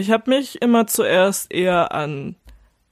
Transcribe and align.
Ich 0.00 0.10
habe 0.10 0.30
mich 0.30 0.62
immer 0.62 0.86
zuerst 0.86 1.52
eher 1.52 1.92
an 1.92 2.34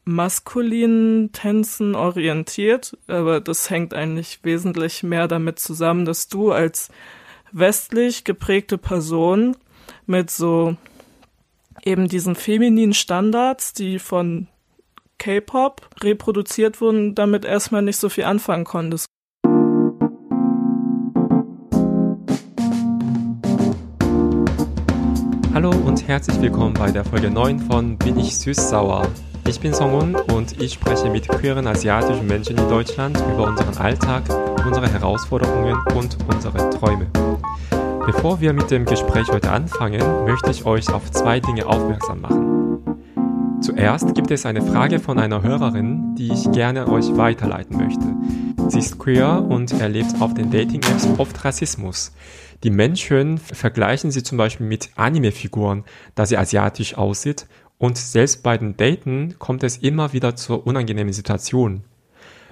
maskulinen 0.04 1.32
Tänzen 1.32 1.94
orientiert, 1.94 2.98
aber 3.06 3.40
das 3.40 3.70
hängt 3.70 3.94
eigentlich 3.94 4.40
wesentlich 4.42 5.02
mehr 5.02 5.26
damit 5.26 5.58
zusammen, 5.58 6.04
dass 6.04 6.28
du 6.28 6.52
als 6.52 6.90
westlich 7.50 8.24
geprägte 8.24 8.76
Person 8.76 9.56
mit 10.04 10.30
so 10.30 10.76
eben 11.82 12.08
diesen 12.08 12.34
femininen 12.34 12.92
Standards, 12.92 13.72
die 13.72 13.98
von 13.98 14.46
K-Pop 15.16 15.88
reproduziert 16.02 16.82
wurden, 16.82 17.14
damit 17.14 17.46
erstmal 17.46 17.80
nicht 17.80 17.96
so 17.96 18.10
viel 18.10 18.24
anfangen 18.24 18.64
konntest. 18.64 19.07
Herzlich 26.08 26.40
willkommen 26.40 26.72
bei 26.72 26.90
der 26.90 27.04
Folge 27.04 27.30
9 27.30 27.60
von 27.60 27.98
Bin 27.98 28.18
ich 28.18 28.34
süß-sauer. 28.38 29.06
Ich 29.46 29.60
bin 29.60 29.74
Songun 29.74 30.14
und 30.14 30.58
ich 30.58 30.72
spreche 30.72 31.10
mit 31.10 31.28
queeren 31.28 31.66
asiatischen 31.66 32.26
Menschen 32.26 32.56
in 32.56 32.66
Deutschland 32.66 33.18
über 33.34 33.46
unseren 33.46 33.76
Alltag, 33.76 34.22
unsere 34.66 34.90
Herausforderungen 34.90 35.76
und 35.94 36.16
unsere 36.26 36.70
Träume. 36.70 37.08
Bevor 38.06 38.40
wir 38.40 38.54
mit 38.54 38.70
dem 38.70 38.86
Gespräch 38.86 39.28
heute 39.28 39.50
anfangen, 39.50 40.00
möchte 40.24 40.50
ich 40.50 40.64
euch 40.64 40.88
auf 40.88 41.10
zwei 41.10 41.40
Dinge 41.40 41.66
aufmerksam 41.66 42.22
machen. 42.22 43.60
Zuerst 43.60 44.14
gibt 44.14 44.30
es 44.30 44.46
eine 44.46 44.62
Frage 44.62 45.00
von 45.00 45.18
einer 45.18 45.42
Hörerin, 45.42 46.14
die 46.14 46.32
ich 46.32 46.50
gerne 46.52 46.88
euch 46.88 47.18
weiterleiten 47.18 47.76
möchte. 47.76 48.06
Sie 48.70 48.78
ist 48.78 48.98
queer 48.98 49.44
und 49.46 49.78
erlebt 49.78 50.14
auf 50.20 50.32
den 50.32 50.50
Dating-Apps 50.50 51.06
oft 51.18 51.44
Rassismus. 51.44 52.12
Die 52.64 52.70
Menschen 52.70 53.38
vergleichen 53.38 54.10
sie 54.10 54.22
zum 54.22 54.38
Beispiel 54.38 54.66
mit 54.66 54.90
Anime-Figuren, 54.96 55.84
da 56.14 56.26
sie 56.26 56.36
asiatisch 56.36 56.96
aussieht 56.96 57.46
und 57.78 57.96
selbst 57.96 58.42
bei 58.42 58.58
den 58.58 58.76
Daten 58.76 59.36
kommt 59.38 59.62
es 59.62 59.76
immer 59.76 60.12
wieder 60.12 60.34
zur 60.34 60.66
unangenehmen 60.66 61.12
Situation. 61.12 61.84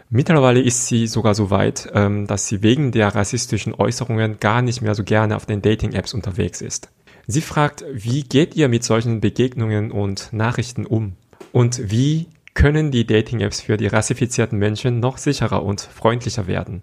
Mittlerweile 0.08 0.60
ist 0.60 0.86
sie 0.86 1.08
sogar 1.08 1.34
so 1.34 1.50
weit, 1.50 1.90
ähm, 1.92 2.28
dass 2.28 2.46
sie 2.46 2.62
wegen 2.62 2.92
der 2.92 3.12
rassistischen 3.12 3.74
Äußerungen 3.74 4.38
gar 4.38 4.62
nicht 4.62 4.80
mehr 4.80 4.94
so 4.94 5.02
gerne 5.02 5.34
auf 5.34 5.46
den 5.46 5.62
Dating-Apps 5.62 6.14
unterwegs 6.14 6.60
ist. 6.60 6.90
Sie 7.26 7.40
fragt, 7.40 7.84
wie 7.92 8.22
geht 8.22 8.54
ihr 8.54 8.68
mit 8.68 8.84
solchen 8.84 9.20
Begegnungen 9.20 9.90
und 9.90 10.32
Nachrichten 10.32 10.86
um? 10.86 11.14
Und 11.50 11.90
wie 11.90 12.28
können 12.54 12.92
die 12.92 13.04
Dating-Apps 13.04 13.62
für 13.62 13.76
die 13.76 13.88
rassifizierten 13.88 14.60
Menschen 14.60 15.00
noch 15.00 15.18
sicherer 15.18 15.64
und 15.64 15.80
freundlicher 15.80 16.46
werden? 16.46 16.82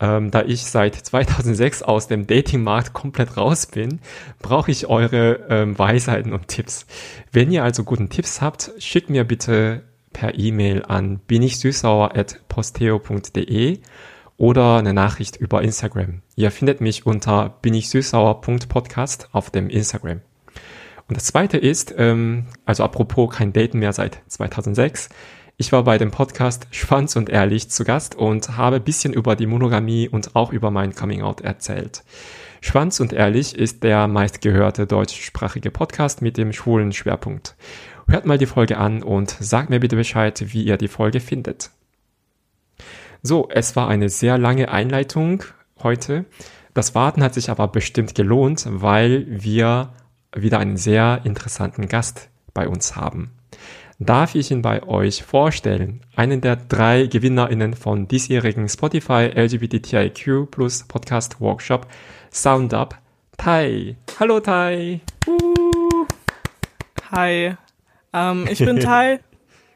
Ähm, 0.00 0.30
da 0.30 0.42
ich 0.42 0.64
seit 0.64 0.94
2006 0.94 1.82
aus 1.82 2.06
dem 2.06 2.26
Datingmarkt 2.26 2.92
komplett 2.92 3.36
raus 3.36 3.66
bin, 3.66 3.98
brauche 4.40 4.70
ich 4.70 4.86
eure 4.86 5.46
ähm, 5.48 5.76
Weisheiten 5.78 6.32
und 6.32 6.46
Tipps. 6.48 6.86
Wenn 7.32 7.50
ihr 7.50 7.64
also 7.64 7.82
guten 7.82 8.08
Tipps 8.08 8.40
habt, 8.40 8.70
schickt 8.78 9.10
mir 9.10 9.24
bitte 9.24 9.82
per 10.12 10.38
E-Mail 10.38 10.84
an 10.86 11.18
binichsüßsauer.posteo.de 11.26 13.80
oder 14.36 14.76
eine 14.76 14.94
Nachricht 14.94 15.36
über 15.36 15.62
Instagram. 15.62 16.22
Ihr 16.36 16.52
findet 16.52 16.80
mich 16.80 17.04
unter 17.04 17.56
binichsüßsauer.podcast 17.60 19.30
auf 19.32 19.50
dem 19.50 19.68
Instagram. 19.68 20.20
Und 21.08 21.16
das 21.16 21.24
zweite 21.24 21.56
ist, 21.56 21.92
ähm, 21.96 22.46
also 22.64 22.84
apropos 22.84 23.34
kein 23.34 23.52
Daten 23.52 23.80
mehr 23.80 23.92
seit 23.92 24.20
2006, 24.28 25.08
ich 25.60 25.72
war 25.72 25.82
bei 25.82 25.98
dem 25.98 26.12
Podcast 26.12 26.68
Schwanz 26.70 27.16
und 27.16 27.28
Ehrlich 27.28 27.68
zu 27.68 27.82
Gast 27.82 28.14
und 28.14 28.56
habe 28.56 28.78
bisschen 28.78 29.12
über 29.12 29.34
die 29.34 29.48
Monogamie 29.48 30.08
und 30.08 30.36
auch 30.36 30.52
über 30.52 30.70
mein 30.70 30.94
Coming 30.94 31.22
Out 31.22 31.40
erzählt. 31.40 32.04
Schwanz 32.60 33.00
und 33.00 33.12
Ehrlich 33.12 33.58
ist 33.58 33.82
der 33.82 34.06
meistgehörte 34.06 34.86
deutschsprachige 34.86 35.72
Podcast 35.72 36.22
mit 36.22 36.36
dem 36.36 36.52
schwulen 36.52 36.92
Schwerpunkt. 36.92 37.56
Hört 38.06 38.24
mal 38.24 38.38
die 38.38 38.46
Folge 38.46 38.78
an 38.78 39.02
und 39.02 39.30
sagt 39.30 39.68
mir 39.68 39.80
bitte 39.80 39.96
Bescheid, 39.96 40.40
wie 40.52 40.62
ihr 40.62 40.76
die 40.76 40.86
Folge 40.86 41.18
findet. 41.18 41.70
So, 43.24 43.48
es 43.50 43.74
war 43.74 43.88
eine 43.88 44.10
sehr 44.10 44.38
lange 44.38 44.68
Einleitung 44.68 45.42
heute. 45.82 46.24
Das 46.72 46.94
Warten 46.94 47.20
hat 47.20 47.34
sich 47.34 47.50
aber 47.50 47.66
bestimmt 47.66 48.14
gelohnt, 48.14 48.64
weil 48.70 49.26
wir 49.28 49.92
wieder 50.32 50.60
einen 50.60 50.76
sehr 50.76 51.22
interessanten 51.24 51.88
Gast 51.88 52.28
bei 52.54 52.68
uns 52.68 52.94
haben 52.94 53.32
darf 53.98 54.34
ich 54.34 54.50
ihn 54.50 54.62
bei 54.62 54.82
euch 54.84 55.22
vorstellen. 55.24 56.00
Einen 56.14 56.40
der 56.40 56.56
drei 56.56 57.06
GewinnerInnen 57.06 57.74
von 57.74 58.06
diesjährigen 58.06 58.68
Spotify 58.68 59.30
LGBTIQ 59.34 60.50
Plus 60.50 60.84
Podcast 60.84 61.40
Workshop 61.40 61.86
Sound 62.32 62.74
Up, 62.74 62.98
Tai. 63.36 63.96
Hallo 64.20 64.40
Tai. 64.40 65.00
Uh. 65.26 66.06
Hi. 67.10 67.54
Ähm, 68.12 68.46
ich 68.50 68.58
bin 68.58 68.80
Tai. 68.80 69.20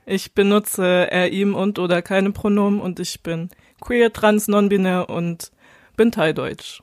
Ich 0.05 0.35
benutze 0.35 1.11
er, 1.11 1.31
ihm 1.31 1.55
und 1.55 1.79
oder 1.79 2.03
keine 2.03 2.33
Pronomen 2.33 2.81
und 2.81 2.99
ich 3.01 3.23
bin 3.23 3.51
queer, 3.81 4.13
trans, 4.13 4.49
non-binär 4.49 5.09
und 5.09 5.53
bin 5.97 6.11
Thai-Deutsch. 6.11 6.83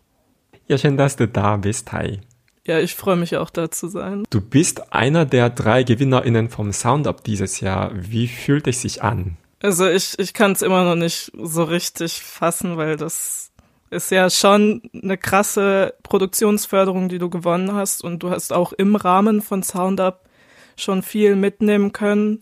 Ja, 0.67 0.77
schön, 0.77 0.97
dass 0.97 1.15
du 1.15 1.27
da 1.27 1.57
bist, 1.57 1.87
Tai. 1.87 2.21
Ja, 2.69 2.77
ich 2.77 2.93
freue 2.93 3.15
mich 3.15 3.35
auch 3.35 3.49
da 3.49 3.71
zu 3.71 3.87
sein. 3.87 4.25
Du 4.29 4.41
bist 4.41 4.93
einer 4.93 5.25
der 5.25 5.49
drei 5.49 5.81
GewinnerInnen 5.81 6.49
vom 6.49 6.71
Soundup 6.71 7.23
dieses 7.23 7.61
Jahr. 7.61 7.89
Wie 7.95 8.27
fühlt 8.27 8.67
es 8.67 8.83
sich 8.83 9.01
an? 9.01 9.37
Also 9.59 9.87
ich, 9.87 10.19
ich 10.19 10.35
kann 10.35 10.51
es 10.51 10.61
immer 10.61 10.83
noch 10.83 10.93
nicht 10.93 11.31
so 11.35 11.63
richtig 11.63 12.21
fassen, 12.21 12.77
weil 12.77 12.95
das 12.95 13.51
ist 13.89 14.11
ja 14.11 14.29
schon 14.29 14.83
eine 14.93 15.17
krasse 15.17 15.95
Produktionsförderung, 16.03 17.09
die 17.09 17.17
du 17.17 17.31
gewonnen 17.31 17.73
hast 17.73 18.03
und 18.03 18.21
du 18.21 18.29
hast 18.29 18.53
auch 18.53 18.71
im 18.71 18.95
Rahmen 18.95 19.41
von 19.41 19.63
Soundup 19.63 20.29
schon 20.77 21.01
viel 21.01 21.35
mitnehmen 21.35 21.91
können, 21.91 22.37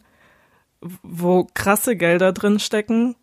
wo 0.82 1.48
krasse 1.54 1.96
Gelder 1.96 2.34
drin 2.34 2.60
stecken. 2.60 3.16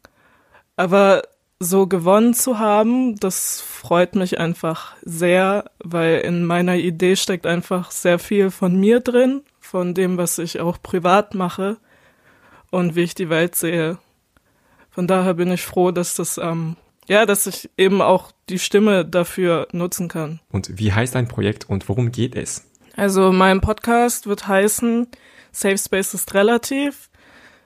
Aber 0.76 1.20
so 1.60 1.86
gewonnen 1.86 2.34
zu 2.34 2.58
haben, 2.58 3.16
das 3.16 3.60
freut 3.60 4.16
mich 4.16 4.38
einfach 4.38 4.94
sehr, 5.02 5.70
weil 5.78 6.20
in 6.20 6.44
meiner 6.44 6.76
Idee 6.76 7.16
steckt 7.16 7.46
einfach 7.46 7.90
sehr 7.90 8.18
viel 8.18 8.50
von 8.50 8.78
mir 8.78 9.00
drin, 9.00 9.42
von 9.60 9.94
dem, 9.94 10.18
was 10.18 10.38
ich 10.38 10.60
auch 10.60 10.82
privat 10.82 11.34
mache 11.34 11.78
und 12.70 12.96
wie 12.96 13.02
ich 13.02 13.14
die 13.14 13.30
Welt 13.30 13.54
sehe. 13.54 13.98
Von 14.90 15.06
daher 15.06 15.34
bin 15.34 15.50
ich 15.50 15.62
froh, 15.62 15.90
dass 15.90 16.14
das, 16.14 16.38
ähm, 16.38 16.76
ja, 17.08 17.26
dass 17.26 17.46
ich 17.46 17.70
eben 17.76 18.00
auch 18.02 18.32
die 18.48 18.58
Stimme 18.58 19.04
dafür 19.04 19.68
nutzen 19.72 20.08
kann. 20.08 20.40
Und 20.52 20.78
wie 20.78 20.92
heißt 20.92 21.14
dein 21.14 21.28
Projekt 21.28 21.68
und 21.68 21.88
worum 21.88 22.12
geht 22.12 22.36
es? 22.36 22.64
Also 22.96 23.32
mein 23.32 23.60
Podcast 23.60 24.26
wird 24.26 24.46
heißen 24.46 25.08
Safe 25.50 25.78
Space 25.78 26.14
ist 26.14 26.34
relativ, 26.34 27.10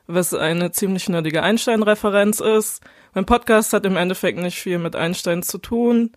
was 0.07 0.35
eine 0.35 0.73
ziemlich 0.73 1.09
nerdige 1.09 1.43
Einstein-Referenz 1.43 2.41
ist. 2.41 2.83
Mein 3.15 3.27
Podcast 3.27 3.73
hat 3.73 3.87
im 3.87 3.97
Endeffekt 3.97 4.39
nicht 4.39 4.59
viel 4.59 4.79
mit 4.79 4.95
Einstein 4.95 5.43
zu 5.43 5.59
tun, 5.59 6.13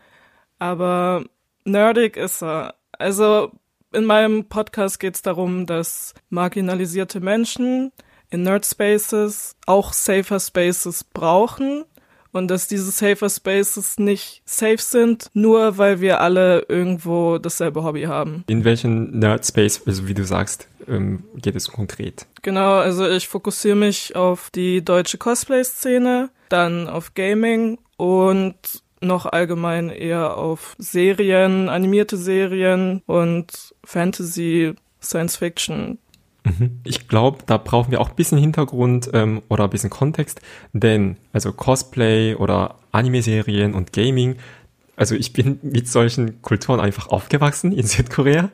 aber 0.59 1.24
nerdig 1.63 2.18
ist 2.18 2.44
er. 2.44 2.75
Also 2.91 3.52
in 3.94 4.06
meinem 4.06 4.46
Podcast 4.46 5.00
geht 5.00 5.16
es 5.16 5.22
darum, 5.22 5.66
dass 5.66 6.13
marginalisierte 6.30 7.19
Menschen 7.19 7.91
in 8.30 8.44
Nerd 8.44 8.66
Spaces 8.66 9.56
auch 9.66 9.94
safer 9.94 10.40
Spaces 10.40 11.03
brauchen 11.03 11.84
und 12.31 12.47
dass 12.50 12.68
diese 12.68 12.91
safer 12.91 13.30
Spaces 13.30 14.00
nicht 14.00 14.41
safe 14.46 14.78
sind, 14.78 15.30
nur 15.34 15.78
weil 15.78 16.00
wir 16.00 16.22
alle 16.22 16.66
irgendwo 16.69 17.38
dasselbe 17.38 17.84
Hobby 17.84 18.03
haben. 18.03 18.46
In 18.47 18.63
welchen 18.63 19.19
Nerd 19.19 19.46
Space, 19.46 19.81
also 19.85 20.07
wie 20.07 20.13
du 20.13 20.24
sagst, 20.24 20.68
ähm, 20.88 21.24
geht 21.35 21.56
es 21.56 21.68
konkret? 21.68 22.25
Genau, 22.41 22.75
also 22.75 23.07
ich 23.07 23.28
fokussiere 23.28 23.75
mich 23.75 24.16
auf 24.16 24.50
die 24.50 24.84
deutsche 24.84 25.18
Cosplay-Szene, 25.18 26.30
dann 26.51 26.88
auf 26.88 27.13
Gaming 27.13 27.79
und 27.97 28.56
noch 29.01 29.25
allgemein 29.25 29.89
eher 29.89 30.38
auf 30.38 30.75
Serien, 30.78 31.69
animierte 31.69 32.17
Serien 32.17 33.01
und 33.07 33.73
Fantasy, 33.84 34.73
Science 35.01 35.38
Fiction. 35.38 35.97
Mhm. 36.44 36.81
Ich 36.83 37.07
glaube, 37.07 37.39
da 37.45 37.57
brauchen 37.57 37.92
wir 37.92 38.01
auch 38.01 38.09
ein 38.09 38.15
bisschen 38.15 38.38
Hintergrund 38.38 39.09
ähm, 39.13 39.42
oder 39.50 39.65
ein 39.65 39.69
bisschen 39.69 39.89
Kontext, 39.89 40.42
denn 40.74 41.18
also 41.33 41.51
Cosplay 41.51 42.36
oder 42.36 42.75
Anime-Serien 42.92 43.74
und 43.74 43.94
Gaming, 43.94 44.38
also 44.95 45.15
ich 45.15 45.33
bin 45.33 45.59
mit 45.61 45.88
solchen 45.88 46.41
Kulturen 46.41 46.79
einfach 46.79 47.07
aufgewachsen 47.07 47.71
in 47.71 47.85
Südkorea 47.85 48.49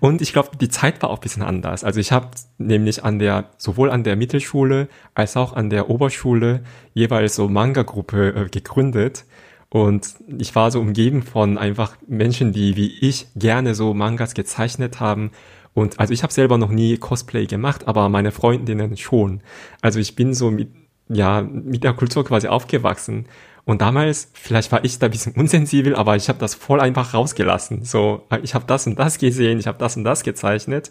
und 0.00 0.22
ich 0.22 0.32
glaube, 0.32 0.50
die 0.60 0.68
Zeit 0.68 1.02
war 1.02 1.10
auch 1.10 1.18
ein 1.18 1.22
bisschen 1.22 1.42
anders. 1.42 1.84
Also 1.84 2.00
ich 2.00 2.12
habe 2.12 2.30
nämlich 2.58 3.04
an 3.04 3.18
der 3.18 3.50
sowohl 3.58 3.90
an 3.90 4.04
der 4.04 4.16
Mittelschule 4.16 4.88
als 5.14 5.36
auch 5.36 5.52
an 5.52 5.70
der 5.70 5.90
Oberschule 5.90 6.62
jeweils 6.94 7.34
so 7.36 7.48
Manga-Gruppe 7.48 8.34
äh, 8.34 8.48
gegründet 8.48 9.24
und 9.68 10.14
ich 10.38 10.54
war 10.54 10.70
so 10.70 10.80
umgeben 10.80 11.22
von 11.22 11.58
einfach 11.58 11.96
Menschen, 12.06 12.52
die 12.52 12.76
wie 12.76 12.98
ich 13.00 13.26
gerne 13.34 13.74
so 13.74 13.94
Mangas 13.94 14.34
gezeichnet 14.34 15.00
haben 15.00 15.32
und 15.74 15.98
also 15.98 16.12
ich 16.12 16.22
habe 16.22 16.32
selber 16.32 16.56
noch 16.56 16.70
nie 16.70 16.96
Cosplay 16.96 17.46
gemacht, 17.46 17.88
aber 17.88 18.08
meine 18.08 18.30
Freundinnen 18.30 18.96
schon. 18.96 19.40
Also 19.82 19.98
ich 19.98 20.14
bin 20.14 20.32
so 20.32 20.50
mit 20.50 20.68
ja, 21.08 21.42
mit 21.42 21.84
der 21.84 21.92
Kultur 21.92 22.24
quasi 22.24 22.48
aufgewachsen. 22.48 23.26
Und 23.64 23.80
damals, 23.80 24.30
vielleicht 24.34 24.70
war 24.72 24.84
ich 24.84 24.98
da 24.98 25.06
ein 25.06 25.12
bisschen 25.12 25.32
unsensibel, 25.34 25.96
aber 25.96 26.16
ich 26.16 26.28
habe 26.28 26.38
das 26.38 26.54
voll 26.54 26.80
einfach 26.80 27.14
rausgelassen. 27.14 27.84
So, 27.84 28.26
ich 28.42 28.54
habe 28.54 28.66
das 28.66 28.86
und 28.86 28.98
das 28.98 29.18
gesehen, 29.18 29.58
ich 29.58 29.66
habe 29.66 29.78
das 29.78 29.96
und 29.96 30.04
das 30.04 30.22
gezeichnet. 30.22 30.90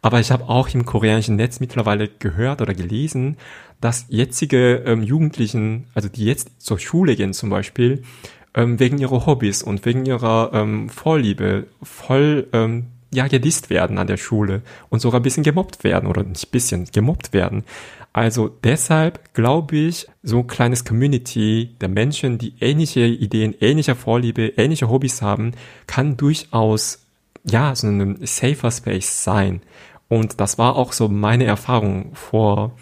Aber 0.00 0.20
ich 0.20 0.30
habe 0.30 0.48
auch 0.48 0.68
im 0.68 0.84
koreanischen 0.84 1.36
Netz 1.36 1.60
mittlerweile 1.60 2.08
gehört 2.08 2.62
oder 2.62 2.74
gelesen, 2.74 3.36
dass 3.80 4.06
jetzige 4.08 4.82
ähm, 4.86 5.02
Jugendlichen, 5.02 5.86
also 5.94 6.08
die 6.08 6.24
jetzt 6.24 6.62
zur 6.62 6.78
Schule 6.78 7.16
gehen 7.16 7.34
zum 7.34 7.50
Beispiel, 7.50 8.02
ähm, 8.54 8.80
wegen 8.80 8.98
ihrer 8.98 9.26
Hobbys 9.26 9.62
und 9.62 9.84
wegen 9.84 10.06
ihrer 10.06 10.50
ähm, 10.54 10.88
Vorliebe 10.88 11.66
voll 11.82 12.46
ähm, 12.52 12.86
ja 13.14 13.28
gedisst 13.28 13.70
werden 13.70 13.98
an 13.98 14.06
der 14.06 14.16
Schule 14.16 14.62
und 14.88 15.00
sogar 15.00 15.20
ein 15.20 15.22
bisschen 15.22 15.42
gemobbt 15.42 15.84
werden 15.84 16.08
oder 16.08 16.22
nicht 16.22 16.50
bisschen 16.50 16.86
gemobbt 16.92 17.32
werden. 17.32 17.64
Also 18.12 18.48
deshalb 18.48 19.34
glaube 19.34 19.76
ich, 19.76 20.06
so 20.22 20.38
ein 20.38 20.46
kleines 20.46 20.84
Community 20.84 21.74
der 21.80 21.88
Menschen, 21.88 22.38
die 22.38 22.54
ähnliche 22.60 23.06
Ideen, 23.06 23.54
ähnliche 23.60 23.96
Vorliebe, 23.96 24.52
ähnliche 24.56 24.88
Hobbys 24.88 25.20
haben, 25.20 25.52
kann 25.86 26.16
durchaus 26.16 27.06
ja 27.44 27.74
so 27.74 27.88
ein 27.88 28.18
safer 28.24 28.70
Space 28.70 29.24
sein. 29.24 29.62
Und 30.08 30.40
das 30.40 30.58
war 30.58 30.76
auch 30.76 30.92
so 30.92 31.08
meine 31.08 31.44
Erfahrung 31.44 32.14
vor, 32.14 32.76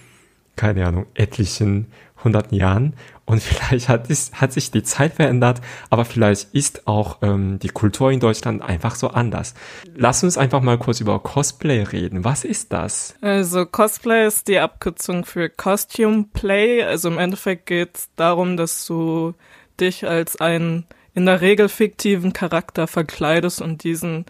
keine 0.57 0.87
Ahnung, 0.87 1.07
etlichen 1.15 1.87
hunderten 2.23 2.57
Jahren. 2.57 2.93
Und 3.25 3.43
vielleicht 3.43 3.89
hat, 3.89 4.11
ist, 4.11 4.41
hat 4.41 4.53
sich 4.53 4.71
die 4.71 4.83
Zeit 4.83 5.15
verändert, 5.15 5.61
aber 5.91 6.05
vielleicht 6.05 6.55
ist 6.55 6.87
auch 6.87 7.19
ähm, 7.23 7.59
die 7.59 7.69
Kultur 7.69 8.11
in 8.11 8.21
Deutschland 8.21 8.63
einfach 8.63 8.95
so 8.95 9.09
anders. 9.09 9.55
Lass 9.95 10.23
uns 10.25 10.37
einfach 10.37 10.61
mal 10.61 10.79
kurz 10.79 11.01
über 11.01 11.19
Cosplay 11.21 11.83
reden. 11.83 12.25
Was 12.25 12.45
ist 12.45 12.73
das? 12.73 13.15
Also 13.21 13.65
Cosplay 13.67 14.27
ist 14.27 14.49
die 14.49 14.59
Abkürzung 14.59 15.25
für 15.25 15.49
Costume 15.49 16.27
Play. 16.33 16.83
Also 16.83 17.09
im 17.09 17.19
Endeffekt 17.19 17.67
geht 17.67 17.97
es 17.97 18.09
darum, 18.17 18.57
dass 18.57 18.87
du 18.87 19.35
dich 19.81 20.07
als 20.07 20.41
einen 20.41 20.87
in 21.15 21.27
der 21.27 21.41
Regel 21.41 21.69
fiktiven 21.69 22.33
Charakter 22.33 22.87
verkleidest 22.87 23.61
und 23.61 23.85
diesen 23.85 24.25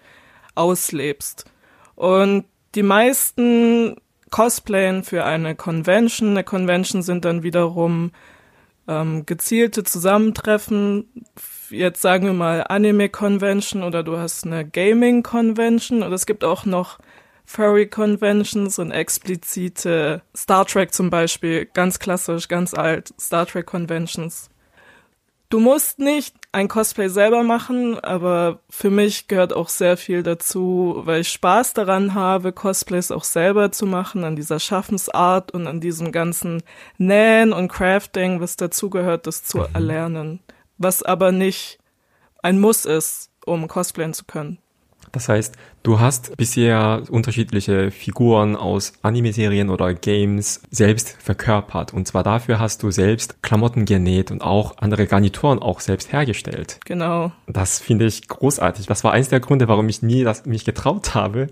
auslebst. 0.54 1.44
Und 1.94 2.44
die 2.74 2.82
meisten 2.82 3.96
cosplayen 4.30 5.04
für 5.04 5.24
eine 5.24 5.54
Convention. 5.54 6.30
Eine 6.30 6.42
Convention 6.42 7.02
sind 7.02 7.24
dann 7.24 7.44
wiederum 7.44 8.10
ähm, 9.00 9.26
gezielte 9.26 9.84
Zusammentreffen. 9.84 11.24
Jetzt 11.70 12.02
sagen 12.02 12.26
wir 12.26 12.32
mal 12.32 12.64
Anime 12.68 13.08
Convention 13.08 13.82
oder 13.82 14.02
du 14.02 14.18
hast 14.18 14.44
eine 14.44 14.68
Gaming 14.68 15.22
Convention 15.22 16.02
oder 16.02 16.14
es 16.14 16.26
gibt 16.26 16.44
auch 16.44 16.64
noch 16.64 16.98
Furry 17.44 17.86
Conventions 17.86 18.78
und 18.78 18.90
explizite 18.90 20.22
Star 20.36 20.66
Trek 20.66 20.92
zum 20.92 21.10
Beispiel, 21.10 21.66
ganz 21.66 21.98
klassisch, 21.98 22.48
ganz 22.48 22.74
alt, 22.74 23.14
Star 23.20 23.46
Trek 23.46 23.66
Conventions. 23.66 24.48
Du 25.48 25.60
musst 25.60 25.98
nicht 25.98 26.41
ein 26.52 26.68
Cosplay 26.68 27.08
selber 27.08 27.42
machen, 27.42 27.98
aber 27.98 28.60
für 28.68 28.90
mich 28.90 29.26
gehört 29.26 29.54
auch 29.54 29.70
sehr 29.70 29.96
viel 29.96 30.22
dazu, 30.22 31.00
weil 31.04 31.22
ich 31.22 31.30
Spaß 31.30 31.72
daran 31.72 32.12
habe, 32.12 32.52
Cosplays 32.52 33.10
auch 33.10 33.24
selber 33.24 33.72
zu 33.72 33.86
machen, 33.86 34.22
an 34.22 34.36
dieser 34.36 34.60
Schaffensart 34.60 35.52
und 35.52 35.66
an 35.66 35.80
diesem 35.80 36.12
ganzen 36.12 36.62
Nähen 36.98 37.54
und 37.54 37.68
Crafting, 37.68 38.40
was 38.40 38.56
dazugehört, 38.56 39.26
das 39.26 39.44
zu 39.44 39.58
mhm. 39.58 39.66
erlernen. 39.72 40.40
Was 40.76 41.02
aber 41.02 41.32
nicht 41.32 41.78
ein 42.42 42.60
Muss 42.60 42.84
ist, 42.84 43.30
um 43.46 43.66
cosplayen 43.66 44.12
zu 44.12 44.24
können. 44.24 44.58
Das 45.12 45.28
heißt, 45.28 45.56
du 45.82 46.00
hast 46.00 46.36
bisher 46.38 47.02
unterschiedliche 47.10 47.90
Figuren 47.90 48.56
aus 48.56 48.94
Anime-Serien 49.02 49.68
oder 49.68 49.92
Games 49.92 50.62
selbst 50.70 51.16
verkörpert. 51.20 51.92
Und 51.92 52.08
zwar 52.08 52.22
dafür 52.22 52.58
hast 52.58 52.82
du 52.82 52.90
selbst 52.90 53.42
Klamotten 53.42 53.84
genäht 53.84 54.30
und 54.30 54.40
auch 54.40 54.78
andere 54.78 55.06
Garnituren 55.06 55.58
auch 55.58 55.80
selbst 55.80 56.12
hergestellt. 56.12 56.80
Genau. 56.86 57.30
Das 57.46 57.78
finde 57.78 58.06
ich 58.06 58.26
großartig. 58.26 58.86
Das 58.86 59.04
war 59.04 59.12
eins 59.12 59.28
der 59.28 59.40
Gründe, 59.40 59.68
warum 59.68 59.88
ich 59.90 60.00
nie 60.02 60.24
das, 60.24 60.46
mich 60.46 60.64
getraut 60.64 61.14
habe. 61.14 61.48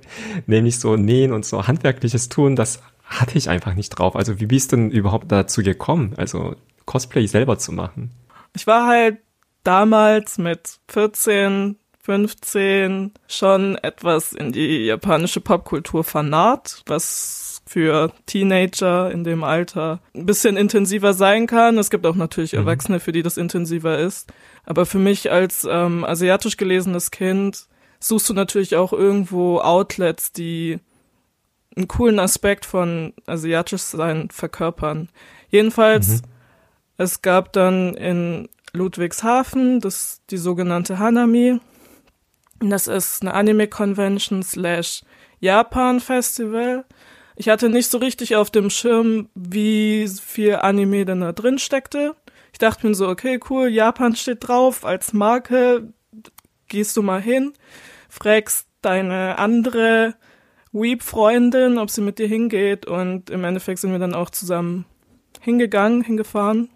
Nämlich 0.46 0.80
so 0.80 0.96
nähen 0.96 1.32
und 1.32 1.44
so 1.44 1.66
handwerkliches 1.66 2.30
tun. 2.30 2.56
Das 2.56 2.80
hatte 3.04 3.36
ich 3.36 3.50
einfach 3.50 3.74
nicht 3.74 3.90
drauf. 3.90 4.16
Also 4.16 4.40
wie 4.40 4.46
bist 4.46 4.72
du 4.72 4.76
denn 4.76 4.90
überhaupt 4.90 5.30
dazu 5.30 5.62
gekommen? 5.62 6.14
Also 6.16 6.56
Cosplay 6.86 7.26
selber 7.26 7.58
zu 7.58 7.72
machen? 7.72 8.10
Ich 8.56 8.66
war 8.66 8.86
halt 8.86 9.18
damals 9.64 10.38
mit 10.38 10.78
14 10.88 11.76
15 12.10 13.12
schon 13.28 13.76
etwas 13.76 14.32
in 14.32 14.50
die 14.50 14.86
japanische 14.86 15.40
Popkultur 15.40 16.02
vernarrt, 16.02 16.82
was 16.86 17.62
für 17.64 18.10
Teenager 18.26 19.12
in 19.12 19.22
dem 19.22 19.44
Alter 19.44 20.00
ein 20.12 20.26
bisschen 20.26 20.56
intensiver 20.56 21.14
sein 21.14 21.46
kann. 21.46 21.78
Es 21.78 21.88
gibt 21.88 22.04
auch 22.04 22.16
natürlich 22.16 22.54
mhm. 22.54 22.58
Erwachsene, 22.58 22.98
für 22.98 23.12
die 23.12 23.22
das 23.22 23.36
intensiver 23.36 23.96
ist. 24.00 24.32
Aber 24.66 24.86
für 24.86 24.98
mich 24.98 25.30
als 25.30 25.64
ähm, 25.70 26.04
asiatisch 26.04 26.56
gelesenes 26.56 27.12
Kind 27.12 27.68
suchst 28.00 28.28
du 28.28 28.34
natürlich 28.34 28.74
auch 28.74 28.92
irgendwo 28.92 29.60
Outlets, 29.60 30.32
die 30.32 30.80
einen 31.76 31.86
coolen 31.86 32.18
Aspekt 32.18 32.66
von 32.66 33.12
asiatisch 33.26 33.82
sein 33.82 34.30
verkörpern. 34.32 35.10
Jedenfalls, 35.48 36.22
mhm. 36.22 36.28
es 36.96 37.22
gab 37.22 37.52
dann 37.52 37.94
in 37.94 38.48
Ludwigshafen 38.72 39.78
das, 39.78 40.22
die 40.28 40.38
sogenannte 40.38 40.98
Hanami. 40.98 41.60
Das 42.60 42.86
ist 42.86 43.22
eine 43.22 43.34
Anime-Convention 43.34 44.42
slash 44.42 45.02
Japan-Festival. 45.40 46.84
Ich 47.36 47.48
hatte 47.48 47.70
nicht 47.70 47.90
so 47.90 47.98
richtig 47.98 48.36
auf 48.36 48.50
dem 48.50 48.68
Schirm, 48.68 49.30
wie 49.34 50.06
viel 50.08 50.56
Anime 50.56 51.06
denn 51.06 51.20
da 51.20 51.32
drin 51.32 51.58
steckte. 51.58 52.14
Ich 52.52 52.58
dachte 52.58 52.86
mir 52.86 52.94
so, 52.94 53.08
okay, 53.08 53.40
cool, 53.48 53.68
Japan 53.68 54.14
steht 54.14 54.46
drauf 54.46 54.84
als 54.84 55.14
Marke. 55.14 55.92
Gehst 56.68 56.96
du 56.96 57.02
mal 57.02 57.20
hin, 57.20 57.54
fragst 58.08 58.68
deine 58.82 59.38
andere 59.38 60.14
Weep-Freundin, 60.72 61.78
ob 61.78 61.90
sie 61.90 62.02
mit 62.02 62.18
dir 62.18 62.28
hingeht 62.28 62.86
und 62.86 63.30
im 63.30 63.42
Endeffekt 63.42 63.80
sind 63.80 63.92
wir 63.92 63.98
dann 63.98 64.14
auch 64.14 64.30
zusammen 64.30 64.84
hingegangen, 65.40 66.02
hingefahren. 66.02 66.68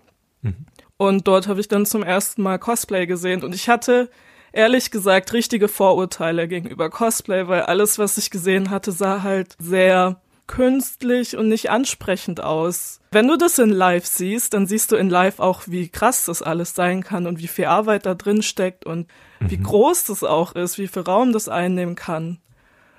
Mhm. 0.43 0.67
Und 0.97 1.29
dort 1.29 1.47
habe 1.47 1.61
ich 1.61 1.69
dann 1.69 1.87
zum 1.87 2.03
ersten 2.03 2.43
Mal 2.43 2.59
Cosplay 2.59 3.07
gesehen 3.07 3.45
und 3.45 3.55
ich 3.55 3.69
hatte 3.69 4.11
ehrlich 4.55 4.91
gesagt 4.91 5.33
richtige 5.33 5.69
Vorurteile 5.69 6.49
gegenüber 6.49 6.89
Cosplay, 6.89 7.49
weil 7.49 7.63
alles, 7.63 7.99
was 7.99 8.17
ich 8.17 8.31
gesehen 8.31 8.71
hatte, 8.71 8.93
sah 8.93 9.23
halt 9.23 9.57
sehr 9.59 10.21
künstlich 10.47 11.37
und 11.37 11.49
nicht 11.49 11.71
ansprechend 11.71 12.43
aus. 12.43 13.01
Wenn 13.11 13.29
du 13.29 13.37
das 13.37 13.59
in 13.59 13.71
Live 13.71 14.07
siehst, 14.07 14.55
dann 14.55 14.67
siehst 14.67 14.93
du 14.93 14.97
in 14.97 15.09
Live 15.09 15.41
auch, 15.41 15.63
wie 15.67 15.89
krass 15.89 16.27
das 16.27 16.43
alles 16.43 16.75
sein 16.75 17.03
kann 17.03 17.27
und 17.27 17.39
wie 17.39 17.49
viel 17.49 17.65
Arbeit 17.67 18.07
da 18.07 18.15
drin 18.15 18.43
steckt 18.43 18.85
und 18.85 19.09
mhm. 19.41 19.51
wie 19.51 19.59
groß 19.59 20.05
das 20.05 20.23
auch 20.23 20.55
ist, 20.55 20.79
wie 20.79 20.89
viel 20.89 21.03
Raum 21.03 21.33
das 21.33 21.49
einnehmen 21.49 21.95
kann. 21.95 22.39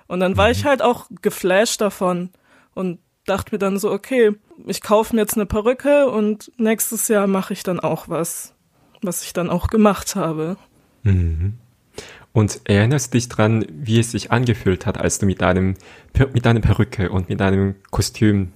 Und 0.07 0.19
dann 0.19 0.37
war 0.37 0.47
mhm. 0.47 0.51
ich 0.53 0.65
halt 0.65 0.81
auch 0.81 1.07
geflasht 1.21 1.81
davon 1.81 2.31
und 2.73 2.99
dachte 3.25 3.53
mir 3.53 3.59
dann 3.59 3.79
so, 3.79 3.91
okay, 3.91 4.31
ich 4.65 4.81
kaufe 4.81 5.15
mir 5.15 5.21
jetzt 5.21 5.35
eine 5.35 5.45
Perücke 5.45 6.09
und 6.09 6.51
nächstes 6.57 7.07
Jahr 7.07 7.27
mache 7.27 7.53
ich 7.53 7.63
dann 7.63 7.79
auch 7.79 8.09
was, 8.09 8.53
was 9.01 9.23
ich 9.23 9.33
dann 9.33 9.49
auch 9.49 9.67
gemacht 9.67 10.15
habe. 10.15 10.57
Mhm. 11.05 11.53
Und 12.33 12.59
erinnerst 12.65 13.13
dich 13.13 13.29
dran, 13.29 13.65
wie 13.69 13.97
es 13.97 14.11
sich 14.11 14.31
angefühlt 14.31 14.85
hat, 14.85 14.97
als 14.97 15.19
du 15.19 15.25
mit 15.25 15.39
deinem, 15.39 15.75
mit 16.33 16.45
deiner 16.45 16.59
Perücke 16.59 17.09
und 17.09 17.29
mit 17.29 17.39
deinem 17.39 17.75
Kostüm 17.91 18.51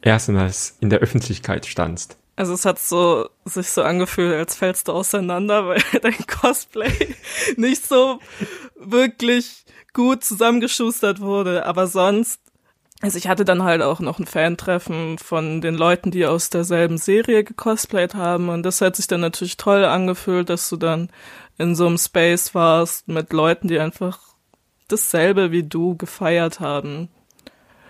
erstmals 0.00 0.76
in 0.78 0.90
der 0.90 1.00
Öffentlichkeit 1.00 1.66
standst? 1.66 2.18
Also 2.36 2.52
es 2.52 2.64
hat 2.64 2.78
so 2.78 3.28
sich 3.44 3.70
so 3.70 3.82
angefühlt, 3.82 4.34
als 4.34 4.54
fällst 4.54 4.88
du 4.88 4.92
auseinander, 4.92 5.66
weil 5.66 5.82
dein 6.00 6.26
Cosplay 6.26 7.16
nicht 7.56 7.84
so 7.84 8.20
wirklich 8.76 9.64
gut 9.92 10.22
zusammengeschustert 10.22 11.20
wurde. 11.20 11.66
Aber 11.66 11.86
sonst, 11.86 12.40
also 13.00 13.16
ich 13.16 13.26
hatte 13.26 13.44
dann 13.46 13.62
halt 13.62 13.82
auch 13.82 14.00
noch 14.00 14.18
ein 14.18 14.26
Fan-Treffen 14.26 15.18
von 15.18 15.62
den 15.62 15.74
Leuten, 15.74 16.10
die 16.10 16.26
aus 16.26 16.50
derselben 16.50 16.98
Serie 16.98 17.42
gecosplayt 17.42 18.14
haben. 18.14 18.50
Und 18.50 18.62
das 18.62 18.82
hat 18.82 18.96
sich 18.96 19.06
dann 19.06 19.22
natürlich 19.22 19.56
toll 19.56 19.84
angefühlt, 19.84 20.50
dass 20.50 20.68
du 20.68 20.76
dann 20.76 21.08
in 21.58 21.74
so 21.74 21.86
einem 21.86 21.98
Space 21.98 22.54
warst 22.54 23.08
mit 23.08 23.32
Leuten, 23.32 23.68
die 23.68 23.78
einfach 23.78 24.18
dasselbe 24.88 25.52
wie 25.52 25.62
du 25.62 25.96
gefeiert 25.96 26.60
haben. 26.60 27.08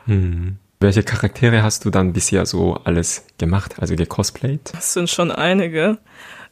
Hm. 0.06 0.58
Welche 0.78 1.02
Charaktere 1.02 1.62
hast 1.62 1.84
du 1.84 1.90
dann 1.90 2.12
bisher 2.12 2.44
so 2.46 2.74
alles 2.84 3.24
gemacht, 3.38 3.76
also 3.80 3.96
gecosplayt? 3.96 4.72
Das 4.74 4.92
sind 4.92 5.08
schon 5.08 5.30
einige. 5.30 5.98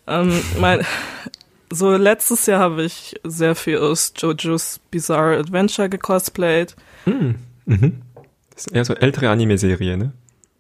Ähm, 0.07 0.41
mein, 0.59 0.85
so 1.71 1.93
letztes 1.97 2.47
Jahr 2.47 2.61
habe 2.61 2.85
ich 2.85 3.15
sehr 3.23 3.55
viel 3.55 3.79
aus 3.79 4.13
JoJo's 4.17 4.81
Bizarre 4.91 5.39
Adventure 5.39 5.89
gecosplayt. 5.89 6.75
Hm. 7.05 7.37
Mhm. 7.67 8.03
Das 8.55 8.67
ist 8.67 8.73
eher 8.73 8.85
so 8.85 8.95
ältere 8.95 9.31
Anime-Serie, 9.31 9.97
ne? 9.97 10.13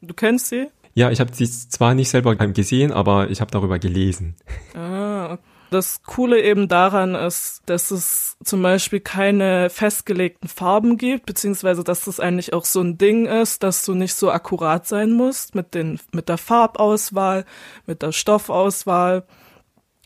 Du 0.02 0.14
kennst 0.14 0.48
sie? 0.48 0.68
Ja, 0.94 1.10
ich 1.10 1.20
habe 1.20 1.34
sie 1.34 1.46
zwar 1.46 1.94
nicht 1.94 2.10
selber 2.10 2.36
gesehen, 2.36 2.92
aber 2.92 3.30
ich 3.30 3.40
habe 3.40 3.50
darüber 3.50 3.78
gelesen. 3.78 4.36
Ah, 4.74 5.32
okay. 5.32 5.53
Das 5.70 6.02
Coole 6.04 6.42
eben 6.42 6.68
daran 6.68 7.14
ist, 7.14 7.62
dass 7.66 7.90
es 7.90 8.36
zum 8.44 8.62
Beispiel 8.62 9.00
keine 9.00 9.70
festgelegten 9.70 10.48
Farben 10.48 10.98
gibt, 10.98 11.26
beziehungsweise 11.26 11.82
dass 11.82 12.06
es 12.06 12.20
eigentlich 12.20 12.52
auch 12.52 12.64
so 12.64 12.80
ein 12.80 12.98
Ding 12.98 13.26
ist, 13.26 13.62
dass 13.62 13.84
du 13.84 13.94
nicht 13.94 14.14
so 14.14 14.30
akkurat 14.30 14.86
sein 14.86 15.12
musst 15.12 15.54
mit 15.54 15.74
den, 15.74 15.98
mit 16.12 16.28
der 16.28 16.38
Farbauswahl, 16.38 17.44
mit 17.86 18.02
der 18.02 18.12
Stoffauswahl. 18.12 19.24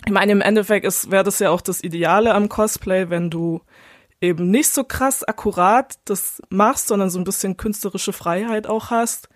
Ich 0.07 0.13
meine, 0.13 0.33
im 0.33 0.41
Endeffekt 0.41 0.87
ist, 0.87 1.11
wäre 1.11 1.25
das 1.25 1.39
ja 1.39 1.51
auch 1.51 1.61
das 1.61 1.83
Ideale 1.83 2.35
am 2.35 2.49
Cosplay, 2.49 3.11
wenn 3.11 3.31
du 3.31 3.61
eben 4.21 4.51
nicht 4.51 4.71
so 4.71 4.85
krass 4.85 5.23
akkurat 5.23 5.99
das 6.05 6.43
machst, 6.49 6.89
sondern 6.89 7.11
so 7.11 7.19
ein 7.19 7.25
bisschen 7.25 7.57
künstlerische 7.57 8.13
Freiheit 8.13 8.67
auch 8.67 8.91
hast. 8.91 9.29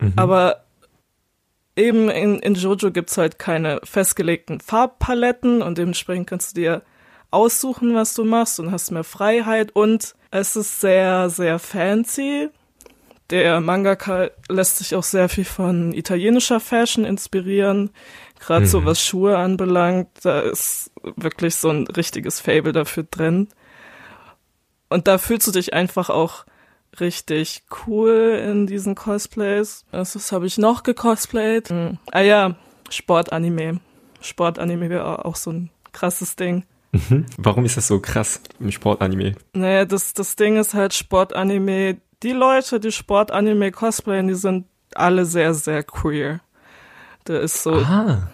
Mhm. 0.00 0.12
Aber 0.16 0.64
eben 1.76 2.08
in, 2.10 2.38
in 2.38 2.54
Jojo 2.54 2.90
gibt's 2.90 3.18
halt 3.18 3.38
keine 3.38 3.80
festgelegten 3.84 4.60
Farbpaletten 4.60 5.62
und 5.62 5.78
dementsprechend 5.78 6.28
kannst 6.28 6.56
du 6.56 6.60
dir 6.60 6.82
aussuchen, 7.30 7.94
was 7.94 8.14
du 8.14 8.24
machst 8.24 8.60
und 8.60 8.70
hast 8.70 8.90
mehr 8.90 9.04
Freiheit 9.04 9.72
und 9.72 10.14
es 10.30 10.56
ist 10.56 10.80
sehr, 10.80 11.30
sehr 11.30 11.58
fancy. 11.58 12.48
Der 13.30 13.60
Mangaka 13.60 14.30
lässt 14.48 14.78
sich 14.78 14.94
auch 14.94 15.02
sehr 15.02 15.28
viel 15.28 15.44
von 15.44 15.92
italienischer 15.92 16.60
Fashion 16.60 17.04
inspirieren, 17.04 17.90
gerade 18.38 18.66
mhm. 18.66 18.68
so 18.68 18.84
was 18.84 19.04
Schuhe 19.04 19.38
anbelangt. 19.38 20.08
Da 20.22 20.40
ist 20.40 20.92
wirklich 21.02 21.56
so 21.56 21.70
ein 21.70 21.86
richtiges 21.88 22.40
Fable 22.40 22.72
dafür 22.72 23.04
drin. 23.04 23.48
Und 24.88 25.08
da 25.08 25.18
fühlst 25.18 25.46
du 25.46 25.52
dich 25.52 25.72
einfach 25.72 26.10
auch 26.10 26.44
richtig 27.00 27.62
cool 27.86 28.40
in 28.44 28.66
diesen 28.66 28.94
Cosplays. 28.94 29.84
Was, 29.90 30.14
was 30.16 30.32
habe 30.32 30.46
ich 30.46 30.58
noch 30.58 30.82
gecosplayt? 30.82 31.70
Mhm. 31.70 31.98
Ah 32.12 32.20
ja, 32.20 32.54
Sportanime. 32.90 33.80
Sportanime 34.20 34.90
wäre 34.90 35.24
auch 35.24 35.36
so 35.36 35.50
ein 35.50 35.70
krasses 35.92 36.36
Ding. 36.36 36.64
Mhm. 36.92 37.26
Warum 37.38 37.64
ist 37.64 37.76
das 37.76 37.88
so 37.88 38.00
krass 38.00 38.40
im 38.60 38.70
Sportanime? 38.70 39.34
Naja, 39.52 39.84
das, 39.84 40.14
das 40.14 40.36
Ding 40.36 40.56
ist 40.56 40.74
halt 40.74 40.94
Sportanime. 40.94 41.98
Die 42.22 42.32
Leute, 42.32 42.80
die 42.80 42.92
Sportanime 42.92 43.72
cosplayen, 43.72 44.28
die 44.28 44.34
sind 44.34 44.66
alle 44.94 45.24
sehr, 45.24 45.54
sehr 45.54 45.82
queer. 45.82 46.40
Da 47.24 47.38
ist 47.38 47.62
so 47.62 47.72
Aha. 47.72 48.30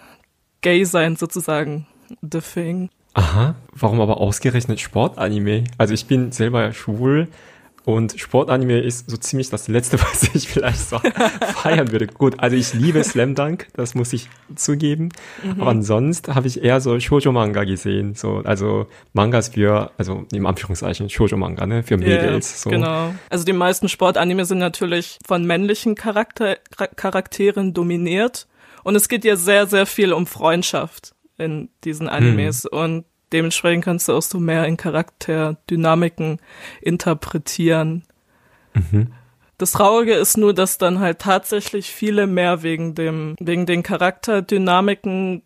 gay 0.61 0.83
sein 0.83 1.15
sozusagen 1.15 1.87
the 2.21 2.39
thing. 2.39 2.89
Aha, 3.13 3.55
warum 3.73 3.99
aber 3.99 4.17
ausgerechnet 4.17 4.79
Sportanime? 4.79 5.65
Also 5.77 5.93
ich 5.93 6.05
bin 6.05 6.31
selber 6.31 6.71
schwul 6.71 7.27
und 7.83 8.19
Sportanime 8.19 8.79
ist 8.79 9.09
so 9.09 9.17
ziemlich 9.17 9.49
das 9.49 9.67
Letzte, 9.67 9.99
was 10.01 10.23
ich 10.33 10.47
vielleicht 10.47 10.79
so 10.79 10.99
feiern 11.55 11.91
würde. 11.91 12.07
Gut, 12.07 12.39
also 12.39 12.55
ich 12.55 12.73
liebe 12.73 13.03
Slam 13.03 13.35
Dunk, 13.35 13.67
das 13.73 13.95
muss 13.95 14.13
ich 14.13 14.29
zugeben. 14.55 15.09
Mhm. 15.43 15.61
Aber 15.61 15.71
ansonsten 15.71 16.35
habe 16.35 16.47
ich 16.47 16.63
eher 16.63 16.79
so 16.81 16.99
Shoujo-Manga 16.99 17.63
gesehen. 17.63 18.13
So, 18.13 18.41
also 18.43 18.87
Mangas 19.13 19.49
für, 19.49 19.91
also 19.97 20.25
im 20.31 20.45
Anführungszeichen 20.45 21.09
Shoujo-Manga, 21.09 21.65
ne? 21.65 21.83
Für 21.83 21.97
Mädels. 21.97 22.51
Yeah, 22.51 22.57
so. 22.57 22.69
Genau. 22.69 23.13
Also 23.29 23.45
die 23.45 23.53
meisten 23.53 23.89
Sportanime 23.89 24.45
sind 24.45 24.59
natürlich 24.59 25.17
von 25.25 25.45
männlichen 25.45 25.95
Charakter 25.95 26.57
Charakteren 26.95 27.73
dominiert. 27.73 28.47
Und 28.83 28.95
es 28.95 29.09
geht 29.09 29.25
ja 29.25 29.35
sehr, 29.35 29.67
sehr 29.67 29.85
viel 29.85 30.13
um 30.13 30.25
Freundschaft 30.25 31.13
in 31.37 31.69
diesen 31.83 32.07
Animes 32.07 32.67
hm. 32.71 32.79
und 32.79 33.05
dementsprechend 33.33 33.85
kannst 33.85 34.07
du 34.07 34.13
auch 34.13 34.21
so 34.21 34.39
mehr 34.39 34.65
in 34.65 34.77
Charakterdynamiken 34.77 36.39
interpretieren. 36.81 38.03
Mhm. 38.73 39.13
Das 39.57 39.73
Traurige 39.73 40.15
ist 40.15 40.37
nur, 40.37 40.55
dass 40.55 40.79
dann 40.79 40.99
halt 40.99 41.19
tatsächlich 41.19 41.91
viele 41.91 42.25
mehr 42.25 42.63
wegen 42.63 42.95
dem, 42.95 43.35
wegen 43.39 43.67
den 43.67 43.83
Charakterdynamiken 43.83 45.43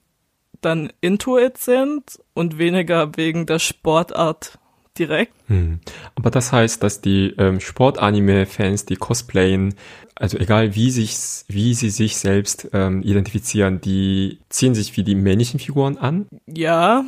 dann 0.62 0.92
into 1.02 1.38
it 1.38 1.58
sind 1.58 2.20
und 2.34 2.58
weniger 2.58 3.18
wegen 3.18 3.46
der 3.46 3.60
Sportart 3.60 4.58
direkt. 4.98 5.34
Hm. 5.48 5.80
Aber 6.16 6.32
das 6.32 6.52
heißt, 6.52 6.82
dass 6.82 7.02
die 7.02 7.36
ähm, 7.38 7.60
Sportanime-Fans, 7.60 8.86
die 8.86 8.96
cosplayen, 8.96 9.76
also 10.16 10.38
egal 10.38 10.76
wie 10.76 10.92
sich, 10.92 11.18
wie 11.48 11.74
sie 11.74 11.90
sich 11.90 12.18
selbst 12.18 12.70
ähm, 12.74 13.02
identifizieren, 13.04 13.82
die 13.82 14.40
ziehen 14.50 14.76
sich 14.76 14.96
wie 14.96 15.04
die 15.04 15.16
männlichen 15.16 15.60
Figuren 15.60 15.98
an? 15.98 16.28
Ja, 16.48 17.04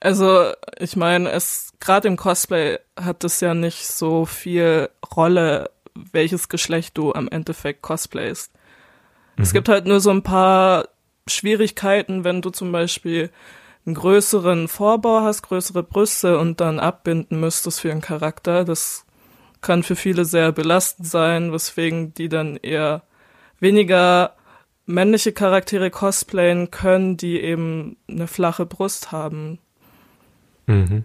also 0.00 0.52
ich 0.78 0.96
meine, 0.96 1.30
es 1.30 1.72
gerade 1.80 2.08
im 2.08 2.16
Cosplay 2.16 2.78
hat 2.98 3.24
es 3.24 3.40
ja 3.40 3.54
nicht 3.54 3.86
so 3.86 4.26
viel 4.26 4.90
Rolle, 5.14 5.70
welches 5.94 6.48
Geschlecht 6.48 6.96
du 6.98 7.12
am 7.12 7.28
Endeffekt 7.28 7.82
cosplayst. 7.82 8.52
Mhm. 9.36 9.42
Es 9.42 9.52
gibt 9.52 9.68
halt 9.68 9.86
nur 9.86 10.00
so 10.00 10.10
ein 10.10 10.22
paar 10.22 10.88
Schwierigkeiten, 11.28 12.24
wenn 12.24 12.42
du 12.42 12.50
zum 12.50 12.72
Beispiel 12.72 13.30
einen 13.84 13.94
größeren 13.94 14.68
Vorbau 14.68 15.20
hast, 15.20 15.42
größere 15.42 15.82
Brüste 15.82 16.38
und 16.38 16.60
dann 16.60 16.80
abbinden 16.80 17.40
müsstest 17.40 17.80
für 17.80 17.90
einen 17.90 18.00
Charakter. 18.00 18.64
Das 18.64 19.04
kann 19.60 19.82
für 19.82 19.96
viele 19.96 20.24
sehr 20.24 20.52
belastend 20.52 21.08
sein, 21.08 21.52
weswegen 21.52 22.12
die 22.14 22.28
dann 22.28 22.56
eher 22.56 23.02
weniger 23.60 24.34
männliche 24.86 25.32
Charaktere 25.32 25.90
cosplayen 25.90 26.70
können, 26.70 27.16
die 27.16 27.40
eben 27.40 27.96
eine 28.08 28.26
flache 28.26 28.66
Brust 28.66 29.12
haben. 29.12 29.58
Mhm. 30.66 31.04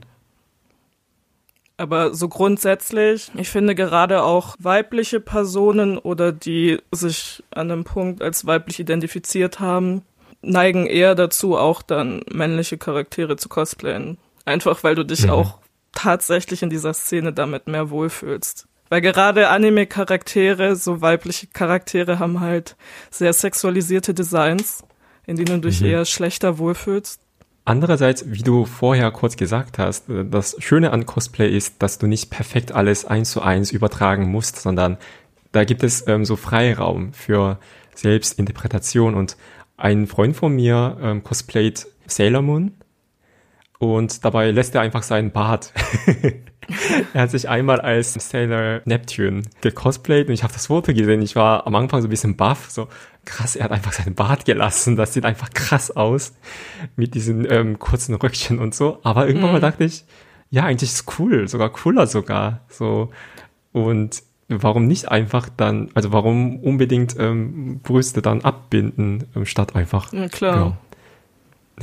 Aber 1.77 2.13
so 2.13 2.27
grundsätzlich, 2.27 3.31
ich 3.35 3.49
finde 3.49 3.73
gerade 3.73 4.21
auch 4.21 4.55
weibliche 4.59 5.19
Personen 5.19 5.97
oder 5.97 6.31
die 6.31 6.79
sich 6.91 7.43
an 7.49 7.71
einem 7.71 7.83
Punkt 7.85 8.21
als 8.21 8.45
weiblich 8.45 8.79
identifiziert 8.79 9.59
haben, 9.59 10.03
neigen 10.43 10.85
eher 10.85 11.15
dazu, 11.15 11.57
auch 11.57 11.81
dann 11.81 12.21
männliche 12.31 12.77
Charaktere 12.77 13.35
zu 13.35 13.49
cosplayen. 13.49 14.17
Einfach 14.45 14.83
weil 14.83 14.93
du 14.95 15.03
dich 15.03 15.23
mhm. 15.23 15.31
auch 15.31 15.57
tatsächlich 15.91 16.61
in 16.61 16.69
dieser 16.69 16.93
Szene 16.93 17.33
damit 17.33 17.67
mehr 17.67 17.89
wohlfühlst. 17.89 18.67
Weil 18.89 19.01
gerade 19.01 19.47
Anime-Charaktere, 19.49 20.75
so 20.75 21.01
weibliche 21.01 21.47
Charaktere, 21.47 22.19
haben 22.19 22.41
halt 22.41 22.75
sehr 23.09 23.33
sexualisierte 23.33 24.13
Designs, 24.13 24.83
in 25.25 25.37
denen 25.37 25.61
du 25.61 25.69
dich 25.69 25.81
mhm. 25.81 25.87
eher 25.87 26.05
schlechter 26.05 26.57
wohlfühlst. 26.57 27.21
Andererseits, 27.63 28.31
wie 28.31 28.41
du 28.41 28.65
vorher 28.65 29.11
kurz 29.11 29.37
gesagt 29.37 29.77
hast, 29.77 30.09
äh, 30.09 30.25
das 30.25 30.55
Schöne 30.59 30.91
an 30.91 31.05
Cosplay 31.05 31.49
ist, 31.49 31.81
dass 31.81 31.99
du 31.99 32.07
nicht 32.07 32.31
perfekt 32.31 32.71
alles 32.71 33.05
eins 33.05 33.31
zu 33.31 33.41
eins 33.41 33.71
übertragen 33.71 34.29
musst, 34.29 34.57
sondern 34.61 34.97
da 35.51 35.63
gibt 35.63 35.83
es 35.83 36.07
ähm, 36.07 36.25
so 36.25 36.35
Freiraum 36.35 37.13
für 37.13 37.59
Selbstinterpretation 37.93 39.15
und 39.15 39.37
ein 39.77 40.07
Freund 40.07 40.35
von 40.35 40.53
mir 40.55 40.97
ähm, 41.01 41.23
cosplayt 41.23 41.87
Sailor 42.07 42.41
Moon 42.41 42.71
und 43.79 44.23
dabei 44.25 44.51
lässt 44.51 44.75
er 44.75 44.81
einfach 44.81 45.03
seinen 45.03 45.31
Bart. 45.31 45.73
er 47.13 47.21
hat 47.21 47.31
sich 47.31 47.49
einmal 47.49 47.81
als 47.81 48.13
Sailor 48.13 48.81
Neptune 48.85 49.43
gecosplayt 49.61 50.27
und 50.27 50.33
ich 50.33 50.43
habe 50.43 50.53
das 50.53 50.67
Foto 50.67 50.93
gesehen. 50.93 51.21
Ich 51.21 51.35
war 51.35 51.67
am 51.67 51.75
Anfang 51.75 52.01
so 52.01 52.07
ein 52.07 52.11
bisschen 52.11 52.37
baff, 52.37 52.69
so 52.69 52.87
krass, 53.25 53.55
er 53.55 53.65
hat 53.65 53.71
einfach 53.71 53.93
seinen 53.93 54.15
Bart 54.15 54.45
gelassen. 54.45 54.95
Das 54.95 55.13
sieht 55.13 55.25
einfach 55.25 55.49
krass 55.51 55.91
aus 55.91 56.33
mit 56.95 57.13
diesen 57.15 57.49
ähm, 57.49 57.79
kurzen 57.79 58.15
Röckchen 58.15 58.59
und 58.59 58.75
so. 58.75 58.99
Aber 59.03 59.27
irgendwann 59.27 59.49
mhm. 59.49 59.53
mal 59.55 59.61
dachte 59.61 59.83
ich, 59.83 60.05
ja, 60.49 60.63
eigentlich 60.63 60.91
ist 60.91 61.19
cool, 61.19 61.47
sogar 61.47 61.69
cooler 61.69 62.07
sogar. 62.07 62.61
So 62.69 63.09
und 63.71 64.23
warum 64.59 64.85
nicht 64.85 65.09
einfach 65.09 65.49
dann, 65.49 65.89
also 65.93 66.11
warum 66.11 66.59
unbedingt 66.59 67.15
ähm, 67.17 67.79
Brüste 67.81 68.21
dann 68.21 68.41
abbinden, 68.41 69.25
ähm, 69.35 69.45
statt 69.45 69.75
einfach. 69.75 70.11
Ja, 70.13 70.27
klar. 70.27 70.55
Ja. 70.55 70.77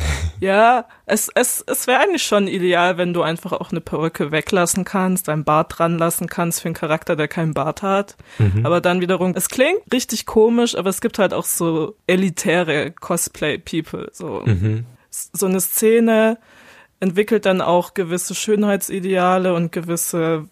ja, 0.40 0.86
es, 1.06 1.30
es, 1.34 1.64
es 1.66 1.86
wäre 1.86 2.00
eigentlich 2.00 2.22
schon 2.22 2.48
ideal, 2.48 2.98
wenn 2.98 3.12
du 3.12 3.22
einfach 3.22 3.52
auch 3.52 3.70
eine 3.70 3.80
Perücke 3.80 4.30
weglassen 4.30 4.84
kannst, 4.84 5.28
ein 5.28 5.44
Bart 5.44 5.78
dran 5.78 5.98
lassen 5.98 6.26
kannst 6.26 6.60
für 6.60 6.68
einen 6.68 6.74
Charakter, 6.74 7.16
der 7.16 7.28
keinen 7.28 7.54
Bart 7.54 7.82
hat. 7.82 8.16
Mhm. 8.38 8.64
Aber 8.64 8.80
dann 8.80 9.00
wiederum, 9.00 9.32
es 9.34 9.48
klingt 9.48 9.80
richtig 9.92 10.26
komisch, 10.26 10.76
aber 10.76 10.90
es 10.90 11.00
gibt 11.00 11.18
halt 11.18 11.34
auch 11.34 11.44
so 11.44 11.96
elitäre 12.06 12.90
Cosplay-People. 12.92 14.10
So, 14.12 14.42
mhm. 14.44 14.86
so 15.10 15.46
eine 15.46 15.60
Szene 15.60 16.38
entwickelt 17.00 17.46
dann 17.46 17.60
auch 17.60 17.94
gewisse 17.94 18.34
Schönheitsideale 18.34 19.54
und 19.54 19.72
gewisse 19.72 20.48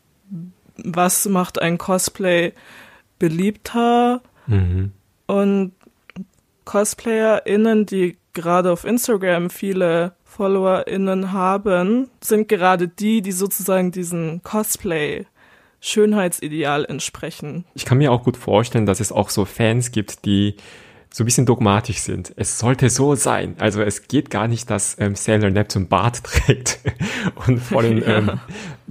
was 0.77 1.27
macht 1.27 1.61
ein 1.61 1.79
Cosplay 1.79 2.53
beliebter 3.19 4.21
mhm. 4.47 4.93
und 5.27 5.73
CosplayerInnen, 6.65 7.87
die 7.87 8.19
gerade 8.37 8.71
auf 8.71 8.85
Instagram 8.85 9.51
viele 9.51 10.13
FollowerInnen 10.25 11.33
haben, 11.33 12.09
sind 12.23 12.49
gerade 12.49 12.87
die, 12.87 13.23
die 13.23 13.33
sozusagen 13.33 13.91
diesen 13.91 14.43
Cosplay 14.45 15.27
Schönheitsideal 15.81 16.85
entsprechen. 16.85 17.65
Ich 17.75 17.85
kann 17.85 17.99
mir 17.99 18.13
auch 18.13 18.23
gut 18.23 18.37
vorstellen, 18.37 18.87
dass 18.87 19.01
es 19.01 19.13
auch 19.13 19.31
so 19.31 19.45
Fans 19.45 19.91
gibt, 19.91 20.25
die 20.25 20.57
so 21.13 21.23
ein 21.23 21.27
bisschen 21.27 21.47
dogmatisch 21.47 21.99
sind. 21.99 22.33
Es 22.37 22.59
sollte 22.59 22.91
so 22.91 23.15
sein. 23.15 23.57
Also 23.59 23.81
es 23.81 24.07
geht 24.07 24.31
gar 24.31 24.49
nicht, 24.49 24.69
dass 24.69 24.97
ähm, 24.99 25.15
Sailor 25.15 25.51
Neptune 25.51 25.87
Bart 25.87 26.23
trägt 26.25 26.81
und 27.47 27.59
vollen, 27.59 27.99
ja. 28.03 28.19
Ähm, 28.19 28.41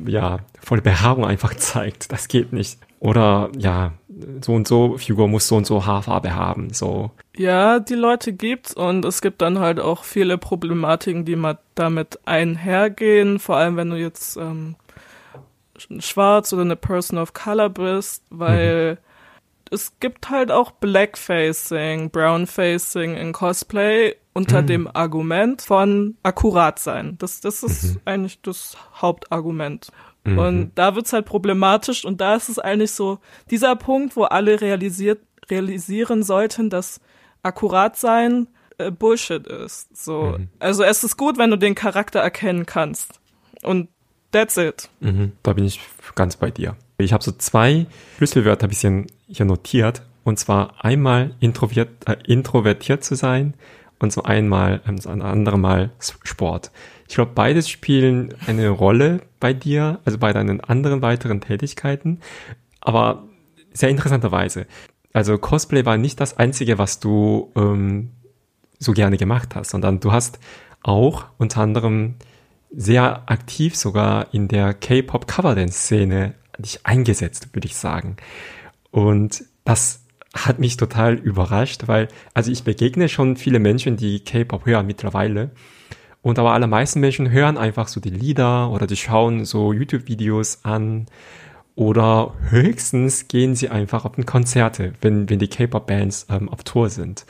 ja, 0.08 0.40
volle 0.60 0.82
Behaarung 0.82 1.26
einfach 1.26 1.54
zeigt. 1.56 2.12
Das 2.12 2.28
geht 2.28 2.52
nicht. 2.52 2.80
Oder 3.00 3.52
ja, 3.58 3.94
so 4.42 4.54
und 4.54 4.68
so 4.68 4.98
Figur 4.98 5.28
muss 5.28 5.48
so 5.48 5.56
und 5.56 5.66
so 5.66 5.86
Haarfarbe 5.86 6.36
haben, 6.36 6.74
so. 6.74 7.12
Ja, 7.36 7.80
die 7.80 7.96
Leute 7.96 8.34
gibt's 8.34 8.74
und 8.74 9.04
es 9.06 9.22
gibt 9.22 9.42
dann 9.42 9.60
halt 9.60 9.80
auch 9.80 10.04
viele 10.04 10.38
Problematiken, 10.38 11.26
die 11.26 11.36
mal 11.36 11.60
damit 11.76 12.20
einhergehen, 12.26 13.40
vor 13.40 13.58
allem 13.58 13.78
wenn 13.78 13.90
du 13.90 13.98
jetzt 13.98 14.38
ähm, 14.38 14.76
schwarz 16.00 16.54
oder 16.54 16.62
eine 16.62 16.76
Person 16.76 17.20
of 17.20 17.34
Color 17.34 17.70
bist, 17.70 18.24
weil 18.30 18.94
mhm. 18.94 18.98
es 19.72 19.94
gibt 20.00 20.30
halt 20.30 20.52
auch 20.52 20.72
Blackfacing, 20.72 22.10
Brownfacing 22.10 23.16
in 23.16 23.34
Cosplay 23.34 24.16
unter 24.34 24.62
mhm. 24.62 24.68
dem 24.68 24.90
Argument 24.94 25.62
von 25.62 26.18
akkurat 26.24 26.80
sein. 26.80 27.18
Das, 27.20 27.42
das 27.42 27.64
ist 27.64 27.96
mhm. 27.96 28.02
eigentlich 28.06 28.42
das 28.42 28.78
Hauptargument. 29.02 29.92
Mhm. 30.26 30.40
Und 30.40 30.72
da 30.76 30.96
wird's 30.96 31.14
halt 31.14 31.26
problematisch 31.26 32.04
und 32.04 32.20
da 32.20 32.36
ist 32.36 32.50
es 32.50 32.60
eigentlich 32.60 32.92
so 32.92 33.20
dieser 33.52 33.76
Punkt, 33.76 34.16
wo 34.16 34.24
alle 34.24 34.60
realisiert, 34.60 35.20
realisieren 35.50 36.24
sollten, 36.24 36.70
dass 36.70 37.00
akkurat 37.44 37.96
sein 37.96 38.48
äh, 38.78 38.92
Bullshit 38.92 39.46
ist. 39.48 39.96
So, 39.96 40.36
mhm. 40.38 40.50
also 40.60 40.84
es 40.84 41.04
ist 41.04 41.16
gut, 41.18 41.38
wenn 41.38 41.52
du 41.52 41.58
den 41.58 41.76
Charakter 41.76 42.20
erkennen 42.20 42.66
kannst. 42.66 43.20
Und 43.64 43.90
that's 44.32 44.58
it. 44.58 44.90
Mhm. 45.00 45.34
Da 45.44 45.54
bin 45.54 45.66
ich 45.66 45.80
ganz 46.16 46.38
bei 46.38 46.52
dir. 46.52 46.76
Ich 46.98 47.14
habe 47.14 47.24
so 47.24 47.32
zwei 47.32 47.86
Schlüsselwörter 48.18 48.68
ein 48.68 48.70
bisschen 48.70 49.08
hier 49.28 49.46
notiert. 49.46 50.02
Und 50.24 50.40
zwar 50.40 50.84
einmal 50.84 51.36
introvertiert, 51.40 51.90
äh, 52.08 52.18
introvertiert 52.26 53.04
zu 53.04 53.14
sein 53.16 53.54
und 54.00 54.12
so 54.12 54.24
einmal, 54.24 54.82
ähm, 54.88 54.98
so 54.98 55.10
ein 55.10 55.22
anderes 55.22 55.60
Mal 55.60 55.92
Sport. 56.00 56.72
Ich 57.08 57.16
glaube, 57.16 57.32
beides 57.36 57.70
spielen 57.70 58.34
eine 58.48 58.70
Rolle 58.70 59.22
bei 59.40 59.54
dir, 59.54 60.00
also 60.06 60.18
bei 60.18 60.34
deinen 60.34 60.62
anderen 60.62 61.02
weiteren 61.02 61.42
Tätigkeiten, 61.42 62.20
aber 62.82 63.28
sehr 63.74 63.90
interessanterweise. 63.90 64.66
Also 65.14 65.38
Cosplay 65.38 65.86
war 65.86 65.98
nicht 65.98 66.20
das 66.20 66.38
Einzige, 66.38 66.78
was 66.78 67.00
du 67.00 67.52
ähm, 67.56 68.12
so 68.80 68.92
gerne 68.92 69.18
gemacht 69.18 69.56
hast, 69.56 69.72
sondern 69.72 70.00
du 70.00 70.12
hast 70.12 70.40
auch 70.82 71.26
unter 71.38 71.62
anderem 71.62 72.16
sehr 72.76 73.30
aktiv 73.30 73.76
sogar 73.76 74.34
in 74.34 74.48
der 74.48 74.74
K-Pop 74.74 75.28
Coverdance-Szene 75.28 76.34
dich 76.58 76.86
eingesetzt, 76.86 77.50
würde 77.54 77.68
ich 77.68 77.76
sagen. 77.76 78.18
Und 78.92 79.46
das 79.64 80.06
hat 80.34 80.60
mich 80.60 80.78
total 80.78 81.16
überrascht, 81.16 81.84
weil, 81.88 82.10
also 82.34 82.52
ich 82.52 82.64
begegne 82.64 83.08
schon 83.08 83.38
viele 83.38 83.60
Menschen, 83.60 83.96
die 83.96 84.20
K-Pop 84.20 84.66
hören 84.66 84.86
mittlerweile. 84.86 85.52
Und 86.26 86.40
aber 86.40 86.54
allermeisten 86.54 87.02
Menschen 87.02 87.30
hören 87.30 87.56
einfach 87.56 87.88
so 87.88 88.00
die 88.00 88.10
Lieder 88.10 88.72
oder 88.72 88.88
die 88.88 88.96
schauen 88.96 89.46
so 89.46 89.72
YouTube-Videos 89.74 90.62
an 90.64 91.06
oder 91.76 92.34
höchstens 92.50 93.28
gehen 93.28 93.54
sie 93.54 93.70
einfach 93.70 94.06
auf 94.06 94.16
den 94.16 94.26
Konzerte, 94.26 94.94
wenn, 95.02 95.30
wenn 95.30 95.38
die 95.38 95.50
K-Pop-Bands 95.50 96.26
ähm, 96.32 96.50
auf 96.50 96.64
Tour 96.64 96.90
sind. 96.90 97.28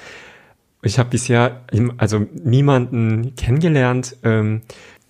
Ich 0.82 0.98
habe 0.98 1.10
bisher 1.10 1.66
also 1.98 2.26
niemanden 2.42 3.36
kennengelernt, 3.36 4.16
ähm, 4.24 4.62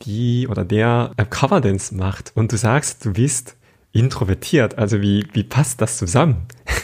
die 0.01 0.47
oder 0.47 0.65
der 0.65 1.11
äh, 1.17 1.23
Coverdance 1.23 1.93
macht 1.93 2.31
und 2.33 2.51
du 2.51 2.57
sagst, 2.57 3.05
du 3.05 3.13
bist 3.13 3.55
introvertiert. 3.91 4.79
Also 4.79 4.99
wie, 5.01 5.27
wie 5.33 5.43
passt 5.43 5.79
das 5.79 5.99
zusammen? 5.99 6.47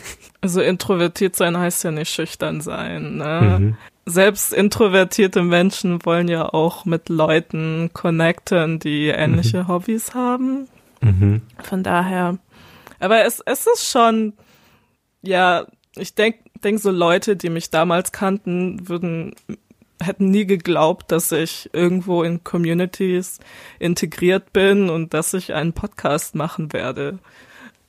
Also 0.44 0.60
introvertiert 0.60 1.36
sein 1.36 1.56
heißt 1.56 1.84
ja 1.84 1.92
nicht 1.92 2.10
schüchtern 2.12 2.62
sein. 2.62 3.18
Ne? 3.18 3.58
Mhm. 3.60 3.78
Selbst 4.06 4.54
introvertierte 4.54 5.44
Menschen 5.44 6.04
wollen 6.06 6.28
ja 6.28 6.52
auch 6.52 6.86
mit 6.86 7.10
Leuten 7.10 7.92
connecten, 7.94 8.80
die 8.80 9.08
ähnliche 9.08 9.64
mhm. 9.64 9.68
Hobbys 9.68 10.14
haben. 10.14 10.68
Mhm. 11.02 11.42
Von 11.62 11.84
daher. 11.84 12.38
Aber 13.00 13.26
es, 13.26 13.42
es 13.46 13.68
ist 13.68 13.90
schon, 13.90 14.34
ja, 15.22 15.66
ich 15.96 16.16
denke, 16.16 16.40
denk 16.64 16.80
so 16.80 16.92
Leute, 16.92 17.36
die 17.36 17.50
mich 17.50 17.70
damals 17.70 18.12
kannten, 18.12 18.88
würden 18.88 19.36
hätten 20.02 20.32
nie 20.32 20.48
geglaubt, 20.48 21.12
dass 21.12 21.32
ich 21.32 21.70
irgendwo 21.74 22.24
in 22.24 22.44
Communities 22.44 23.40
integriert 23.78 24.52
bin 24.52 24.90
und 24.90 25.14
dass 25.14 25.36
ich 25.36 25.54
einen 25.54 25.74
Podcast 25.74 26.34
machen 26.34 26.74
werde 26.74 27.20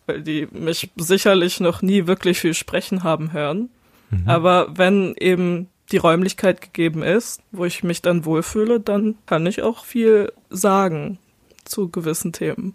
weil 0.06 0.22
die 0.22 0.48
mich 0.50 0.90
sicherlich 0.96 1.60
noch 1.60 1.82
nie 1.82 2.06
wirklich 2.06 2.40
viel 2.40 2.54
sprechen 2.54 3.02
haben 3.02 3.32
hören. 3.32 3.70
Mhm. 4.10 4.28
Aber 4.28 4.76
wenn 4.76 5.14
eben 5.18 5.68
die 5.92 5.98
Räumlichkeit 5.98 6.60
gegeben 6.60 7.02
ist, 7.02 7.42
wo 7.52 7.64
ich 7.64 7.84
mich 7.84 8.02
dann 8.02 8.24
wohlfühle, 8.24 8.80
dann 8.80 9.16
kann 9.26 9.46
ich 9.46 9.62
auch 9.62 9.84
viel 9.84 10.32
sagen 10.50 11.18
zu 11.64 11.88
gewissen 11.88 12.32
Themen. 12.32 12.74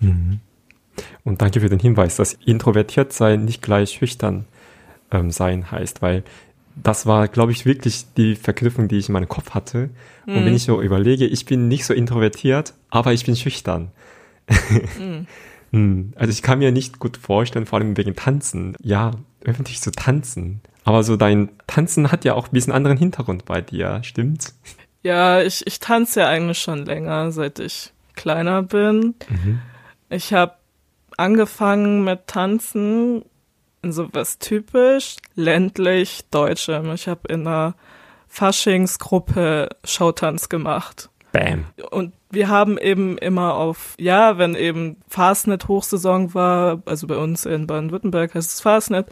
Mhm. 0.00 0.40
Und 1.24 1.40
danke 1.40 1.60
für 1.60 1.68
den 1.68 1.78
Hinweis, 1.78 2.16
dass 2.16 2.34
introvertiert 2.34 3.12
sein 3.12 3.44
nicht 3.44 3.62
gleich 3.62 3.92
schüchtern 3.92 4.44
ähm, 5.10 5.30
sein 5.30 5.70
heißt, 5.70 6.02
weil 6.02 6.22
das 6.82 7.06
war, 7.06 7.28
glaube 7.28 7.52
ich, 7.52 7.66
wirklich 7.66 8.06
die 8.16 8.34
Verknüpfung, 8.34 8.88
die 8.88 8.98
ich 8.98 9.08
in 9.08 9.12
meinem 9.12 9.28
Kopf 9.28 9.50
hatte. 9.50 9.90
Mhm. 10.26 10.36
Und 10.36 10.44
wenn 10.46 10.54
ich 10.54 10.64
so 10.64 10.82
überlege, 10.82 11.26
ich 11.26 11.44
bin 11.44 11.68
nicht 11.68 11.84
so 11.84 11.94
introvertiert, 11.94 12.74
aber 12.90 13.12
ich 13.12 13.24
bin 13.24 13.36
schüchtern. 13.36 13.90
Mhm. 14.98 15.26
Hm, 15.72 16.12
also 16.16 16.30
ich 16.30 16.42
kann 16.42 16.58
mir 16.58 16.70
nicht 16.70 16.98
gut 16.98 17.16
vorstellen, 17.16 17.64
vor 17.64 17.78
allem 17.78 17.96
wegen 17.96 18.14
Tanzen. 18.14 18.76
Ja, 18.82 19.12
öffentlich 19.42 19.80
zu 19.80 19.90
tanzen. 19.90 20.60
Aber 20.84 21.02
so 21.02 21.16
dein 21.16 21.50
Tanzen 21.66 22.10
hat 22.10 22.24
ja 22.24 22.34
auch 22.34 22.48
ein 22.48 22.52
bisschen 22.52 22.72
anderen 22.72 22.98
Hintergrund 22.98 23.44
bei 23.44 23.60
dir, 23.60 24.00
stimmt's? 24.02 24.58
Ja, 25.02 25.40
ich, 25.42 25.66
ich 25.66 25.80
tanze 25.80 26.20
ja 26.20 26.28
eigentlich 26.28 26.58
schon 26.58 26.84
länger, 26.84 27.32
seit 27.32 27.58
ich 27.58 27.92
kleiner 28.14 28.62
bin. 28.62 29.14
Mhm. 29.28 29.60
Ich 30.10 30.32
habe 30.32 30.54
angefangen 31.16 32.04
mit 32.04 32.26
Tanzen 32.26 33.24
in 33.82 33.92
sowas 33.92 34.38
typisch 34.38 35.16
ländlich 35.34 36.22
Deutschem. 36.30 36.92
Ich 36.92 37.08
habe 37.08 37.28
in 37.28 37.46
einer 37.46 37.74
Faschingsgruppe 38.28 39.70
Showtanz 39.84 40.48
gemacht. 40.48 41.10
Bam. 41.32 41.64
Und 41.90 42.12
wir 42.30 42.48
haben 42.48 42.78
eben 42.78 43.18
immer 43.18 43.54
auf, 43.54 43.94
ja, 43.98 44.38
wenn 44.38 44.54
eben 44.54 44.96
Fastnet 45.08 45.66
Hochsaison 45.68 46.34
war, 46.34 46.82
also 46.86 47.06
bei 47.06 47.16
uns 47.16 47.46
in 47.46 47.66
Baden-Württemberg 47.66 48.34
heißt 48.34 48.50
es 48.50 48.60
Fastnet, 48.60 49.08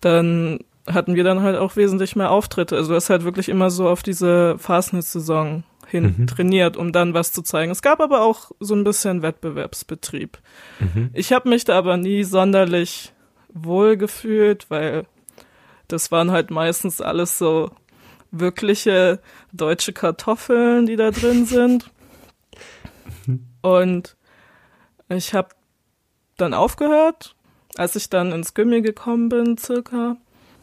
dann 0.00 0.60
hatten 0.86 1.14
wir 1.14 1.24
dann 1.24 1.42
halt 1.42 1.56
auch 1.56 1.76
wesentlich 1.76 2.16
mehr 2.16 2.30
Auftritte. 2.30 2.76
Also 2.76 2.94
das 2.94 3.10
halt 3.10 3.24
wirklich 3.24 3.48
immer 3.48 3.70
so 3.70 3.88
auf 3.88 4.02
diese 4.02 4.56
Fastnet-Saison 4.58 5.64
hin 5.86 6.14
mhm. 6.16 6.26
trainiert, 6.26 6.76
um 6.76 6.92
dann 6.92 7.14
was 7.14 7.32
zu 7.32 7.42
zeigen. 7.42 7.70
Es 7.70 7.82
gab 7.82 8.00
aber 8.00 8.22
auch 8.22 8.50
so 8.60 8.74
ein 8.74 8.84
bisschen 8.84 9.22
Wettbewerbsbetrieb. 9.22 10.38
Mhm. 10.80 11.10
Ich 11.12 11.32
habe 11.32 11.48
mich 11.48 11.64
da 11.64 11.76
aber 11.78 11.96
nie 11.96 12.24
sonderlich 12.24 13.12
wohl 13.52 13.96
gefühlt, 13.96 14.70
weil 14.70 15.04
das 15.88 16.10
waren 16.10 16.30
halt 16.30 16.50
meistens 16.50 17.00
alles 17.00 17.38
so 17.38 17.70
wirkliche 18.30 19.20
deutsche 19.52 19.92
Kartoffeln, 19.92 20.86
die 20.86 20.96
da 20.96 21.10
drin 21.10 21.44
sind. 21.46 21.90
Und 23.60 24.16
ich 25.08 25.34
habe 25.34 25.50
dann 26.36 26.54
aufgehört, 26.54 27.36
als 27.76 27.94
ich 27.96 28.10
dann 28.10 28.32
ins 28.32 28.54
Gimmi 28.54 28.82
gekommen 28.82 29.28
bin, 29.28 29.56
circa. 29.58 30.16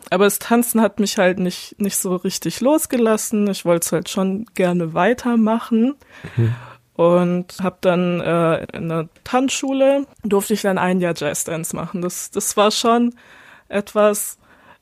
Aber 0.09 0.25
das 0.25 0.39
Tanzen 0.39 0.81
hat 0.81 0.99
mich 0.99 1.17
halt 1.17 1.39
nicht, 1.39 1.79
nicht 1.79 1.97
so 1.97 2.15
richtig 2.15 2.61
losgelassen. 2.61 3.49
Ich 3.49 3.65
wollte 3.65 3.85
es 3.85 3.91
halt 3.91 4.09
schon 4.09 4.45
gerne 4.55 4.93
weitermachen. 4.93 5.95
Mhm. 6.35 6.55
Und 6.93 7.61
habe 7.61 7.77
dann 7.79 8.19
äh, 8.19 8.65
in 8.75 8.89
der 8.89 9.07
Tanzschule, 9.23 10.05
durfte 10.23 10.53
ich 10.53 10.63
dann 10.63 10.77
ein 10.77 10.99
Jahr 10.99 11.13
Jazzdance 11.15 11.73
machen. 11.73 12.01
Das, 12.01 12.29
das 12.29 12.57
war 12.57 12.71
schon 12.71 13.15
etwas, 13.69 14.39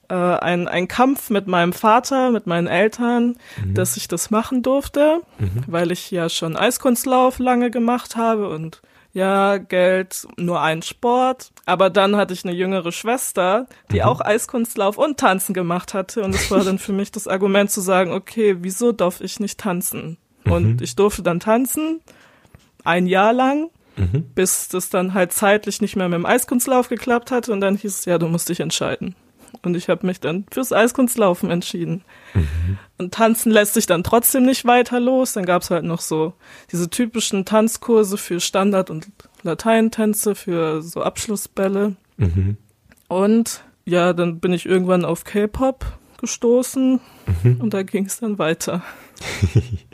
äh, 0.09 0.13
ein, 0.13 0.67
ein 0.67 0.87
Kampf 0.87 1.29
mit 1.29 1.47
meinem 1.47 1.73
Vater, 1.73 2.31
mit 2.31 2.47
meinen 2.47 2.67
Eltern, 2.67 3.35
mhm. 3.63 3.73
dass 3.73 3.97
ich 3.97 4.07
das 4.07 4.29
machen 4.29 4.63
durfte, 4.63 5.21
mhm. 5.37 5.63
weil 5.67 5.91
ich 5.91 6.09
ja 6.11 6.29
schon 6.29 6.55
Eiskunstlauf 6.55 7.39
lange 7.39 7.71
gemacht 7.71 8.15
habe 8.15 8.49
und 8.49 8.81
ja, 9.13 9.57
Geld, 9.57 10.27
nur 10.37 10.61
ein 10.61 10.81
Sport. 10.81 11.51
Aber 11.65 11.89
dann 11.89 12.15
hatte 12.15 12.33
ich 12.33 12.45
eine 12.45 12.53
jüngere 12.53 12.91
Schwester, 12.91 13.67
die 13.91 13.97
mhm. 13.97 14.03
auch 14.03 14.21
Eiskunstlauf 14.21 14.97
und 14.97 15.19
Tanzen 15.19 15.53
gemacht 15.53 15.93
hatte. 15.93 16.23
Und 16.23 16.35
es 16.35 16.51
war 16.51 16.63
dann 16.63 16.79
für 16.79 16.93
mich 16.93 17.11
das 17.11 17.27
Argument 17.27 17.71
zu 17.71 17.81
sagen, 17.81 18.11
okay, 18.11 18.57
wieso 18.59 18.91
darf 18.91 19.21
ich 19.21 19.39
nicht 19.39 19.59
tanzen? 19.59 20.17
Und 20.45 20.75
mhm. 20.75 20.77
ich 20.81 20.95
durfte 20.95 21.23
dann 21.23 21.39
tanzen, 21.39 22.01
ein 22.83 23.07
Jahr 23.07 23.33
lang, 23.33 23.69
mhm. 23.95 24.25
bis 24.35 24.69
das 24.69 24.89
dann 24.89 25.13
halt 25.13 25.33
zeitlich 25.33 25.81
nicht 25.81 25.95
mehr 25.95 26.09
mit 26.09 26.17
dem 26.17 26.25
Eiskunstlauf 26.25 26.89
geklappt 26.89 27.31
hatte. 27.31 27.51
Und 27.51 27.61
dann 27.61 27.75
hieß 27.75 27.99
es, 27.99 28.05
ja, 28.05 28.17
du 28.17 28.27
musst 28.27 28.49
dich 28.49 28.59
entscheiden. 28.59 29.15
Und 29.67 29.75
ich 29.75 29.89
habe 29.89 30.07
mich 30.07 30.19
dann 30.19 30.45
fürs 30.49 30.71
Eiskunstlaufen 30.71 31.51
entschieden. 31.51 32.03
Mhm. 32.33 32.79
Und 32.97 33.13
tanzen 33.13 33.51
lässt 33.51 33.73
sich 33.73 33.85
dann 33.85 34.03
trotzdem 34.03 34.45
nicht 34.45 34.65
weiter 34.65 34.99
los. 34.99 35.33
Dann 35.33 35.45
gab 35.45 35.61
es 35.61 35.69
halt 35.69 35.83
noch 35.83 35.99
so 35.99 36.33
diese 36.71 36.89
typischen 36.89 37.45
Tanzkurse 37.45 38.17
für 38.17 38.39
Standard- 38.39 38.89
und 38.89 39.07
Lateintänze, 39.43 40.33
für 40.35 40.81
so 40.81 41.03
Abschlussbälle. 41.03 41.97
Mhm. 42.15 42.57
Und 43.09 43.61
ja, 43.85 44.13
dann 44.13 44.39
bin 44.39 44.53
ich 44.53 44.65
irgendwann 44.65 45.05
auf 45.05 45.25
K-Pop 45.25 45.85
gestoßen 46.19 47.01
mhm. 47.43 47.61
und 47.61 47.73
da 47.73 47.83
ging 47.83 48.05
es 48.05 48.19
dann 48.19 48.39
weiter. 48.39 48.81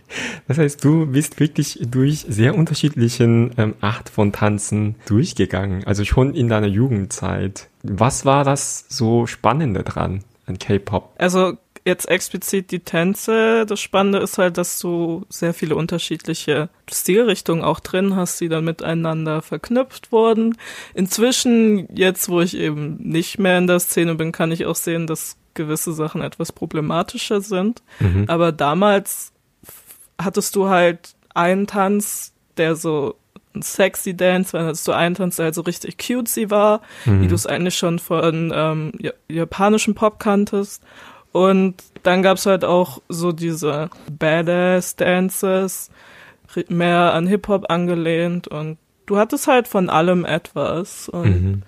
Das 0.48 0.58
heißt, 0.58 0.84
du 0.84 1.08
bist 1.08 1.40
wirklich 1.40 1.80
durch 1.82 2.26
sehr 2.28 2.56
unterschiedlichen 2.56 3.52
ähm, 3.58 3.76
Art 3.82 4.10
von 4.10 4.32
Tanzen 4.32 4.96
durchgegangen, 5.06 5.84
also 5.86 6.06
schon 6.06 6.34
in 6.34 6.48
deiner 6.48 6.68
Jugendzeit. 6.68 7.70
Was 7.84 8.26
war 8.26 8.44
das 8.44 8.86
so 8.90 9.28
Spannende 9.28 9.84
dran 9.84 10.24
an 10.46 10.60
K-Pop? 10.60 11.16
Also 11.18 11.58
jetzt 11.86 12.08
explizit 12.08 12.72
die 12.72 12.80
Tänze. 12.80 13.66
Das 13.66 13.80
Spannende 13.80 14.20
ist 14.20 14.38
halt, 14.38 14.58
dass 14.58 14.80
du 14.80 15.26
sehr 15.30 15.54
viele 15.54 15.76
unterschiedliche 15.76 16.70
Stilrichtungen 16.92 17.64
auch 17.64 17.80
drin 17.80 18.16
hast, 18.16 18.40
die 18.40 18.50
dann 18.50 18.66
miteinander 18.66 19.42
verknüpft 19.42 20.12
wurden. 20.12 20.58
Inzwischen, 20.94 21.88
jetzt 21.94 22.30
wo 22.30 22.42
ich 22.42 22.56
eben 22.56 22.98
nicht 22.98 23.40
mehr 23.40 23.58
in 23.58 23.68
der 23.68 23.80
Szene 23.80 24.16
bin, 24.16 24.32
kann 24.32 24.52
ich 24.52 24.66
auch 24.66 24.76
sehen, 24.76 25.08
dass 25.08 25.38
gewisse 25.54 25.94
Sachen 25.94 26.22
etwas 26.22 26.52
problematischer 26.52 27.42
sind. 27.42 27.84
Mhm. 28.00 28.26
Aber 28.28 28.52
damals 28.52 29.33
hattest 30.24 30.56
du 30.56 30.70
halt 30.70 31.16
einen 31.34 31.68
Tanz, 31.68 32.34
der 32.58 32.76
so 32.76 33.16
ein 33.56 33.62
sexy 33.62 34.16
Dance, 34.16 34.54
dann 34.54 34.66
hattest 34.66 34.88
du 34.88 34.92
einen 34.94 35.16
Tanz, 35.16 35.36
der 35.36 35.46
halt 35.46 35.56
so 35.56 35.62
richtig 35.62 35.98
cutesy 35.98 36.50
war, 36.50 36.82
mhm. 37.06 37.22
wie 37.22 37.28
du 37.28 37.36
es 37.36 37.46
eigentlich 37.46 37.78
schon 37.78 38.00
von 38.00 38.52
ähm, 38.54 38.92
japanischen 39.28 39.96
Pop 39.96 40.20
kanntest. 40.20 40.84
Und 41.32 41.76
dann 42.04 42.22
gab's 42.22 42.46
halt 42.46 42.64
auch 42.64 43.02
so 43.10 43.32
diese 43.32 43.90
Badass-Dances, 44.12 45.90
mehr 46.68 47.14
an 47.14 47.26
Hip-Hop 47.26 47.72
angelehnt 47.72 48.48
und 48.48 48.78
du 49.08 49.18
hattest 49.18 49.48
halt 49.48 49.68
von 49.68 49.90
allem 49.90 50.26
etwas. 50.26 51.10
Und 51.10 51.44
mhm. 51.44 51.62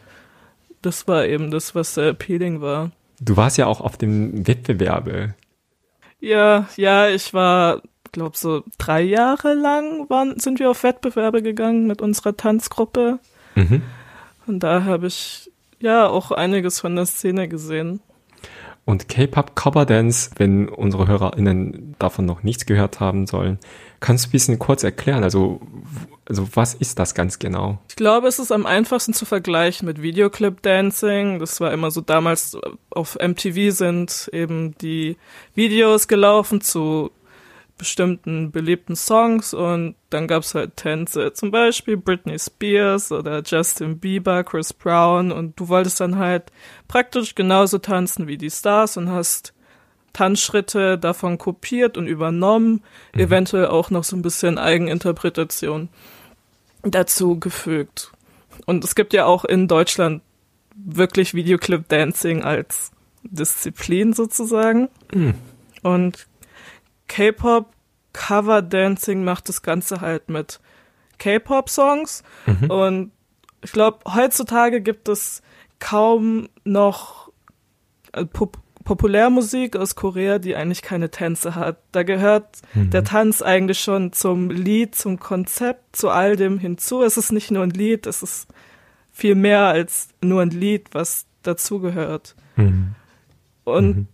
das 0.82 1.08
war 1.08 1.26
eben 1.26 1.50
das, 1.52 1.74
was 1.74 1.96
sehr 1.96 2.10
appealing 2.10 2.62
war. 2.62 2.92
Du 3.20 3.38
warst 3.38 3.58
ja 3.58 3.66
auch 3.66 3.82
auf 3.82 3.98
dem 3.98 4.48
Wettbewerbe. 4.48 5.34
Ja, 6.20 6.68
ja, 6.76 7.10
ich 7.10 7.34
war, 7.34 7.82
glaub 8.16 8.38
so 8.38 8.64
drei 8.78 9.02
Jahre 9.02 9.54
lang 9.54 10.10
waren, 10.10 10.40
sind 10.40 10.60
wir 10.60 10.72
auf 10.72 10.84
Wettbewerbe 10.84 11.44
gegangen 11.44 11.86
mit 11.86 12.02
unserer 12.02 12.36
Tanzgruppe. 12.36 13.20
Mhm. 13.56 13.82
Und 14.48 14.62
da 14.62 14.86
habe 14.86 15.08
ich 15.08 15.52
ja 15.80 16.08
auch 16.08 16.32
einiges 16.32 16.80
von 16.80 16.96
der 16.96 17.06
Szene 17.06 17.50
gesehen. 17.50 18.00
Und 18.86 19.10
K-Pop 19.10 19.56
Cover 19.56 19.86
Dance, 19.86 20.30
wenn 20.38 20.70
unsere 20.70 21.08
HörerInnen 21.08 21.96
davon 22.00 22.26
noch 22.26 22.44
nichts 22.44 22.66
gehört 22.66 23.00
haben 23.00 23.28
sollen, 23.28 23.60
kannst 24.00 24.26
du 24.26 24.30
ein 24.30 24.32
bisschen 24.32 24.60
kurz 24.60 24.84
erklären? 24.84 25.24
Also, 25.24 25.60
also 26.26 26.48
was 26.54 26.74
ist 26.74 27.00
das 27.00 27.16
ganz 27.16 27.40
genau? 27.40 27.80
Ich 27.90 27.96
glaube, 27.96 28.28
es 28.28 28.40
ist 28.40 28.52
am 28.52 28.66
einfachsten 28.66 29.14
zu 29.14 29.26
vergleichen 29.26 29.88
mit 29.88 30.02
Videoclip 30.02 30.62
Dancing. 30.62 31.40
Das 31.40 31.60
war 31.60 31.74
immer 31.74 31.92
so 31.92 32.00
damals 32.00 32.58
auf 32.92 33.18
MTV 33.20 33.76
sind 33.76 34.30
eben 34.32 34.78
die 34.78 35.18
Videos 35.56 36.08
gelaufen 36.08 36.62
zu 36.62 37.12
bestimmten 37.78 38.52
beliebten 38.52 38.96
Songs 38.96 39.54
und 39.54 39.96
dann 40.10 40.28
gab's 40.28 40.56
halt 40.56 40.78
Tänze, 40.78 41.34
zum 41.34 41.52
Beispiel 41.52 41.98
Britney 41.98 42.40
Spears 42.40 43.12
oder 43.12 43.42
Justin 43.44 44.00
Bieber, 44.00 44.44
Chris 44.44 44.72
Brown 44.72 45.32
und 45.32 45.60
du 45.60 45.68
wolltest 45.68 46.00
dann 46.00 46.18
halt 46.18 46.52
praktisch 46.88 47.36
genauso 47.36 47.78
tanzen 47.80 48.28
wie 48.28 48.38
die 48.38 48.50
Stars 48.50 48.96
und 48.96 49.10
hast 49.10 49.54
Tanzschritte 50.14 50.98
davon 50.98 51.38
kopiert 51.38 51.98
und 51.98 52.08
übernommen, 52.08 52.84
mhm. 53.14 53.20
eventuell 53.20 53.68
auch 53.68 53.90
noch 53.90 54.06
so 54.06 54.16
ein 54.16 54.22
bisschen 54.22 54.58
Eigeninterpretation 54.58 55.90
dazu 56.84 57.38
gefügt. 57.38 58.14
Und 58.66 58.86
es 58.86 58.96
gibt 58.96 59.12
ja 59.12 59.26
auch 59.26 59.44
in 59.44 59.68
Deutschland 59.68 60.22
wirklich 60.76 61.34
Videoclip 61.34 61.90
Dancing 61.90 62.44
als 62.44 62.92
Disziplin 63.24 64.14
sozusagen. 64.14 64.88
Mhm. 65.14 65.34
Und 65.82 66.28
K-Pop 67.08 67.72
Cover 68.14 68.62
Dancing 68.62 69.24
macht 69.24 69.50
das 69.50 69.62
Ganze 69.62 70.02
halt 70.02 70.30
mit 70.30 70.60
K-Pop 71.18 71.70
Songs 71.70 72.24
mhm. 72.46 72.72
und 72.72 73.12
ich 73.62 73.72
glaube, 73.72 74.00
heutzutage 74.14 74.82
gibt 74.82 75.10
es 75.10 75.42
kaum 75.80 76.50
noch 76.64 77.32
äh, 78.14 78.26
Pop 78.26 78.58
Populärmusik 78.86 79.76
aus 79.76 79.96
Korea, 79.96 80.38
die 80.38 80.56
eigentlich 80.56 80.84
keine 80.84 81.10
Tänze 81.10 81.56
hat. 81.56 81.80
Da 81.92 82.04
gehört 82.04 82.62
mhm. 82.76 82.92
der 82.92 83.04
Tanz 83.04 83.42
eigentlich 83.42 83.80
schon 83.80 84.14
zum 84.14 84.52
Lied, 84.52 84.94
zum 84.94 85.18
Konzept, 85.20 85.96
zu 85.96 86.10
all 86.10 86.36
dem 86.36 86.60
hinzu. 86.60 87.02
Es 87.02 87.18
ist 87.18 87.32
nicht 87.32 87.50
nur 87.50 87.64
ein 87.64 87.72
Lied, 87.72 88.06
es 88.06 88.22
ist 88.22 88.48
viel 89.12 89.34
mehr 89.34 89.62
als 89.62 90.10
nur 90.22 90.44
ein 90.44 90.52
Lied, 90.52 90.90
was 90.92 91.26
dazugehört. 91.42 92.36
Mhm. 92.58 92.94
Und 93.64 93.88
mhm. 93.88 94.08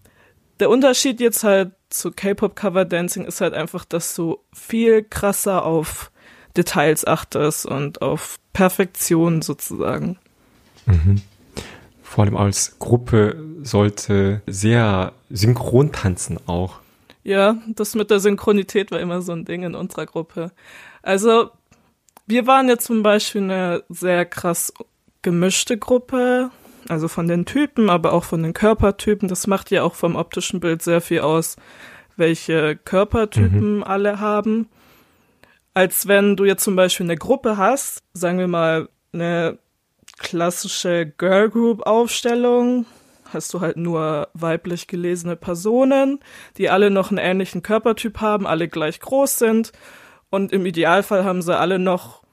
der 0.62 0.70
Unterschied 0.70 1.20
jetzt 1.20 1.44
halt 1.44 1.74
zu 1.92 2.12
K-Pop 2.12 2.56
Cover 2.56 2.86
Dancing 2.86 3.26
ist 3.26 3.42
halt 3.42 3.54
einfach, 3.54 3.86
dass 3.86 4.16
du 4.16 4.40
viel 4.54 5.04
krasser 5.04 5.66
auf 5.66 6.12
Details 6.58 7.06
achtest 7.06 7.66
und 7.66 8.02
auf 8.02 8.40
Perfektion 8.54 9.42
sozusagen. 9.42 10.18
Mhm. 10.86 11.22
Vor 12.04 12.26
allem 12.26 12.36
als 12.36 12.78
Gruppe 12.80 13.42
sollte 13.64 14.42
sehr 14.48 15.14
synchron 15.30 15.92
tanzen 15.92 16.40
auch. 16.48 16.80
Ja, 17.24 17.58
das 17.68 17.96
mit 17.96 18.10
der 18.10 18.20
Synchronität 18.20 18.92
war 18.92 19.00
immer 19.00 19.22
so 19.22 19.32
ein 19.32 19.46
Ding 19.46 19.64
in 19.64 19.76
unserer 19.76 20.06
Gruppe. 20.06 20.52
Also, 21.04 21.52
wir 22.26 22.48
waren 22.48 22.68
jetzt 22.68 22.86
zum 22.86 23.04
Beispiel 23.04 23.44
eine 23.44 23.84
sehr 23.90 24.26
krass 24.26 24.74
gemischte 25.22 25.78
Gruppe 25.78 26.50
also 26.88 27.08
von 27.08 27.28
den 27.28 27.46
Typen, 27.46 27.90
aber 27.90 28.14
auch 28.14 28.24
von 28.24 28.44
den 28.44 28.54
Körpertypen. 28.54 29.28
Das 29.28 29.48
macht 29.48 29.72
ja 29.72 29.84
auch 29.84 29.96
vom 29.96 30.16
optischen 30.16 30.60
Bild 30.60 30.82
sehr 30.82 31.02
viel 31.02 31.22
aus, 31.22 31.56
welche 32.18 32.76
Körpertypen 32.76 33.78
mhm. 33.78 33.84
alle 33.84 34.20
haben. 34.20 34.70
Als 35.74 36.08
wenn 36.08 36.36
du 36.36 36.46
jetzt 36.46 36.64
zum 36.64 36.76
Beispiel 36.76 37.06
eine 37.06 37.18
Gruppe 37.18 37.58
hast, 37.58 38.04
sagen 38.14 38.40
wir 38.40 38.48
mal 38.48 38.90
eine 39.14 39.58
klassische 40.18 41.06
Girl 41.18 41.50
Group 41.50 41.86
Aufstellung, 41.86 42.86
hast 43.34 43.54
du 43.54 43.62
halt 43.62 43.78
nur 43.78 44.28
weiblich 44.34 44.88
gelesene 44.88 45.36
Personen, 45.36 46.20
die 46.58 46.70
alle 46.70 46.92
noch 46.92 47.10
einen 47.10 47.18
ähnlichen 47.18 47.64
Körpertyp 47.64 48.20
haben, 48.20 48.46
alle 48.46 48.68
gleich 48.68 49.00
groß 49.00 49.38
sind 49.38 49.72
und 50.30 50.52
im 50.52 50.66
Idealfall 50.66 51.24
haben 51.24 51.42
sie 51.42 51.58
alle 51.58 51.80
noch 51.80 52.24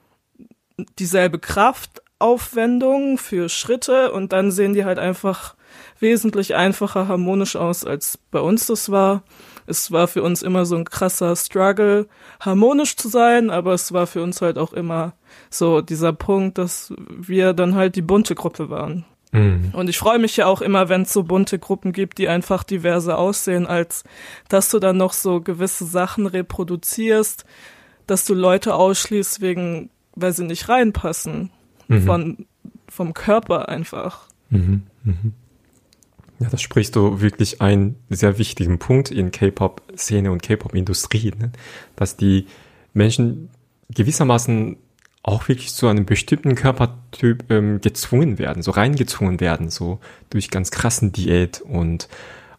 dieselbe 0.97 1.39
Kraft, 1.39 2.01
Aufwendung 2.19 3.17
für 3.17 3.49
Schritte 3.49 4.11
und 4.11 4.33
dann 4.33 4.51
sehen 4.51 4.73
die 4.73 4.85
halt 4.85 4.99
einfach 4.99 5.55
wesentlich 5.99 6.55
einfacher 6.55 7.07
harmonisch 7.07 7.55
aus, 7.55 7.85
als 7.85 8.19
bei 8.31 8.39
uns 8.39 8.67
das 8.67 8.91
war. 8.91 9.23
Es 9.67 9.91
war 9.91 10.07
für 10.07 10.23
uns 10.23 10.41
immer 10.41 10.65
so 10.65 10.75
ein 10.75 10.85
krasser 10.85 11.35
Struggle, 11.35 12.07
harmonisch 12.39 12.97
zu 12.97 13.07
sein, 13.07 13.49
aber 13.49 13.73
es 13.73 13.93
war 13.93 14.07
für 14.07 14.21
uns 14.21 14.41
halt 14.41 14.57
auch 14.57 14.73
immer 14.73 15.13
so 15.49 15.81
dieser 15.81 16.11
Punkt, 16.11 16.57
dass 16.57 16.93
wir 17.09 17.53
dann 17.53 17.75
halt 17.75 17.95
die 17.95 18.01
bunte 18.01 18.35
Gruppe 18.35 18.69
waren. 18.69 19.05
Mhm. 19.31 19.71
Und 19.73 19.89
ich 19.89 19.99
freue 19.99 20.19
mich 20.19 20.35
ja 20.37 20.47
auch 20.47 20.61
immer, 20.61 20.89
wenn 20.89 21.03
es 21.03 21.13
so 21.13 21.23
bunte 21.23 21.59
Gruppen 21.59 21.93
gibt, 21.93 22.17
die 22.17 22.27
einfach 22.27 22.63
diverse 22.63 23.15
aussehen, 23.15 23.67
als 23.67 24.03
dass 24.47 24.69
du 24.69 24.79
dann 24.79 24.97
noch 24.97 25.13
so 25.13 25.39
gewisse 25.39 25.85
Sachen 25.85 26.25
reproduzierst, 26.25 27.45
dass 28.07 28.25
du 28.25 28.33
Leute 28.33 28.73
ausschließt 28.73 29.39
wegen, 29.39 29.91
weil 30.15 30.33
sie 30.33 30.45
nicht 30.45 30.67
reinpassen 30.67 31.51
mhm. 31.89 32.01
von, 32.03 32.45
vom 32.87 33.13
Körper 33.13 33.67
einfach. 33.67 34.27
Mhm. 34.49 34.83
Mhm. 35.03 35.33
Ja, 36.39 36.47
das 36.49 36.61
sprichst 36.61 36.95
du 36.95 37.19
wirklich 37.19 37.61
einen 37.61 37.97
sehr 38.09 38.37
wichtigen 38.37 38.79
Punkt 38.79 39.11
in 39.11 39.31
K-Pop-Szene 39.31 40.31
und 40.31 40.41
K-Pop-Industrie, 40.41 41.33
ne? 41.37 41.51
dass 41.97 42.15
die 42.15 42.47
Menschen 42.93 43.49
gewissermaßen 43.93 44.77
auch 45.21 45.49
wirklich 45.49 45.73
zu 45.73 45.87
einem 45.87 46.05
bestimmten 46.05 46.55
Körpertyp 46.55 47.51
ähm, 47.51 47.81
gezwungen 47.81 48.39
werden, 48.39 48.63
so 48.63 48.71
reingezwungen 48.71 49.41
werden, 49.41 49.69
so 49.69 49.99
durch 50.29 50.49
ganz 50.49 50.71
krassen 50.71 51.11
Diät 51.11 51.59
und 51.59 52.07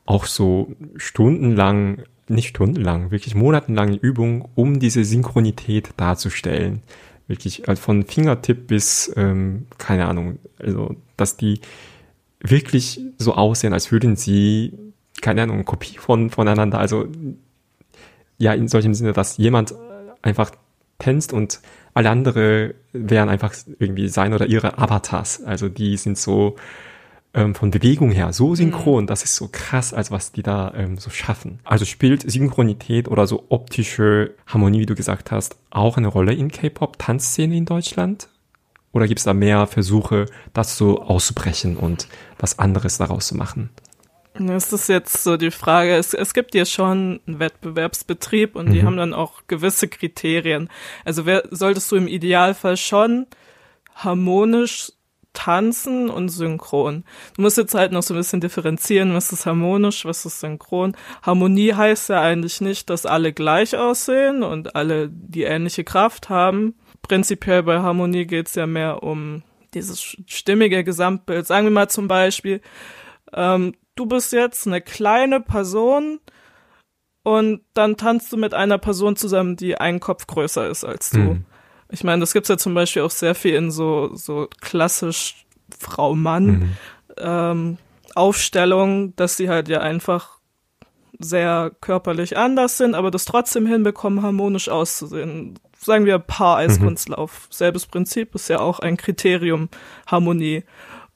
auch 0.04 0.26
so 0.26 0.74
stundenlang, 0.96 2.02
nicht 2.28 2.48
stundenlang, 2.48 3.10
wirklich 3.10 3.34
monatelange 3.34 3.96
Übung, 3.96 4.48
um 4.54 4.78
diese 4.78 5.04
Synchronität 5.04 5.90
darzustellen 5.96 6.82
wirklich 7.30 7.68
also 7.68 7.80
von 7.80 8.04
Fingertipp 8.04 8.66
bis, 8.66 9.10
ähm, 9.16 9.66
keine 9.78 10.06
Ahnung, 10.06 10.38
also 10.58 10.96
dass 11.16 11.36
die 11.36 11.60
wirklich 12.40 13.00
so 13.18 13.34
aussehen, 13.34 13.72
als 13.72 13.92
würden 13.92 14.16
sie, 14.16 14.72
keine 15.22 15.42
Ahnung, 15.42 15.64
Kopie 15.64 15.96
von 15.96 16.28
voneinander, 16.30 16.78
also 16.78 17.06
ja, 18.36 18.52
in 18.52 18.68
solchem 18.68 18.94
Sinne, 18.94 19.12
dass 19.12 19.36
jemand 19.36 19.74
einfach 20.22 20.50
tänzt 20.98 21.32
und 21.32 21.60
alle 21.94 22.10
andere 22.10 22.74
wären 22.92 23.28
einfach 23.28 23.54
irgendwie 23.78 24.08
sein 24.08 24.34
oder 24.34 24.46
ihre 24.46 24.78
Avatars. 24.78 25.42
Also 25.42 25.68
die 25.68 25.96
sind 25.96 26.18
so 26.18 26.56
ähm, 27.32 27.54
von 27.54 27.70
Bewegung 27.70 28.10
her 28.10 28.32
so 28.32 28.54
synchron, 28.54 29.04
mhm. 29.04 29.06
das 29.06 29.22
ist 29.22 29.36
so 29.36 29.48
krass, 29.50 29.94
als 29.94 30.10
was 30.10 30.32
die 30.32 30.42
da 30.42 30.72
ähm, 30.74 30.98
so 30.98 31.10
schaffen. 31.10 31.60
Also 31.64 31.84
spielt 31.84 32.28
Synchronität 32.30 33.08
oder 33.08 33.26
so 33.26 33.44
optische 33.48 34.34
Harmonie, 34.46 34.80
wie 34.80 34.86
du 34.86 34.94
gesagt 34.94 35.30
hast, 35.30 35.56
auch 35.70 35.96
eine 35.96 36.08
Rolle 36.08 36.32
in 36.32 36.50
K-Pop-Tanzszene 36.50 37.56
in 37.56 37.66
Deutschland? 37.66 38.28
Oder 38.92 39.06
gibt 39.06 39.20
es 39.20 39.24
da 39.24 39.34
mehr 39.34 39.68
Versuche, 39.68 40.26
das 40.52 40.76
so 40.76 41.02
auszubrechen 41.02 41.76
und 41.76 42.08
was 42.38 42.58
anderes 42.58 42.98
daraus 42.98 43.28
zu 43.28 43.36
machen? 43.36 43.70
Das 44.34 44.72
ist 44.72 44.88
jetzt 44.88 45.22
so 45.22 45.36
die 45.36 45.50
Frage. 45.50 45.94
Es, 45.94 46.14
es 46.14 46.34
gibt 46.34 46.54
ja 46.54 46.64
schon 46.64 47.20
einen 47.26 47.38
Wettbewerbsbetrieb 47.38 48.56
und 48.56 48.68
mhm. 48.68 48.72
die 48.72 48.82
haben 48.82 48.96
dann 48.96 49.14
auch 49.14 49.42
gewisse 49.46 49.86
Kriterien. 49.86 50.68
Also 51.04 51.26
wer, 51.26 51.44
solltest 51.50 51.92
du 51.92 51.96
im 51.96 52.08
Idealfall 52.08 52.76
schon 52.76 53.26
harmonisch 53.94 54.92
tanzen 55.32 56.10
und 56.10 56.28
synchron. 56.28 57.04
Du 57.36 57.42
musst 57.42 57.56
jetzt 57.56 57.74
halt 57.74 57.92
noch 57.92 58.02
so 58.02 58.14
ein 58.14 58.18
bisschen 58.18 58.40
differenzieren, 58.40 59.14
was 59.14 59.32
ist 59.32 59.46
harmonisch, 59.46 60.04
was 60.04 60.26
ist 60.26 60.40
synchron. 60.40 60.96
Harmonie 61.22 61.74
heißt 61.74 62.08
ja 62.08 62.20
eigentlich 62.20 62.60
nicht, 62.60 62.90
dass 62.90 63.06
alle 63.06 63.32
gleich 63.32 63.76
aussehen 63.76 64.42
und 64.42 64.74
alle 64.74 65.08
die 65.08 65.44
ähnliche 65.44 65.84
Kraft 65.84 66.28
haben. 66.28 66.74
Prinzipiell 67.02 67.62
bei 67.62 67.80
Harmonie 67.80 68.26
geht's 68.26 68.54
ja 68.54 68.66
mehr 68.66 69.02
um 69.02 69.42
dieses 69.74 70.16
stimmige 70.26 70.82
Gesamtbild. 70.82 71.46
Sagen 71.46 71.66
wir 71.66 71.70
mal 71.70 71.88
zum 71.88 72.08
Beispiel, 72.08 72.60
ähm, 73.32 73.74
du 73.94 74.06
bist 74.06 74.32
jetzt 74.32 74.66
eine 74.66 74.80
kleine 74.80 75.40
Person 75.40 76.18
und 77.22 77.62
dann 77.74 77.96
tanzt 77.96 78.32
du 78.32 78.36
mit 78.36 78.54
einer 78.54 78.78
Person 78.78 79.14
zusammen, 79.14 79.56
die 79.56 79.76
einen 79.76 80.00
Kopf 80.00 80.26
größer 80.26 80.68
ist 80.68 80.84
als 80.84 81.10
du. 81.10 81.18
Mhm. 81.18 81.44
Ich 81.90 82.04
meine, 82.04 82.20
das 82.20 82.32
gibt's 82.32 82.48
ja 82.48 82.56
zum 82.56 82.74
Beispiel 82.74 83.02
auch 83.02 83.10
sehr 83.10 83.34
viel 83.34 83.54
in 83.54 83.70
so, 83.70 84.14
so 84.14 84.48
klassisch 84.60 85.46
Frau-Mann 85.78 86.46
mhm. 86.46 86.76
ähm, 87.18 87.78
Aufstellungen, 88.14 89.14
dass 89.16 89.36
sie 89.36 89.48
halt 89.48 89.68
ja 89.68 89.80
einfach 89.80 90.40
sehr 91.18 91.72
körperlich 91.80 92.36
anders 92.36 92.78
sind, 92.78 92.94
aber 92.94 93.10
das 93.10 93.24
trotzdem 93.24 93.66
hinbekommen, 93.66 94.22
harmonisch 94.22 94.68
auszusehen. 94.68 95.58
Sagen 95.78 96.06
wir 96.06 96.18
Paar-Eiskunstlauf. 96.18 97.48
Mhm. 97.48 97.52
Selbes 97.52 97.86
Prinzip 97.86 98.34
ist 98.34 98.48
ja 98.48 98.60
auch 98.60 98.80
ein 98.80 98.96
Kriterium 98.96 99.68
Harmonie. 100.06 100.64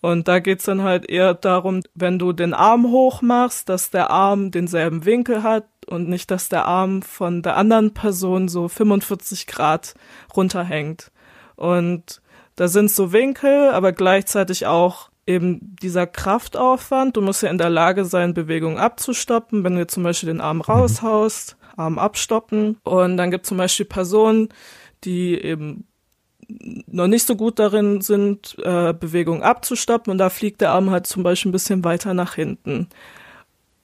Und 0.01 0.29
da 0.29 0.39
geht's 0.39 0.65
dann 0.65 0.83
halt 0.83 1.09
eher 1.09 1.33
darum, 1.33 1.81
wenn 1.95 2.19
du 2.19 2.33
den 2.33 2.53
Arm 2.53 2.85
hoch 2.85 3.23
machst, 3.23 3.71
dass 3.71 3.91
der 3.91 4.11
Arm 4.11 4.51
denselben 4.51 5.07
Winkel 5.07 5.43
hat 5.43 5.65
und 5.87 6.09
nicht, 6.09 6.31
dass 6.31 6.49
der 6.49 6.67
Arm 6.67 7.03
von 7.03 7.43
der 7.43 7.57
anderen 7.57 7.95
Person 7.95 8.49
so 8.49 8.69
45 8.69 9.47
Grad 9.47 9.95
runterhängt. 10.37 11.11
Und 11.57 12.21
da 12.57 12.69
sind 12.69 12.91
so 12.91 13.13
Winkel, 13.13 13.71
aber 13.71 13.93
gleichzeitig 13.93 14.67
auch 14.67 15.11
eben 15.27 15.77
dieser 15.83 16.07
Kraftaufwand. 16.07 17.17
Du 17.17 17.23
musst 17.23 17.43
ja 17.43 17.51
in 17.51 17.59
der 17.59 17.71
Lage 17.71 18.05
sein, 18.05 18.35
Bewegungen 18.35 18.79
abzustoppen. 18.79 19.65
Wenn 19.65 19.77
du 19.77 19.87
zum 19.87 20.03
Beispiel 20.03 20.29
den 20.29 20.41
Arm 20.41 20.61
raushaust, 20.61 21.57
Arm 21.77 21.99
abstoppen. 21.99 22.77
Und 22.85 23.17
dann 23.17 23.31
gibt 23.31 23.45
es 23.45 23.49
zum 23.49 23.59
Beispiel 23.59 23.87
Personen, 23.87 24.49
die 25.05 25.35
eben 25.35 25.87
noch 26.87 27.07
nicht 27.07 27.27
so 27.27 27.37
gut 27.37 27.59
darin 27.59 28.01
sind, 28.01 28.57
äh, 28.63 28.93
Bewegungen 28.93 29.43
abzustoppen 29.43 30.11
und 30.11 30.19
da 30.19 30.29
fliegt 30.29 30.61
der 30.61 30.73
Arm 30.73 30.91
halt 30.91 31.07
zum 31.07 31.23
Beispiel 31.23 31.49
ein 31.49 31.53
bisschen 31.53 31.85
weiter 31.85 32.13
nach 32.13 32.35
hinten. 32.35 32.89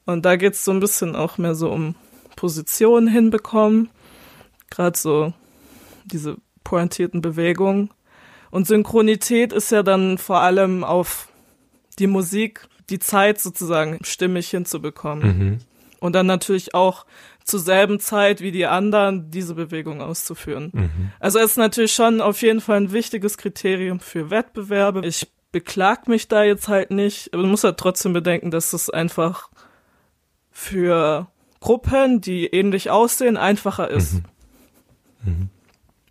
Und 0.06 0.24
da 0.24 0.36
geht's 0.36 0.64
so 0.64 0.72
ein 0.72 0.80
bisschen 0.80 1.14
auch 1.14 1.38
mehr 1.38 1.54
so 1.54 1.70
um 1.70 1.94
Positionen 2.36 3.08
hinbekommen, 3.08 3.90
gerade 4.70 4.98
so 4.98 5.32
diese 6.04 6.36
pointierten 6.64 7.20
Bewegungen. 7.20 7.90
Und 8.50 8.66
Synchronität 8.66 9.52
ist 9.52 9.70
ja 9.70 9.82
dann 9.82 10.18
vor 10.18 10.40
allem 10.40 10.82
auf 10.82 11.28
die 11.98 12.06
Musik, 12.06 12.68
die 12.88 12.98
Zeit 12.98 13.40
sozusagen 13.40 13.98
stimmig 14.02 14.50
hinzubekommen. 14.50 15.38
Mhm. 15.38 15.58
Und 16.00 16.14
dann 16.14 16.26
natürlich 16.26 16.74
auch 16.74 17.04
zur 17.44 17.60
selben 17.60 18.00
Zeit 18.00 18.40
wie 18.40 18.52
die 18.52 18.66
anderen 18.66 19.30
diese 19.30 19.54
Bewegung 19.54 20.00
auszuführen. 20.00 20.70
Mhm. 20.72 21.12
Also 21.20 21.38
es 21.38 21.52
ist 21.52 21.56
natürlich 21.58 21.92
schon 21.92 22.20
auf 22.20 22.42
jeden 22.42 22.60
Fall 22.60 22.78
ein 22.78 22.92
wichtiges 22.92 23.36
Kriterium 23.36 24.00
für 24.00 24.30
Wettbewerbe. 24.30 25.06
Ich 25.06 25.30
beklag 25.52 26.08
mich 26.08 26.28
da 26.28 26.42
jetzt 26.42 26.68
halt 26.68 26.90
nicht, 26.90 27.34
aber 27.34 27.42
du 27.42 27.48
musst 27.48 27.64
halt 27.64 27.76
trotzdem 27.76 28.12
bedenken, 28.12 28.50
dass 28.50 28.72
es 28.72 28.88
einfach 28.88 29.50
für 30.60 31.26
Gruppen, 31.60 32.20
die 32.20 32.46
ähnlich 32.46 32.90
aussehen, 32.90 33.36
einfacher 33.38 33.88
ist. 33.88 34.14
Mhm. 34.14 34.22
Mhm. 35.24 35.48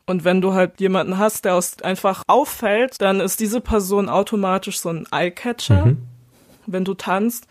Und 0.08 0.24
wenn 0.24 0.42
du 0.42 0.54
halt 0.54 0.80
jemanden 0.80 1.20
hast, 1.20 1.46
der 1.46 1.54
aus 1.54 1.82
einfach 1.84 2.24
auffällt, 2.26 3.00
dann 3.00 3.20
ist 3.20 3.40
diese 3.40 3.62
Person 3.62 4.10
automatisch 4.10 4.80
so 4.80 4.90
ein 4.90 5.06
Eyecatcher, 5.12 5.86
mhm. 5.86 5.98
wenn 6.66 6.84
du 6.84 6.96
tanzt. 6.96 7.48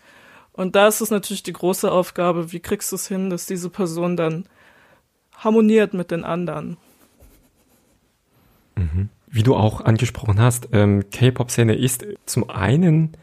Und 0.51 0.75
da 0.75 0.89
ist 0.89 0.99
es 0.99 1.09
natürlich 1.09 1.41
die 1.41 1.53
große 1.53 1.89
Aufgabe, 1.89 2.51
wie 2.51 2.59
kriegst 2.59 2.91
du 2.91 2.97
es 2.97 3.07
hin, 3.07 3.29
dass 3.29 3.45
diese 3.45 3.69
Person 3.69 4.17
dann 4.17 4.45
harmoniert 5.37 5.93
mit 5.93 6.11
den 6.11 6.25
anderen. 6.25 6.75
Mhm. 8.75 9.07
Wie 9.27 9.43
du 9.43 9.55
auch 9.55 9.79
angesprochen 9.79 10.41
hast, 10.41 10.67
ähm, 10.73 11.05
K-Pop-Szene 11.09 11.75
ist 11.75 12.05
zum 12.25 12.49
einen 12.49 13.15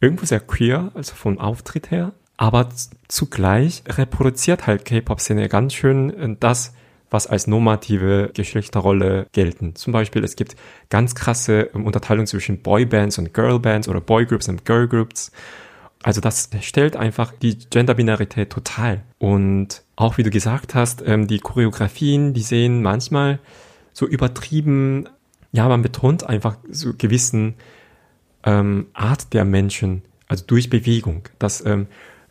irgendwo 0.00 0.26
sehr 0.26 0.40
queer, 0.40 0.90
also 0.94 1.14
vom 1.14 1.38
Auftritt 1.38 1.92
her, 1.92 2.12
aber 2.40 2.70
zugleich 3.06 3.82
reproduziert 3.86 4.66
halt 4.66 4.86
K-Pop-Szene 4.86 5.50
ganz 5.50 5.74
schön 5.74 6.08
äh, 6.08 6.36
das, 6.40 6.72
was 7.10 7.26
als 7.26 7.46
normative 7.46 8.30
Geschlechterrolle 8.32 9.26
gelten. 9.32 9.74
Zum 9.74 9.92
Beispiel, 9.92 10.24
es 10.24 10.36
gibt 10.36 10.56
ganz 10.88 11.14
krasse 11.14 11.68
ähm, 11.74 11.84
Unterteilung 11.84 12.26
zwischen 12.26 12.62
Boybands 12.62 13.18
und 13.18 13.34
Girlbands 13.34 13.88
oder 13.88 14.00
Boygroups 14.00 14.48
und 14.48 14.64
Girlgroups. 14.64 15.32
Also 16.02 16.22
das 16.22 16.48
stellt 16.62 16.96
einfach 16.96 17.34
die 17.42 17.58
Genderbinarität 17.58 18.48
total. 18.48 19.02
Und 19.18 19.82
auch 19.96 20.16
wie 20.16 20.22
du 20.22 20.30
gesagt 20.30 20.74
hast, 20.74 21.06
ähm, 21.06 21.26
die 21.26 21.40
Choreografien, 21.40 22.32
die 22.32 22.40
sehen 22.40 22.80
manchmal 22.80 23.38
so 23.92 24.06
übertrieben, 24.06 25.10
ja, 25.52 25.68
man 25.68 25.82
betont 25.82 26.24
einfach 26.24 26.56
so 26.70 26.94
gewissen 26.96 27.56
ähm, 28.44 28.86
Art 28.94 29.34
der 29.34 29.44
Menschen, 29.44 30.00
also 30.26 30.42
durch 30.46 30.70
Bewegung, 30.70 31.28
dass 31.38 31.62
ähm, 31.66 31.86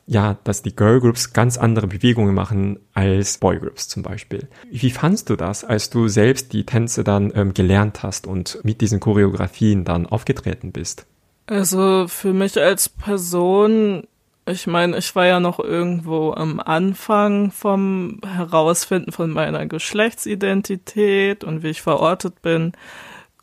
ja, 0.09 0.37
dass 0.43 0.63
die 0.63 0.75
Girlgroups 0.75 1.33
ganz 1.33 1.59
andere 1.59 1.85
Bewegungen 1.85 2.33
machen 2.33 2.79
als 2.95 3.37
Boygroups 3.37 3.87
zum 3.87 4.01
Beispiel. 4.01 4.47
Wie 4.71 4.89
fandst 4.89 5.29
du 5.29 5.35
das, 5.35 5.63
als 5.63 5.91
du 5.91 6.07
selbst 6.07 6.51
die 6.51 6.65
Tänze 6.65 7.03
dann 7.03 7.31
ähm, 7.35 7.53
gelernt 7.53 8.01
hast 8.01 8.25
und 8.25 8.59
mit 8.63 8.81
diesen 8.81 8.99
Choreografien 8.99 9.85
dann 9.85 10.07
aufgetreten 10.07 10.71
bist? 10.71 11.05
Also 11.45 12.07
für 12.07 12.33
mich 12.33 12.59
als 12.59 12.89
Person, 12.89 14.07
ich 14.47 14.65
meine, 14.65 14.97
ich 14.97 15.15
war 15.15 15.27
ja 15.27 15.39
noch 15.39 15.59
irgendwo 15.59 16.33
am 16.33 16.59
Anfang 16.59 17.51
vom 17.51 18.19
Herausfinden 18.25 19.11
von 19.11 19.29
meiner 19.29 19.67
Geschlechtsidentität 19.67 21.43
und 21.43 21.61
wie 21.61 21.69
ich 21.69 21.83
verortet 21.83 22.41
bin. 22.41 22.71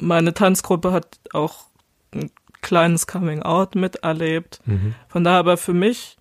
Meine 0.00 0.35
Tanzgruppe 0.35 0.90
hat 0.90 1.20
auch 1.33 1.66
ein 2.12 2.33
kleines 2.61 3.07
Coming 3.07 3.42
Out 3.42 3.76
miterlebt. 3.76 4.59
Mhm. 4.64 4.96
Von 5.07 5.22
daher 5.22 5.38
aber 5.38 5.59
für 5.59 5.72
mich, 5.72 6.16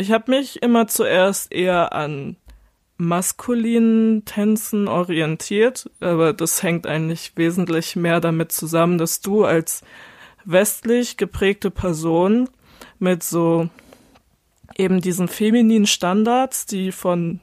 ich 0.00 0.12
habe 0.12 0.30
mich 0.30 0.62
immer 0.62 0.86
zuerst 0.86 1.52
eher 1.52 1.92
an 1.92 2.36
maskulinen 2.96 4.24
Tänzen 4.24 4.88
orientiert, 4.88 5.90
aber 6.00 6.32
das 6.32 6.62
hängt 6.62 6.86
eigentlich 6.86 7.32
wesentlich 7.36 7.96
mehr 7.96 8.20
damit 8.20 8.52
zusammen, 8.52 8.98
dass 8.98 9.20
du 9.20 9.44
als 9.44 9.82
westlich 10.44 11.16
geprägte 11.16 11.70
Person 11.70 12.48
mit 12.98 13.22
so 13.22 13.68
eben 14.76 15.00
diesen 15.00 15.28
femininen 15.28 15.86
Standards, 15.86 16.66
die 16.66 16.92
von 16.92 17.40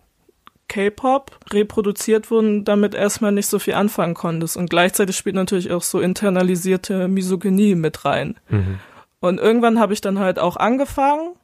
K-Pop 0.68 1.40
reproduziert 1.52 2.30
wurden, 2.30 2.66
damit 2.66 2.94
erstmal 2.94 3.32
nicht 3.32 3.48
so 3.48 3.58
viel 3.58 3.74
anfangen 3.74 4.14
konntest. 4.14 4.58
Und 4.58 4.70
gleichzeitig 4.70 5.16
spielt 5.16 5.36
natürlich 5.36 5.72
auch 5.72 5.84
so 5.84 6.00
internalisierte 6.00 7.08
Misogynie 7.08 7.76
mit 7.76 8.06
rein. 8.06 8.36
Mhm. 8.50 8.80
Und 9.20 9.40
irgendwann 9.40 9.80
habe 9.80 9.94
ich 9.94 10.02
dann 10.02 10.20
halt 10.20 10.40
auch 10.40 10.58
angefangen, 10.58 11.36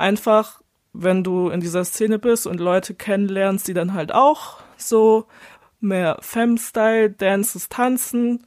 einfach, 0.00 0.60
wenn 0.92 1.22
du 1.22 1.50
in 1.50 1.60
dieser 1.60 1.84
Szene 1.84 2.18
bist 2.18 2.46
und 2.46 2.58
Leute 2.60 2.94
kennenlernst, 2.94 3.68
die 3.68 3.74
dann 3.74 3.94
halt 3.94 4.12
auch 4.12 4.58
so 4.76 5.26
mehr 5.80 6.18
Femme-Style, 6.20 7.10
Dances 7.10 7.68
tanzen 7.68 8.46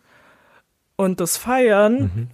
und 0.96 1.20
das 1.20 1.38
feiern, 1.38 2.12
mhm 2.14 2.28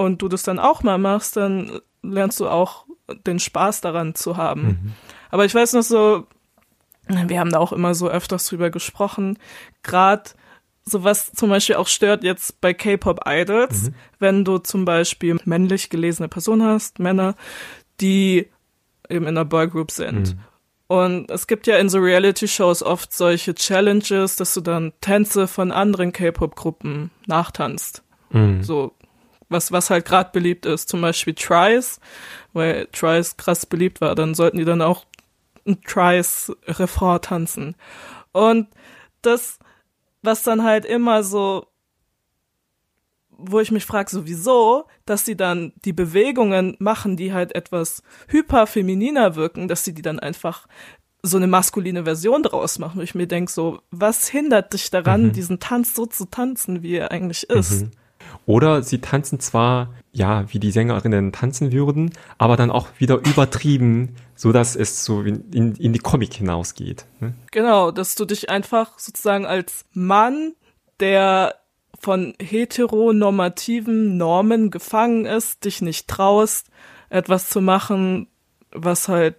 und 0.00 0.22
du 0.22 0.28
das 0.28 0.42
dann 0.42 0.58
auch 0.58 0.82
mal 0.82 0.96
machst, 0.96 1.36
dann 1.36 1.80
lernst 2.02 2.40
du 2.40 2.48
auch 2.48 2.86
den 3.26 3.38
Spaß 3.38 3.82
daran 3.82 4.14
zu 4.14 4.38
haben. 4.38 4.62
Mhm. 4.62 4.92
Aber 5.30 5.44
ich 5.44 5.54
weiß 5.54 5.74
noch 5.74 5.82
so, 5.82 6.26
wir 7.06 7.38
haben 7.38 7.50
da 7.50 7.58
auch 7.58 7.72
immer 7.72 7.94
so 7.94 8.08
öfters 8.08 8.46
drüber 8.46 8.70
gesprochen, 8.70 9.38
gerade 9.82 10.30
so 10.84 11.04
was 11.04 11.32
zum 11.32 11.50
Beispiel 11.50 11.74
auch 11.74 11.86
stört 11.86 12.24
jetzt 12.24 12.62
bei 12.62 12.72
K-Pop-Idols, 12.72 13.90
mhm. 13.90 13.94
wenn 14.18 14.44
du 14.46 14.56
zum 14.56 14.86
Beispiel 14.86 15.38
männlich 15.44 15.90
gelesene 15.90 16.28
Personen 16.28 16.62
hast, 16.64 16.98
Männer, 16.98 17.34
die 18.00 18.48
eben 19.08 19.26
in 19.26 19.36
einer 19.36 19.44
Boygroup 19.44 19.90
sind. 19.90 20.34
Mhm. 20.34 20.40
Und 20.86 21.30
es 21.30 21.46
gibt 21.46 21.66
ja 21.66 21.76
in 21.76 21.88
so 21.88 21.98
Reality-Shows 21.98 22.82
oft 22.82 23.12
solche 23.12 23.54
Challenges, 23.54 24.36
dass 24.36 24.54
du 24.54 24.60
dann 24.60 24.92
Tänze 25.00 25.46
von 25.46 25.70
anderen 25.70 26.12
K-Pop-Gruppen 26.12 27.10
nachtanzt. 27.26 28.02
Mhm. 28.30 28.62
So 28.62 28.94
was, 29.48 29.72
was 29.72 29.90
halt 29.90 30.04
gerade 30.04 30.30
beliebt 30.32 30.64
ist, 30.64 30.88
zum 30.88 31.00
Beispiel 31.00 31.34
Tries, 31.34 32.00
weil 32.52 32.86
Tries 32.92 33.36
krass 33.36 33.66
beliebt 33.66 34.00
war, 34.00 34.14
dann 34.14 34.34
sollten 34.34 34.58
die 34.58 34.64
dann 34.64 34.80
auch 34.80 35.04
ein 35.66 35.82
Tries-Refrain 35.82 37.20
tanzen. 37.20 37.76
Und 38.32 38.68
das, 39.22 39.58
was 40.22 40.42
dann 40.42 40.64
halt 40.64 40.84
immer 40.84 41.22
so 41.22 41.66
wo 43.42 43.60
ich 43.60 43.70
mich 43.70 43.84
frage, 43.84 44.10
sowieso, 44.10 44.84
dass 45.06 45.24
sie 45.24 45.36
dann 45.36 45.72
die 45.84 45.92
Bewegungen 45.92 46.76
machen, 46.78 47.16
die 47.16 47.32
halt 47.32 47.54
etwas 47.54 48.02
hyperfemininer 48.28 49.36
wirken, 49.36 49.68
dass 49.68 49.84
sie 49.84 49.94
die 49.94 50.02
dann 50.02 50.18
einfach 50.18 50.66
so 51.22 51.36
eine 51.36 51.46
maskuline 51.46 52.04
Version 52.04 52.42
draus 52.42 52.78
machen. 52.78 52.98
Wo 52.98 53.02
ich 53.02 53.14
mir 53.14 53.26
denke, 53.26 53.50
so, 53.50 53.80
was 53.90 54.28
hindert 54.28 54.72
dich 54.72 54.90
daran, 54.90 55.24
mhm. 55.24 55.32
diesen 55.32 55.60
Tanz 55.60 55.94
so 55.94 56.06
zu 56.06 56.26
tanzen, 56.26 56.82
wie 56.82 56.96
er 56.96 57.10
eigentlich 57.10 57.48
ist? 57.50 57.82
Mhm. 57.82 57.90
Oder 58.46 58.82
sie 58.82 59.00
tanzen 59.00 59.40
zwar, 59.40 59.94
ja, 60.12 60.44
wie 60.52 60.58
die 60.58 60.70
Sängerinnen 60.70 61.32
tanzen 61.32 61.72
würden, 61.72 62.12
aber 62.38 62.56
dann 62.56 62.70
auch 62.70 62.88
wieder 62.98 63.16
übertrieben, 63.16 64.16
so 64.34 64.52
dass 64.52 64.76
es 64.76 65.04
so 65.04 65.22
in, 65.22 65.74
in 65.74 65.92
die 65.92 65.98
Comic 65.98 66.34
hinausgeht. 66.34 67.06
Ne? 67.20 67.34
Genau, 67.50 67.90
dass 67.90 68.14
du 68.14 68.24
dich 68.24 68.50
einfach 68.50 68.98
sozusagen 68.98 69.46
als 69.46 69.84
Mann, 69.92 70.54
der 71.00 71.59
von 72.00 72.34
heteronormativen 72.40 74.16
Normen 74.16 74.70
gefangen 74.70 75.26
ist, 75.26 75.64
dich 75.64 75.82
nicht 75.82 76.08
traust, 76.08 76.68
etwas 77.10 77.50
zu 77.50 77.60
machen, 77.60 78.26
was 78.72 79.08
halt 79.08 79.36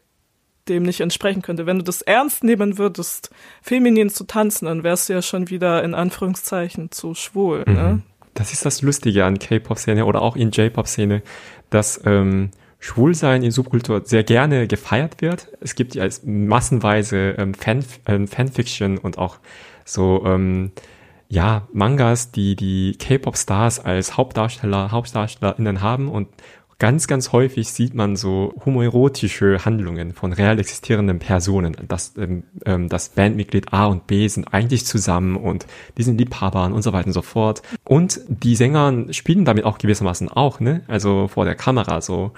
dem 0.68 0.84
nicht 0.84 1.02
entsprechen 1.02 1.42
könnte. 1.42 1.66
Wenn 1.66 1.80
du 1.80 1.84
das 1.84 2.04
ernst 2.04 2.44
nehmen 2.44 2.78
würdest, 2.78 3.32
feminin 3.64 4.10
zu 4.10 4.26
tanzen, 4.26 4.66
dann 4.66 4.84
wärst 4.84 5.10
du 5.10 5.14
ja 5.14 5.24
schon 5.24 5.50
wieder 5.50 5.84
in 5.84 5.96
Anführungszeichen 5.96 6.92
zu 6.92 7.16
schwul. 7.16 7.64
Mhm. 7.66 7.74
Ne? 7.74 8.02
Das 8.36 8.54
ist 8.54 8.64
das 8.64 8.84
Lustige 8.84 9.26
an 9.26 9.40
K-Pop-Szene 9.40 10.06
oder 10.06 10.22
auch 10.22 10.36
in 10.36 10.52
J-Pop-Szene, 10.52 11.24
dass 11.72 12.00
ähm, 12.06 12.52
Schwulsein 12.80 13.44
in 13.44 13.52
Subkultur 13.52 14.02
sehr 14.06 14.24
gerne 14.24 14.68
gefeiert 14.68 15.22
wird. 15.22 15.50
Es 15.62 15.76
gibt 15.76 15.96
ja 15.96 16.08
massenweise 16.24 17.36
ähm, 17.38 17.54
Fan, 17.56 17.84
ähm, 18.06 18.28
Fanfiction 18.28 19.00
und 19.00 19.18
auch 19.18 19.40
so 19.84 20.24
ähm, 20.26 20.72
ja 21.32 21.68
Mangas, 21.72 22.32
die 22.32 22.56
die 22.56 22.98
K-Pop-Stars 23.00 23.80
als 23.80 24.18
Hauptdarsteller, 24.18 24.92
Hauptdarstellerinnen 24.92 25.82
haben 25.82 26.10
und 26.10 26.28
ganz, 26.78 27.08
ganz 27.08 27.32
häufig 27.32 27.72
sieht 27.72 27.94
man 27.94 28.16
so 28.16 28.54
homoerotische 28.66 29.64
Handlungen 29.64 30.14
von 30.14 30.34
real 30.34 30.60
existierenden 30.60 31.20
Personen. 31.20 31.78
Das, 31.88 32.14
ähm, 32.18 32.44
ähm, 32.66 32.90
das 32.90 33.10
Bandmitglied 33.10 33.72
A 33.72 33.86
und 33.86 34.08
B 34.08 34.28
sind 34.28 34.52
eigentlich 34.52 34.86
zusammen 34.86 35.38
und 35.38 35.68
die 35.98 36.04
sind 36.04 36.18
Liebhabern 36.18 36.74
und 36.74 36.82
so 36.82 36.92
weiter 36.92 37.08
und 37.08 37.14
so 37.14 37.22
fort. 37.22 37.62
Und 37.86 38.20
die 38.28 38.56
Sänger 38.56 39.14
spielen 39.14 39.46
damit 39.46 39.64
auch 39.64 39.78
gewissermaßen 39.78 40.28
auch, 40.28 40.60
ne? 40.60 40.82
Also 40.88 41.28
vor 41.28 41.46
der 41.46 41.56
Kamera 41.56 42.02
so. 42.02 42.32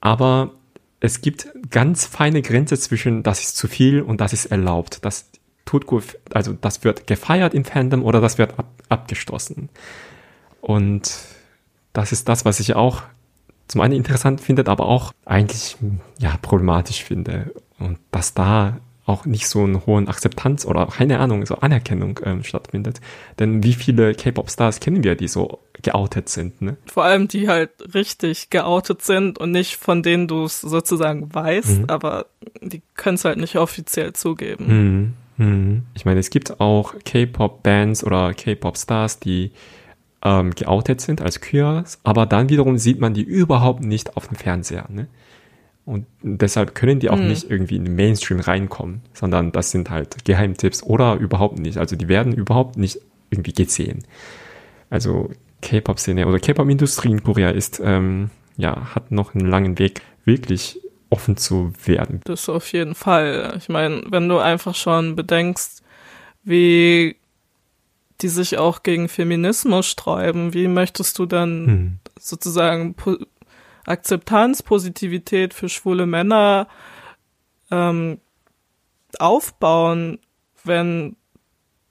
Aber 0.00 0.52
es 1.00 1.20
gibt 1.20 1.48
ganz 1.70 2.06
feine 2.06 2.42
Grenze 2.42 2.78
zwischen, 2.78 3.22
das 3.22 3.40
ist 3.40 3.56
zu 3.56 3.68
viel 3.68 4.00
und 4.00 4.20
das 4.20 4.32
ist 4.32 4.46
erlaubt. 4.46 5.04
Das 5.04 5.30
tut 5.68 5.86
gut, 5.86 6.18
also 6.32 6.54
das 6.58 6.82
wird 6.82 7.06
gefeiert 7.06 7.52
im 7.52 7.62
Fandom 7.62 8.02
oder 8.02 8.22
das 8.22 8.38
wird 8.38 8.58
ab, 8.58 8.68
abgestoßen. 8.88 9.68
Und 10.62 11.18
das 11.92 12.10
ist 12.10 12.26
das, 12.26 12.46
was 12.46 12.58
ich 12.58 12.74
auch 12.74 13.02
zum 13.66 13.82
einen 13.82 13.92
interessant 13.92 14.40
findet, 14.40 14.70
aber 14.70 14.86
auch 14.86 15.12
eigentlich 15.26 15.76
ja 16.18 16.38
problematisch 16.40 17.04
finde 17.04 17.52
und 17.78 17.98
dass 18.10 18.32
da 18.32 18.78
auch 19.04 19.26
nicht 19.26 19.46
so 19.46 19.62
einen 19.62 19.84
hohen 19.84 20.08
Akzeptanz 20.08 20.64
oder 20.64 20.86
keine 20.86 21.18
Ahnung, 21.18 21.44
so 21.44 21.56
Anerkennung 21.56 22.18
ähm, 22.24 22.44
stattfindet. 22.44 23.00
Denn 23.38 23.62
wie 23.62 23.74
viele 23.74 24.14
K-Pop-Stars 24.14 24.80
kennen 24.80 25.04
wir, 25.04 25.16
die 25.16 25.28
so 25.28 25.60
geoutet 25.82 26.30
sind, 26.30 26.62
ne? 26.62 26.78
Vor 26.86 27.04
allem 27.04 27.28
die 27.28 27.48
halt 27.48 27.70
richtig 27.94 28.48
geoutet 28.48 29.02
sind 29.02 29.38
und 29.38 29.50
nicht 29.50 29.76
von 29.76 30.02
denen 30.02 30.28
du 30.28 30.44
es 30.44 30.62
sozusagen 30.62 31.34
weißt, 31.34 31.80
mhm. 31.80 31.84
aber 31.88 32.26
die 32.62 32.80
können 32.96 33.16
es 33.16 33.24
halt 33.26 33.38
nicht 33.38 33.56
offiziell 33.56 34.14
zugeben. 34.14 34.66
Mhm. 34.66 35.14
Mhm. 35.38 35.84
Ich 35.94 36.04
meine, 36.04 36.20
es 36.20 36.30
gibt 36.30 36.60
auch 36.60 36.94
K-Pop-Bands 37.04 38.04
oder 38.04 38.34
K-Pop-Stars, 38.34 39.20
die 39.20 39.52
ähm, 40.22 40.50
geoutet 40.50 41.00
sind 41.00 41.22
als 41.22 41.40
queer, 41.40 41.84
aber 42.02 42.26
dann 42.26 42.48
wiederum 42.50 42.76
sieht 42.76 43.00
man 43.00 43.14
die 43.14 43.22
überhaupt 43.22 43.82
nicht 43.82 44.16
auf 44.16 44.28
dem 44.28 44.36
Fernseher. 44.36 44.86
Ne? 44.90 45.06
Und 45.84 46.06
deshalb 46.22 46.74
können 46.74 47.00
die 47.00 47.08
auch 47.08 47.16
mhm. 47.16 47.28
nicht 47.28 47.50
irgendwie 47.50 47.76
in 47.76 47.84
den 47.84 47.94
Mainstream 47.94 48.40
reinkommen, 48.40 49.00
sondern 49.14 49.52
das 49.52 49.70
sind 49.70 49.90
halt 49.90 50.24
Geheimtipps 50.24 50.82
oder 50.82 51.14
überhaupt 51.14 51.58
nicht. 51.58 51.78
Also 51.78 51.96
die 51.96 52.08
werden 52.08 52.34
überhaupt 52.34 52.76
nicht 52.76 53.00
irgendwie 53.30 53.52
gesehen. 53.52 54.04
Also 54.90 55.30
K-Pop-Szene 55.62 56.26
oder 56.26 56.40
K-Pop-Industrie 56.40 57.10
in 57.10 57.22
Korea 57.22 57.50
ist, 57.50 57.80
ähm, 57.82 58.30
ja, 58.56 58.94
hat 58.94 59.12
noch 59.12 59.34
einen 59.34 59.46
langen 59.46 59.78
Weg, 59.78 60.02
wirklich 60.24 60.80
offen 61.10 61.36
zu 61.36 61.72
werden. 61.84 62.20
Das 62.24 62.48
auf 62.48 62.72
jeden 62.72 62.94
Fall. 62.94 63.54
Ich 63.58 63.68
meine, 63.68 64.02
wenn 64.10 64.28
du 64.28 64.38
einfach 64.38 64.74
schon 64.74 65.16
bedenkst, 65.16 65.82
wie 66.44 67.16
die 68.20 68.28
sich 68.28 68.58
auch 68.58 68.82
gegen 68.82 69.08
Feminismus 69.08 69.86
sträuben. 69.86 70.54
Wie 70.54 70.68
möchtest 70.68 71.18
du 71.18 71.26
dann 71.26 71.66
hm. 71.66 71.98
sozusagen 72.18 72.94
po 72.94 73.16
Akzeptanz, 73.86 74.62
Positivität 74.62 75.54
für 75.54 75.68
schwule 75.68 76.04
Männer 76.04 76.68
ähm, 77.70 78.18
aufbauen, 79.18 80.18
wenn 80.62 81.16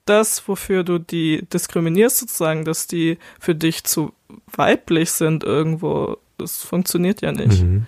das, 0.06 0.48
wofür 0.48 0.84
du 0.84 1.00
die 1.00 1.44
diskriminierst, 1.52 2.18
sozusagen, 2.18 2.66
dass 2.66 2.86
die 2.86 3.18
für 3.40 3.56
dich 3.56 3.84
zu 3.84 4.14
weiblich 4.46 5.12
sind 5.12 5.44
irgendwo, 5.44 6.18
das 6.38 6.62
funktioniert 6.62 7.22
ja 7.22 7.32
nicht. 7.32 7.64
Mhm. 7.64 7.88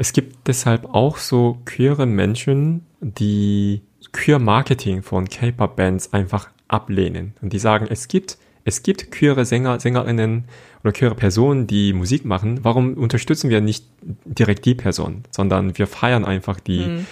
Es 0.00 0.14
gibt 0.14 0.48
deshalb 0.48 0.94
auch 0.94 1.18
so 1.18 1.58
queere 1.66 2.06
Menschen, 2.06 2.86
die 3.02 3.82
queer 4.12 4.38
Marketing 4.38 5.02
von 5.02 5.28
K-Pop-Bands 5.28 6.14
einfach 6.14 6.48
ablehnen. 6.68 7.34
Und 7.42 7.52
die 7.52 7.58
sagen, 7.58 7.86
es 7.90 8.08
gibt, 8.08 8.38
es 8.64 8.82
gibt 8.82 9.10
queere 9.10 9.44
Sänger, 9.44 9.78
Sängerinnen 9.78 10.44
oder 10.82 10.92
queere 10.92 11.14
Personen, 11.14 11.66
die 11.66 11.92
Musik 11.92 12.24
machen. 12.24 12.60
Warum 12.62 12.94
unterstützen 12.94 13.50
wir 13.50 13.60
nicht 13.60 13.84
direkt 14.24 14.64
die 14.64 14.74
Person, 14.74 15.24
sondern 15.32 15.76
wir 15.76 15.86
feiern 15.86 16.24
einfach 16.24 16.60
die 16.60 16.86
mhm. 16.86 17.06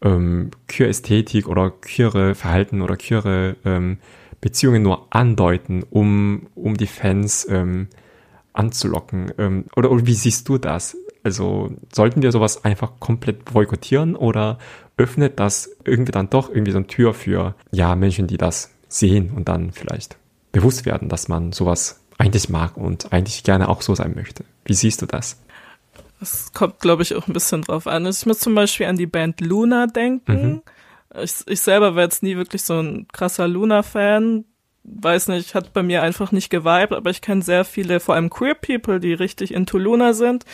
ähm, 0.00 0.50
queer 0.68 0.88
Ästhetik 0.88 1.46
oder 1.46 1.70
queere 1.70 2.34
Verhalten 2.34 2.80
oder 2.80 2.96
queere 2.96 3.56
ähm, 3.66 3.98
Beziehungen 4.40 4.82
nur 4.82 5.06
andeuten, 5.10 5.82
um, 5.90 6.46
um 6.54 6.78
die 6.78 6.86
Fans 6.86 7.46
ähm, 7.50 7.88
anzulocken. 8.54 9.32
Ähm, 9.36 9.64
oder, 9.76 9.90
oder 9.90 10.06
wie 10.06 10.14
siehst 10.14 10.48
du 10.48 10.56
das? 10.56 10.96
Also 11.24 11.70
sollten 11.92 12.22
wir 12.22 12.32
sowas 12.32 12.64
einfach 12.64 12.92
komplett 12.98 13.44
boykottieren 13.44 14.16
oder 14.16 14.58
öffnet 14.96 15.38
das 15.38 15.70
irgendwie 15.84 16.12
dann 16.12 16.30
doch 16.30 16.48
irgendwie 16.48 16.72
so 16.72 16.78
eine 16.78 16.86
Tür 16.86 17.14
für 17.14 17.54
ja 17.70 17.94
Menschen, 17.94 18.26
die 18.26 18.36
das 18.36 18.70
sehen 18.88 19.30
und 19.34 19.48
dann 19.48 19.72
vielleicht 19.72 20.16
bewusst 20.52 20.84
werden, 20.84 21.08
dass 21.08 21.28
man 21.28 21.52
sowas 21.52 22.00
eigentlich 22.18 22.48
mag 22.48 22.76
und 22.76 23.12
eigentlich 23.12 23.42
gerne 23.42 23.68
auch 23.68 23.82
so 23.82 23.94
sein 23.94 24.14
möchte. 24.14 24.44
Wie 24.64 24.74
siehst 24.74 25.02
du 25.02 25.06
das? 25.06 25.42
Das 26.20 26.52
kommt, 26.52 26.78
glaube 26.78 27.02
ich, 27.02 27.16
auch 27.16 27.26
ein 27.26 27.32
bisschen 27.32 27.62
drauf 27.62 27.86
an. 27.86 28.06
Also 28.06 28.20
ich 28.22 28.26
muss 28.26 28.38
zum 28.38 28.54
Beispiel 28.54 28.86
an 28.86 28.96
die 28.96 29.06
Band 29.06 29.40
Luna 29.40 29.88
denken. 29.88 30.32
Mhm. 30.32 30.62
Ich, 31.20 31.34
ich 31.46 31.60
selber 31.60 31.96
war 31.96 32.04
jetzt 32.04 32.22
nie 32.22 32.36
wirklich 32.36 32.62
so 32.62 32.80
ein 32.80 33.08
krasser 33.12 33.48
Luna-Fan. 33.48 34.44
Weiß 34.84 35.28
nicht, 35.28 35.54
hat 35.54 35.72
bei 35.72 35.82
mir 35.82 36.02
einfach 36.02 36.30
nicht 36.32 36.48
geweibt, 36.48 36.92
aber 36.92 37.10
ich 37.10 37.22
kenne 37.22 37.42
sehr 37.42 37.64
viele, 37.64 37.98
vor 37.98 38.14
allem 38.14 38.30
Queer 38.30 38.54
People, 38.54 39.00
die 39.00 39.12
richtig 39.14 39.52
into 39.52 39.78
Luna 39.78 40.12
sind. 40.12 40.44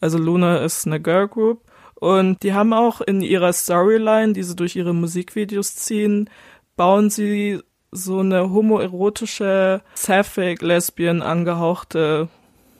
Also 0.00 0.18
Luna 0.18 0.58
ist 0.58 0.86
eine 0.86 1.00
Girl 1.00 1.28
Group. 1.28 1.62
Und 1.94 2.42
die 2.42 2.54
haben 2.54 2.72
auch 2.72 3.02
in 3.02 3.20
ihrer 3.20 3.52
Storyline, 3.52 4.32
die 4.32 4.42
sie 4.42 4.56
durch 4.56 4.74
ihre 4.74 4.94
Musikvideos 4.94 5.76
ziehen, 5.76 6.30
bauen 6.76 7.10
sie 7.10 7.60
so 7.92 8.20
eine 8.20 8.50
homoerotische, 8.50 9.82
sapphic, 9.94 10.62
lesbian 10.62 11.22
angehauchte, 11.22 12.28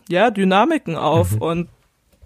ja, 0.09 0.31
Dynamiken 0.31 0.97
auf 0.97 1.33
mhm. 1.33 1.43
und 1.43 1.69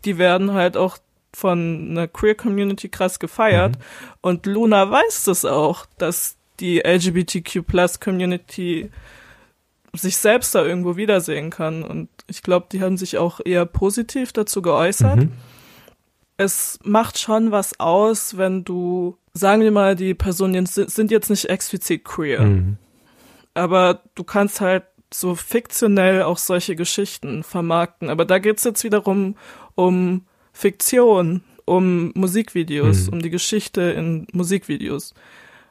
die 0.04 0.18
werden 0.18 0.52
halt 0.52 0.76
auch 0.76 0.98
von 1.34 1.88
einer 1.90 2.06
Queer 2.06 2.34
Community 2.34 2.88
krass 2.88 3.18
gefeiert 3.18 3.76
mhm. 3.76 3.82
und 4.20 4.46
Luna 4.46 4.90
weiß 4.90 5.24
das 5.24 5.44
auch, 5.44 5.86
dass 5.98 6.36
die 6.60 6.80
LGBTQ 6.80 7.66
Plus 7.66 7.98
Community 8.00 8.90
sich 9.92 10.16
selbst 10.16 10.54
da 10.54 10.64
irgendwo 10.64 10.96
wiedersehen 10.96 11.50
kann 11.50 11.82
und 11.82 12.08
ich 12.28 12.42
glaube, 12.42 12.66
die 12.72 12.80
haben 12.80 12.96
sich 12.96 13.18
auch 13.18 13.40
eher 13.44 13.66
positiv 13.66 14.32
dazu 14.32 14.62
geäußert. 14.62 15.16
Mhm. 15.16 15.32
Es 16.36 16.78
macht 16.82 17.18
schon 17.18 17.52
was 17.52 17.78
aus, 17.78 18.36
wenn 18.36 18.64
du 18.64 19.18
sagen 19.34 19.62
wir 19.62 19.72
mal, 19.72 19.96
die 19.96 20.14
Personen 20.14 20.64
sind 20.66 21.10
jetzt 21.10 21.28
nicht 21.28 21.46
explizit 21.50 22.04
queer. 22.04 22.42
Mhm. 22.42 22.78
Aber 23.52 24.00
du 24.14 24.24
kannst 24.24 24.60
halt 24.60 24.84
so 25.12 25.34
fiktionell 25.34 26.22
auch 26.22 26.38
solche 26.38 26.76
Geschichten 26.76 27.42
vermarkten. 27.42 28.08
Aber 28.10 28.24
da 28.24 28.38
geht's 28.38 28.64
jetzt 28.64 28.84
wiederum 28.84 29.36
um 29.74 30.24
Fiktion, 30.52 31.42
um 31.64 32.12
Musikvideos, 32.14 33.06
mhm. 33.06 33.12
um 33.12 33.22
die 33.22 33.30
Geschichte 33.30 33.82
in 33.82 34.26
Musikvideos. 34.32 35.14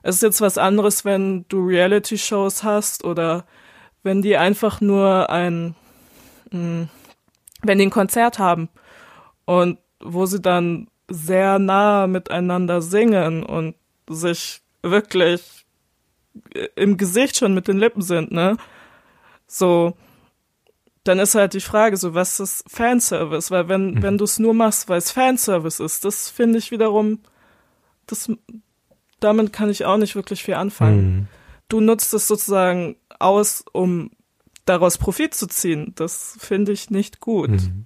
Es 0.01 0.15
ist 0.15 0.23
jetzt 0.23 0.41
was 0.41 0.57
anderes, 0.57 1.05
wenn 1.05 1.45
du 1.47 1.65
Reality-Shows 1.65 2.63
hast 2.63 3.05
oder 3.05 3.45
wenn 4.03 4.21
die 4.21 4.35
einfach 4.35 4.81
nur 4.81 5.29
ein, 5.29 5.75
mh, 6.53 6.59
hm, 6.59 6.89
wenn 7.63 7.77
die 7.77 7.85
ein 7.85 7.91
Konzert 7.91 8.39
haben 8.39 8.69
und 9.45 9.77
wo 9.99 10.25
sie 10.25 10.41
dann 10.41 10.87
sehr 11.09 11.59
nah 11.59 12.07
miteinander 12.07 12.81
singen 12.81 13.43
und 13.43 13.75
sich 14.09 14.61
wirklich 14.81 15.65
im 16.75 16.97
Gesicht 16.97 17.37
schon 17.37 17.53
mit 17.53 17.67
den 17.67 17.77
Lippen 17.77 18.01
sind, 18.01 18.31
ne? 18.31 18.57
So, 19.47 19.95
dann 21.03 21.19
ist 21.19 21.35
halt 21.35 21.53
die 21.53 21.61
Frage, 21.61 21.97
so 21.97 22.13
was 22.13 22.39
ist 22.39 22.63
Fanservice? 22.67 23.51
Weil 23.51 23.67
wenn, 23.69 23.95
mhm. 23.95 24.03
wenn 24.03 24.17
du 24.17 24.23
es 24.23 24.39
nur 24.39 24.53
machst, 24.53 24.89
weil 24.89 24.97
es 24.97 25.11
Fanservice 25.11 25.83
ist, 25.83 26.05
das 26.05 26.29
finde 26.29 26.59
ich 26.59 26.71
wiederum, 26.71 27.19
das, 28.07 28.31
damit 29.19 29.53
kann 29.53 29.69
ich 29.69 29.85
auch 29.85 29.97
nicht 29.97 30.15
wirklich 30.15 30.43
viel 30.43 30.55
anfangen. 30.55 31.15
Mhm. 31.15 31.27
Du 31.69 31.81
nutzt 31.81 32.13
es 32.13 32.27
sozusagen 32.27 32.95
aus, 33.19 33.63
um 33.71 34.11
daraus 34.65 34.97
Profit 34.97 35.33
zu 35.33 35.47
ziehen. 35.47 35.93
Das 35.95 36.37
finde 36.39 36.71
ich 36.71 36.89
nicht 36.89 37.19
gut. 37.19 37.49
Mhm. 37.49 37.85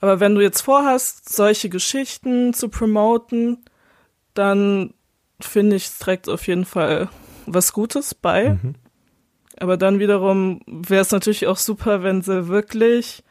Aber 0.00 0.20
wenn 0.20 0.34
du 0.34 0.40
jetzt 0.40 0.62
vorhast, 0.62 1.32
solche 1.32 1.68
Geschichten 1.68 2.54
zu 2.54 2.68
promoten, 2.68 3.58
dann 4.34 4.94
finde 5.40 5.76
ich, 5.76 5.86
es 5.86 5.98
trägt 5.98 6.28
auf 6.28 6.46
jeden 6.46 6.64
Fall 6.64 7.08
was 7.46 7.72
Gutes 7.72 8.14
bei. 8.14 8.58
Mhm. 8.62 8.74
Aber 9.58 9.76
dann 9.76 9.98
wiederum 9.98 10.60
wäre 10.66 11.02
es 11.02 11.10
natürlich 11.10 11.46
auch 11.46 11.58
super, 11.58 12.02
wenn 12.02 12.22
sie 12.22 12.48
wirklich 12.48 13.22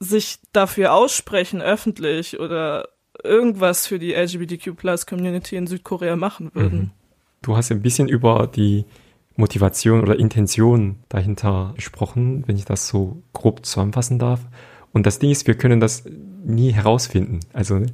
sich 0.00 0.38
dafür 0.52 0.94
aussprechen, 0.94 1.60
öffentlich 1.60 2.38
oder 2.38 2.88
irgendwas 3.22 3.86
für 3.86 3.98
die 3.98 4.14
LGBTQ-Plus-Community 4.14 5.56
in 5.56 5.66
Südkorea 5.66 6.16
machen 6.16 6.54
würden. 6.54 6.78
Mhm. 6.78 6.90
Du 7.42 7.56
hast 7.56 7.70
ein 7.70 7.82
bisschen 7.82 8.08
über 8.08 8.46
die 8.46 8.84
Motivation 9.38 10.02
oder 10.02 10.18
Intention 10.18 10.96
dahinter 11.08 11.72
gesprochen, 11.76 12.42
wenn 12.46 12.56
ich 12.56 12.64
das 12.64 12.88
so 12.88 13.22
grob 13.32 13.64
zusammenfassen 13.64 14.18
darf. 14.18 14.40
Und 14.92 15.06
das 15.06 15.20
Ding 15.20 15.30
ist, 15.30 15.46
wir 15.46 15.54
können 15.54 15.78
das 15.78 16.02
nie 16.44 16.72
herausfinden. 16.72 17.38
Also, 17.52 17.76
mhm. 17.76 17.86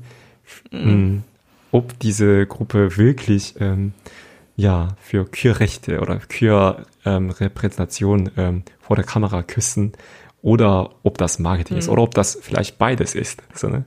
Mm, 0.73 1.23
ob 1.71 1.99
diese 1.99 2.47
Gruppe 2.47 2.97
wirklich 2.97 3.57
ähm, 3.61 3.93
ja 4.57 4.97
für 5.01 5.31
Queerrechte 5.31 6.01
oder 6.01 6.17
Queer-Repräsentation 6.17 8.31
ähm, 8.37 8.37
ähm, 8.37 8.63
vor 8.81 8.97
der 8.97 9.05
Kamera 9.05 9.43
küssen 9.43 9.93
oder 10.41 10.95
ob 11.03 11.19
das 11.19 11.39
Marketing 11.39 11.77
mhm. 11.77 11.81
ist 11.81 11.91
oder 11.91 12.03
ob 12.03 12.15
das 12.15 12.39
vielleicht 12.41 12.79
beides 12.79 13.15
ist. 13.15 13.43
So, 13.53 13.69
ne? 13.69 13.85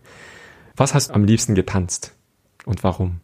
Was 0.75 0.93
hast 0.93 1.09
du 1.09 1.15
am 1.15 1.23
liebsten 1.23 1.55
getanzt 1.55 2.13
und 2.65 2.83
warum? 2.83 3.21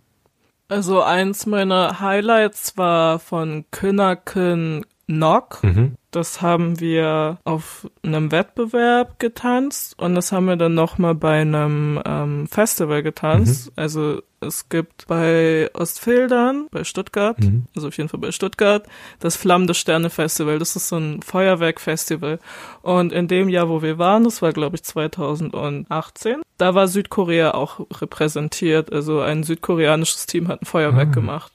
Also 0.73 1.03
eins 1.03 1.45
meiner 1.45 1.99
Highlights 1.99 2.79
war 2.79 3.19
von 3.19 3.65
Künnaken 3.69 4.83
Knock. 5.07 5.63
Mhm. 5.63 5.95
Das 6.11 6.41
haben 6.41 6.79
wir 6.79 7.39
auf 7.43 7.89
einem 8.03 8.31
Wettbewerb 8.31 9.19
getanzt 9.19 9.99
und 9.99 10.13
das 10.13 10.31
haben 10.31 10.45
wir 10.45 10.55
dann 10.55 10.75
nochmal 10.75 11.15
bei 11.15 11.41
einem 11.41 11.99
ähm, 12.05 12.47
Festival 12.47 13.01
getanzt. 13.01 13.67
Mhm. 13.67 13.73
Also 13.75 14.21
es 14.39 14.69
gibt 14.69 15.07
bei 15.07 15.69
Ostfildern, 15.73 16.67
bei 16.69 16.83
Stuttgart, 16.83 17.39
mhm. 17.39 17.63
also 17.75 17.87
auf 17.87 17.97
jeden 17.97 18.09
Fall 18.09 18.19
bei 18.19 18.31
Stuttgart, 18.31 18.85
das 19.19 19.35
Flammende 19.35 19.73
Sterne 19.73 20.09
Festival. 20.09 20.59
Das 20.59 20.75
ist 20.75 20.87
so 20.87 20.97
ein 20.97 21.21
Feuerwerkfestival. 21.21 22.39
Und 22.83 23.11
in 23.11 23.27
dem 23.27 23.49
Jahr, 23.49 23.69
wo 23.69 23.81
wir 23.81 23.97
waren, 23.97 24.23
das 24.23 24.41
war 24.41 24.53
glaube 24.53 24.75
ich 24.75 24.83
2018, 24.83 26.41
da 26.57 26.75
war 26.75 26.87
Südkorea 26.87 27.55
auch 27.55 27.79
repräsentiert. 27.99 28.93
Also 28.93 29.19
ein 29.19 29.43
südkoreanisches 29.43 30.27
Team 30.27 30.47
hat 30.47 30.61
ein 30.61 30.65
Feuerwerk 30.65 31.09
ah. 31.09 31.11
gemacht. 31.11 31.51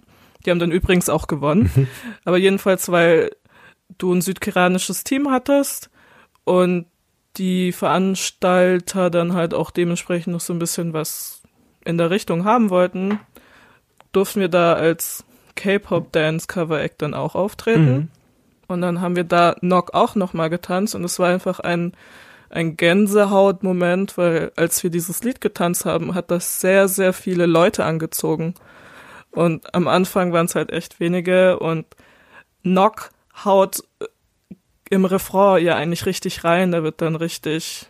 Die 0.48 0.50
haben 0.50 0.60
dann 0.60 0.72
übrigens 0.72 1.10
auch 1.10 1.26
gewonnen. 1.26 1.70
Mhm. 1.74 1.88
Aber 2.24 2.38
jedenfalls, 2.38 2.90
weil 2.90 3.32
du 3.98 4.14
ein 4.14 4.22
südkoreanisches 4.22 5.04
Team 5.04 5.30
hattest 5.30 5.90
und 6.44 6.86
die 7.36 7.70
Veranstalter 7.70 9.10
dann 9.10 9.34
halt 9.34 9.52
auch 9.52 9.70
dementsprechend 9.70 10.32
noch 10.32 10.40
so 10.40 10.54
ein 10.54 10.58
bisschen 10.58 10.94
was 10.94 11.42
in 11.84 11.98
der 11.98 12.08
Richtung 12.08 12.46
haben 12.46 12.70
wollten, 12.70 13.20
durften 14.12 14.40
wir 14.40 14.48
da 14.48 14.72
als 14.72 15.22
K-Pop 15.54 16.12
Dance 16.12 16.46
Cover 16.46 16.80
Act 16.80 17.02
dann 17.02 17.12
auch 17.12 17.34
auftreten. 17.34 17.92
Mhm. 17.92 18.08
Und 18.68 18.80
dann 18.80 19.02
haben 19.02 19.16
wir 19.16 19.24
da 19.24 19.54
Knock 19.60 19.92
auch 19.92 20.14
nochmal 20.14 20.48
getanzt 20.48 20.94
und 20.94 21.04
es 21.04 21.18
war 21.18 21.28
einfach 21.28 21.60
ein, 21.60 21.92
ein 22.48 22.78
Gänsehaut-Moment, 22.78 24.16
weil 24.16 24.50
als 24.56 24.82
wir 24.82 24.88
dieses 24.88 25.22
Lied 25.22 25.42
getanzt 25.42 25.84
haben, 25.84 26.14
hat 26.14 26.30
das 26.30 26.62
sehr, 26.62 26.88
sehr 26.88 27.12
viele 27.12 27.44
Leute 27.44 27.84
angezogen. 27.84 28.54
Und 29.38 29.72
am 29.72 29.86
Anfang 29.86 30.32
waren 30.32 30.46
es 30.46 30.56
halt 30.56 30.72
echt 30.72 30.98
wenige 30.98 31.60
und 31.60 31.86
Knock 32.62 33.10
haut 33.44 33.84
äh, 34.00 34.06
im 34.90 35.04
Refrain 35.04 35.64
ja 35.64 35.76
eigentlich 35.76 36.06
richtig 36.06 36.42
rein, 36.42 36.72
da 36.72 36.82
wird 36.82 37.00
dann 37.00 37.14
richtig 37.14 37.86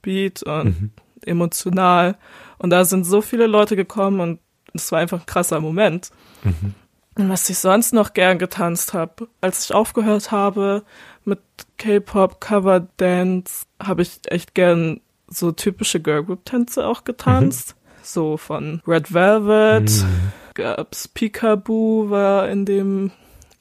Beat 0.00 0.44
und 0.44 0.80
mhm. 0.80 0.90
emotional. 1.24 2.16
Und 2.58 2.70
da 2.70 2.84
sind 2.84 3.02
so 3.02 3.20
viele 3.20 3.48
Leute 3.48 3.74
gekommen 3.74 4.20
und 4.20 4.38
es 4.74 4.92
war 4.92 5.00
einfach 5.00 5.18
ein 5.18 5.26
krasser 5.26 5.60
Moment. 5.60 6.10
Mhm. 6.44 6.74
Und 7.16 7.30
was 7.30 7.50
ich 7.50 7.58
sonst 7.58 7.92
noch 7.92 8.12
gern 8.12 8.38
getanzt 8.38 8.94
habe, 8.94 9.26
als 9.40 9.64
ich 9.64 9.74
aufgehört 9.74 10.30
habe 10.30 10.84
mit 11.24 11.40
K-Pop, 11.78 12.40
Cover 12.40 12.86
Dance, 12.96 13.66
habe 13.82 14.02
ich 14.02 14.20
echt 14.26 14.54
gern 14.54 15.00
so 15.26 15.50
typische 15.50 15.98
Girlgroup-Tänze 15.98 16.86
auch 16.86 17.02
getanzt. 17.02 17.74
Mhm. 17.74 18.00
So 18.04 18.36
von 18.36 18.82
Red 18.86 19.12
Velvet, 19.12 19.90
mhm. 19.90 20.32
Gab's 20.56 21.06
Peekaboo 21.06 22.10
war 22.10 22.48
in 22.48 22.64
dem 22.64 23.12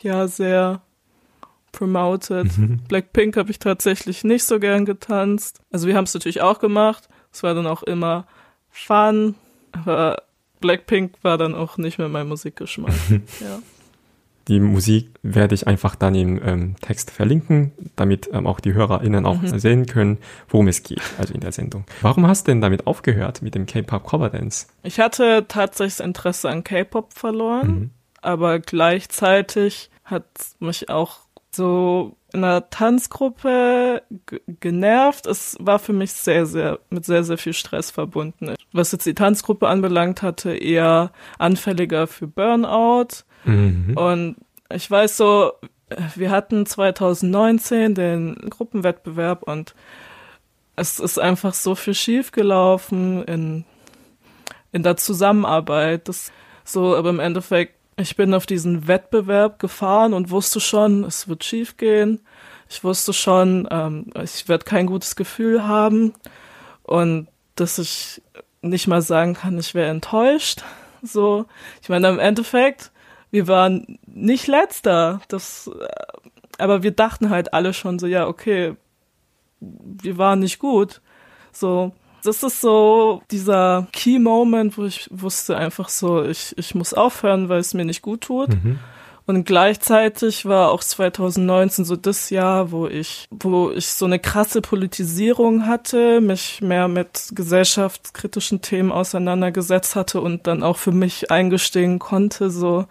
Jahr 0.02 0.28
sehr 0.28 0.82
promoted. 1.72 2.58
Mhm. 2.58 2.80
Blackpink 2.88 3.38
habe 3.38 3.52
ich 3.52 3.60
tatsächlich 3.60 4.24
nicht 4.24 4.46
so 4.46 4.60
gern 4.60 4.86
getanzt. 4.86 5.62
Also 5.72 5.88
wir 5.88 5.96
haben 5.96 6.06
es 6.06 6.14
natürlich 6.14 6.42
auch 6.42 6.60
gemacht. 6.60 7.08
Es 7.32 7.44
war 7.44 7.54
dann 7.54 7.68
auch 7.68 7.84
immer 7.84 8.26
fun, 8.72 9.36
aber 9.72 10.24
Blackpink 10.62 11.14
war 11.22 11.38
dann 11.38 11.54
auch 11.54 11.78
nicht 11.78 12.00
mehr 12.00 12.10
mein 12.10 12.28
Musikgeschmack. 12.28 12.94
ja. 13.40 13.60
Die 14.48 14.60
Musik 14.60 15.10
werde 15.24 15.56
ich 15.56 15.68
einfach 15.68 15.96
dann 15.96 16.14
im 16.14 16.40
ähm, 16.44 16.76
Text 16.80 17.10
verlinken, 17.10 17.72
damit 17.96 18.30
ähm, 18.32 18.46
auch 18.46 18.60
die 18.60 18.74
HörerInnen 18.74 19.26
auch 19.26 19.42
mhm. 19.42 19.58
sehen 19.58 19.86
können, 19.88 20.20
worum 20.50 20.68
es 20.68 20.84
geht, 20.84 21.02
also 21.18 21.34
in 21.34 21.40
der 21.40 21.52
Sendung. 21.52 21.86
Warum 22.02 22.28
hast 22.28 22.48
du 22.48 22.52
denn 22.52 22.62
damit 22.62 22.86
aufgehört 22.86 23.42
mit 23.42 23.56
dem 23.56 23.66
K-Pop 23.66 24.08
Cover 24.08 24.30
Dance? 24.30 24.68
Ich 24.84 25.00
hatte 25.00 25.46
tatsächlich 25.48 25.98
das 25.98 26.06
Interesse 26.06 26.50
an 26.50 26.64
K-Pop 26.64 27.14
verloren, 27.14 27.68
mhm. 27.68 27.90
aber 28.22 28.60
gleichzeitig 28.60 29.90
hat 30.04 30.26
mich 30.60 30.90
auch 30.90 31.22
so 31.56 32.16
in 32.36 32.44
einer 32.44 32.70
Tanzgruppe 32.70 34.04
genervt. 34.60 35.26
Es 35.26 35.56
war 35.60 35.80
für 35.80 35.94
mich 35.94 36.12
sehr, 36.12 36.46
sehr, 36.46 36.80
mit 36.90 37.06
sehr, 37.06 37.24
sehr 37.24 37.38
viel 37.38 37.54
Stress 37.54 37.92
verbunden. 37.92 38.54
Was 38.74 38.92
jetzt 38.92 39.06
die 39.06 39.16
Tanzgruppe 39.16 39.68
anbelangt, 39.68 40.22
hatte 40.22 40.56
eher 40.56 41.12
anfälliger 41.40 42.08
für 42.08 42.28
Burnout. 42.28 43.24
Mhm. 43.46 43.96
Und 43.96 44.36
ich 44.70 44.90
weiß 44.90 45.18
so, 45.18 45.54
wir 46.16 46.32
hatten 46.32 46.66
2019 46.66 47.96
den 47.96 48.36
Gruppenwettbewerb 48.50 49.44
und 49.44 49.76
es 50.76 51.00
ist 51.00 51.20
einfach 51.20 51.54
so 51.54 51.76
viel 51.76 51.94
schiefgelaufen 51.94 53.24
in, 53.24 53.66
in 54.72 54.84
der 54.84 54.98
Zusammenarbeit. 54.98 56.10
Das 56.10 56.32
so, 56.64 56.96
aber 56.96 57.10
im 57.12 57.20
Endeffekt 57.20 57.76
ich 57.98 58.16
bin 58.16 58.34
auf 58.34 58.46
diesen 58.46 58.88
Wettbewerb 58.88 59.60
gefahren 59.60 60.14
und 60.14 60.30
wusste 60.30 60.60
schon, 60.60 61.04
es 61.04 61.28
wird 61.28 61.44
schief 61.44 61.78
gehen. 61.78 62.20
Ich 62.70 62.84
wusste 62.84 63.14
schon, 63.14 63.68
ähm, 63.72 64.08
ich 64.22 64.48
werde 64.50 64.66
kein 64.66 64.88
gutes 64.88 65.16
Gefühl 65.16 65.66
haben 65.66 66.14
und 66.84 67.28
dass 67.56 67.78
ich 67.78 68.22
nicht 68.62 68.88
mal 68.88 69.02
sagen 69.02 69.36
kann, 69.36 69.58
ich 69.58 69.74
wäre 69.76 69.90
enttäuscht. 69.90 70.64
So, 71.02 71.46
ich 71.82 71.90
meine, 71.90 72.10
im 72.10 72.20
Endeffekt, 72.20 72.92
wir 73.36 73.50
waren 73.50 74.00
nicht 74.08 74.48
letzter. 74.48 75.20
Das, 75.28 75.68
äh, 75.68 75.88
aber 76.58 76.84
wir 76.84 76.92
dachten 76.92 77.30
halt 77.30 77.54
alle 77.54 77.74
schon 77.74 78.00
so, 78.00 78.08
ja, 78.08 78.28
okay, 78.28 78.76
wir 79.60 80.18
waren 80.18 80.40
nicht 80.40 80.58
gut. 80.58 81.02
So, 81.52 81.92
das 82.24 82.44
ist 82.44 82.62
so 82.62 83.22
dieser 83.32 83.88
Key 83.92 84.20
Moment, 84.20 84.78
wo 84.78 84.86
ich 84.86 85.10
wusste 85.12 85.58
einfach 85.58 85.90
so, 85.90 86.24
ich, 86.24 86.58
ich 86.58 86.76
muss 86.76 86.94
aufhören, 86.94 87.50
weil 87.50 87.60
es 87.60 87.74
mir 87.74 87.86
nicht 87.86 88.02
gut 88.02 88.22
tut. 88.22 88.50
Mhm. 88.50 88.80
Und 89.28 89.44
gleichzeitig 89.44 90.46
war 90.46 90.70
auch 90.70 90.84
2019 90.84 91.84
so 91.84 91.96
das 91.96 92.30
Jahr, 92.30 92.72
wo 92.72 92.86
ich, 92.86 93.26
wo 93.32 93.72
ich 93.72 93.88
so 93.88 94.06
eine 94.06 94.20
krasse 94.20 94.62
Politisierung 94.62 95.66
hatte, 95.66 96.22
mich 96.22 96.62
mehr 96.62 96.88
mit 96.88 97.32
gesellschaftskritischen 97.34 98.62
Themen 98.62 98.92
auseinandergesetzt 98.92 99.96
hatte 99.96 100.22
und 100.22 100.46
dann 100.46 100.62
auch 100.62 100.78
für 100.78 100.92
mich 100.92 101.32
eingestehen 101.32 101.98
konnte, 101.98 102.52
so, 102.52 102.86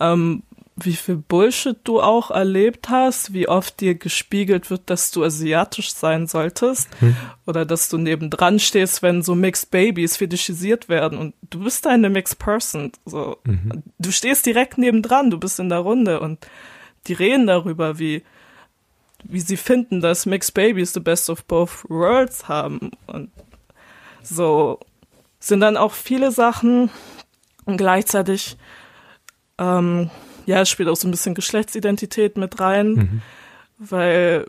ähm, 0.00 0.42
wie 0.76 0.94
viel 0.94 1.16
Bullshit 1.16 1.76
du 1.84 2.00
auch 2.00 2.32
erlebt 2.32 2.88
hast, 2.88 3.32
wie 3.32 3.48
oft 3.48 3.80
dir 3.80 3.94
gespiegelt 3.94 4.70
wird, 4.70 4.82
dass 4.86 5.12
du 5.12 5.22
asiatisch 5.22 5.92
sein 5.92 6.26
solltest 6.26 6.88
mhm. 7.00 7.16
oder 7.46 7.64
dass 7.64 7.88
du 7.88 7.96
nebendran 7.96 8.58
stehst, 8.58 9.00
wenn 9.00 9.22
so 9.22 9.36
Mixed 9.36 9.70
Babies 9.70 10.16
fetischisiert 10.16 10.88
werden 10.88 11.18
und 11.18 11.34
du 11.48 11.62
bist 11.62 11.86
eine 11.86 12.10
Mixed 12.10 12.40
Person. 12.40 12.90
So, 13.06 13.38
mhm. 13.44 13.84
du 13.98 14.10
stehst 14.10 14.46
direkt 14.46 14.76
nebendran, 14.76 15.30
du 15.30 15.38
bist 15.38 15.60
in 15.60 15.68
der 15.68 15.78
Runde 15.78 16.18
und 16.18 16.44
die 17.06 17.12
reden 17.12 17.46
darüber, 17.46 17.98
wie 17.98 18.22
wie 19.26 19.40
sie 19.40 19.56
finden, 19.56 20.00
dass 20.00 20.26
Mixed 20.26 20.52
Babies 20.54 20.92
the 20.92 21.00
best 21.00 21.30
of 21.30 21.44
both 21.44 21.88
worlds 21.88 22.48
haben 22.48 22.90
und 23.06 23.30
so 24.22 24.80
sind 25.38 25.60
dann 25.60 25.76
auch 25.76 25.92
viele 25.92 26.30
Sachen 26.30 26.90
und 27.64 27.76
gleichzeitig 27.76 28.56
ähm, 29.58 30.10
ja, 30.46 30.60
es 30.60 30.68
spielt 30.68 30.88
auch 30.88 30.96
so 30.96 31.08
ein 31.08 31.10
bisschen 31.10 31.34
Geschlechtsidentität 31.34 32.36
mit 32.36 32.60
rein, 32.60 32.92
mhm. 32.92 33.22
weil 33.78 34.46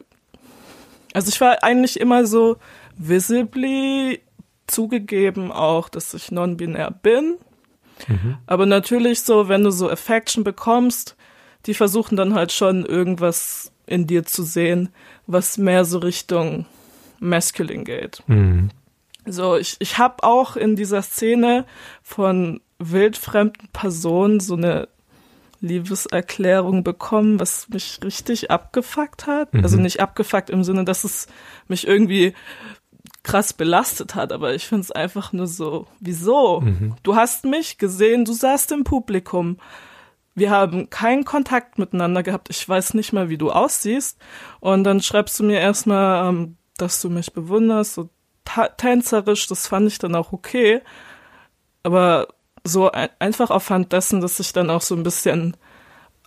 Also 1.15 1.29
ich 1.29 1.39
war 1.39 1.63
eigentlich 1.63 1.99
immer 1.99 2.25
so 2.25 2.57
visibly 2.97 4.19
zugegeben 4.67 5.51
auch, 5.51 5.87
dass 5.87 6.13
ich 6.13 6.29
non-binär 6.29 6.91
bin. 6.91 7.37
Mhm. 8.07 8.37
Aber 8.47 8.65
natürlich 8.65 9.21
so, 9.21 9.47
wenn 9.47 9.63
du 9.63 9.71
so 9.71 9.89
Affection 9.89 10.43
bekommst, 10.43 11.15
die 11.67 11.73
versuchen 11.73 12.17
dann 12.17 12.33
halt 12.33 12.51
schon 12.51 12.85
irgendwas 12.85 13.71
in 13.87 14.07
dir 14.07 14.25
zu 14.25 14.43
sehen, 14.43 14.89
was 15.25 15.57
mehr 15.57 15.85
so 15.85 15.99
Richtung 15.99 16.65
masculine 17.19 17.85
geht. 17.85 18.21
Mhm. 18.27 18.71
So, 19.25 19.55
ich, 19.55 19.77
ich 19.79 19.97
habe 19.97 20.23
auch 20.23 20.57
in 20.57 20.75
dieser 20.75 21.01
Szene 21.01 21.65
von 22.03 22.59
wildfremden 22.77 23.69
Personen 23.71 24.41
so 24.41 24.55
eine 24.55 24.89
Liebeserklärung 25.65 26.83
bekommen, 26.83 27.39
was 27.39 27.69
mich 27.69 27.99
richtig 28.03 28.51
abgefuckt 28.51 29.27
hat. 29.27 29.53
Mhm. 29.53 29.63
Also 29.63 29.77
nicht 29.77 29.99
abgefuckt 29.99 30.49
im 30.49 30.63
Sinne, 30.63 30.85
dass 30.85 31.03
es 31.03 31.27
mich 31.67 31.87
irgendwie 31.87 32.33
krass 33.23 33.53
belastet 33.53 34.15
hat, 34.15 34.31
aber 34.31 34.53
ich 34.53 34.67
finde 34.67 34.81
es 34.81 34.91
einfach 34.91 35.33
nur 35.33 35.47
so, 35.47 35.87
wieso? 35.99 36.61
Mhm. 36.61 36.95
Du 37.03 37.15
hast 37.15 37.45
mich 37.45 37.77
gesehen, 37.77 38.23
du 38.23 38.33
saßt 38.33 38.71
im 38.71 38.83
Publikum. 38.83 39.57
Wir 40.35 40.51
haben 40.51 40.89
keinen 40.89 41.25
Kontakt 41.25 41.79
miteinander 41.79 42.21
gehabt. 42.21 42.49
Ich 42.49 42.67
weiß 42.67 42.93
nicht 42.93 43.13
mal, 43.13 43.29
wie 43.29 43.37
du 43.37 43.51
aussiehst. 43.51 44.19
Und 44.59 44.83
dann 44.83 45.01
schreibst 45.01 45.39
du 45.39 45.43
mir 45.43 45.59
erstmal, 45.59 46.29
ähm, 46.29 46.57
dass 46.77 47.01
du 47.01 47.09
mich 47.09 47.33
bewunderst, 47.33 47.93
so 47.93 48.09
tänzerisch, 48.77 49.47
das 49.47 49.67
fand 49.67 49.87
ich 49.87 49.97
dann 49.97 50.13
auch 50.13 50.31
okay. 50.31 50.81
Aber 51.83 52.27
so 52.65 52.91
ein, 52.91 53.09
einfach 53.19 53.51
aufhand 53.51 53.93
dessen, 53.93 54.19
dass 54.19 54.39
ich 54.39 54.51
dann 54.51 54.69
auch 54.69 54.81
so 54.81 54.95
ein 54.95 55.03
bisschen 55.03 55.55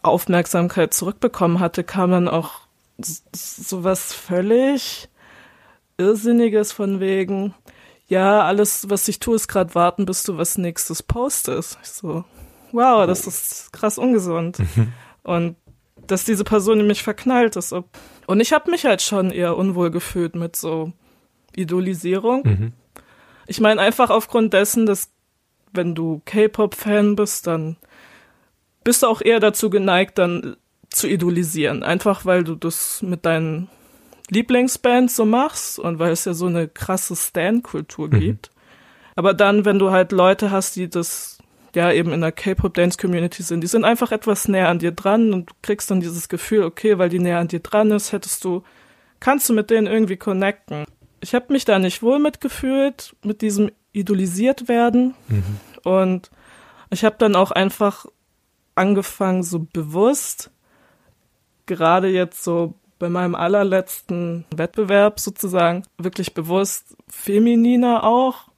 Aufmerksamkeit 0.02 0.94
zurückbekommen 0.94 1.60
hatte, 1.60 1.84
kam 1.84 2.12
dann 2.12 2.28
auch 2.28 2.52
so 3.32 3.84
was 3.84 4.12
völlig 4.12 5.08
Irrsinniges 5.98 6.72
von 6.72 7.00
wegen, 7.00 7.54
ja, 8.06 8.42
alles, 8.42 8.88
was 8.88 9.06
ich 9.08 9.18
tue, 9.18 9.36
ist 9.36 9.48
gerade 9.48 9.74
warten, 9.74 10.06
bis 10.06 10.22
du 10.22 10.38
was 10.38 10.56
nächstes 10.56 11.02
postest. 11.02 11.78
Ich 11.82 11.90
so, 11.90 12.24
wow, 12.72 13.06
das 13.06 13.26
ist 13.26 13.72
krass 13.72 13.98
ungesund. 13.98 14.58
Mhm. 14.60 14.92
Und 15.24 15.56
dass 16.06 16.24
diese 16.24 16.44
Person 16.44 16.80
in 16.80 16.86
mich 16.86 17.02
verknallt 17.02 17.56
ist. 17.56 17.74
Und 18.26 18.40
ich 18.40 18.52
habe 18.52 18.70
mich 18.70 18.86
halt 18.86 19.02
schon 19.02 19.30
eher 19.30 19.56
unwohl 19.56 19.90
gefühlt 19.90 20.36
mit 20.36 20.56
so 20.56 20.92
Idolisierung. 21.54 22.42
Mhm. 22.44 22.72
Ich 23.46 23.60
meine 23.60 23.80
einfach 23.80 24.10
aufgrund 24.10 24.54
dessen, 24.54 24.86
dass 24.86 25.10
wenn 25.72 25.94
du 25.94 26.22
K-Pop-Fan 26.24 27.16
bist, 27.16 27.46
dann 27.46 27.76
bist 28.84 29.02
du 29.02 29.06
auch 29.06 29.20
eher 29.20 29.40
dazu 29.40 29.70
geneigt, 29.70 30.18
dann 30.18 30.56
zu 30.90 31.08
idolisieren. 31.08 31.82
Einfach 31.82 32.24
weil 32.24 32.44
du 32.44 32.54
das 32.54 33.02
mit 33.02 33.26
deinen 33.26 33.68
Lieblingsbands 34.30 35.16
so 35.16 35.24
machst 35.24 35.78
und 35.78 35.98
weil 35.98 36.12
es 36.12 36.24
ja 36.24 36.34
so 36.34 36.46
eine 36.46 36.68
krasse 36.68 37.16
Stan-Kultur 37.16 38.08
mhm. 38.08 38.20
gibt. 38.20 38.50
Aber 39.16 39.34
dann, 39.34 39.64
wenn 39.64 39.78
du 39.78 39.90
halt 39.90 40.12
Leute 40.12 40.50
hast, 40.50 40.76
die 40.76 40.88
das 40.88 41.38
ja 41.74 41.92
eben 41.92 42.12
in 42.12 42.20
der 42.20 42.32
K-Pop-Dance-Community 42.32 43.42
sind, 43.42 43.62
die 43.62 43.66
sind 43.66 43.84
einfach 43.84 44.12
etwas 44.12 44.48
näher 44.48 44.68
an 44.68 44.78
dir 44.78 44.92
dran 44.92 45.32
und 45.32 45.50
du 45.50 45.54
kriegst 45.62 45.90
dann 45.90 46.00
dieses 46.00 46.28
Gefühl, 46.28 46.62
okay, 46.62 46.98
weil 46.98 47.08
die 47.08 47.18
näher 47.18 47.38
an 47.38 47.48
dir 47.48 47.60
dran 47.60 47.90
ist, 47.90 48.12
hättest 48.12 48.44
du, 48.44 48.62
kannst 49.20 49.48
du 49.48 49.54
mit 49.54 49.70
denen 49.70 49.86
irgendwie 49.86 50.16
connecten. 50.16 50.84
Ich 51.20 51.34
habe 51.34 51.52
mich 51.52 51.64
da 51.64 51.78
nicht 51.78 52.02
wohl 52.02 52.18
mitgefühlt, 52.18 53.16
mit 53.22 53.42
diesem 53.42 53.70
idolisiert 53.92 54.68
werden. 54.68 55.14
Mhm. 55.28 55.60
Und 55.84 56.30
ich 56.90 57.04
habe 57.04 57.16
dann 57.18 57.36
auch 57.36 57.50
einfach 57.50 58.06
angefangen, 58.74 59.42
so 59.42 59.66
bewusst, 59.72 60.50
gerade 61.66 62.08
jetzt 62.08 62.44
so 62.44 62.74
bei 62.98 63.08
meinem 63.08 63.34
allerletzten 63.34 64.44
Wettbewerb 64.54 65.20
sozusagen, 65.20 65.84
wirklich 65.98 66.34
bewusst 66.34 66.96
femininer 67.08 68.04
auch. 68.04 68.48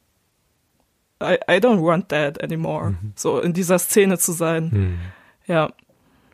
I, 1.22 1.38
I 1.48 1.58
don't 1.58 1.80
want 1.80 2.08
that 2.08 2.42
anymore, 2.42 2.90
mhm. 2.90 3.12
so 3.14 3.38
in 3.38 3.52
dieser 3.52 3.78
Szene 3.78 4.18
zu 4.18 4.32
sein. 4.32 4.70
Mhm. 4.72 4.98
Ja. 5.46 5.70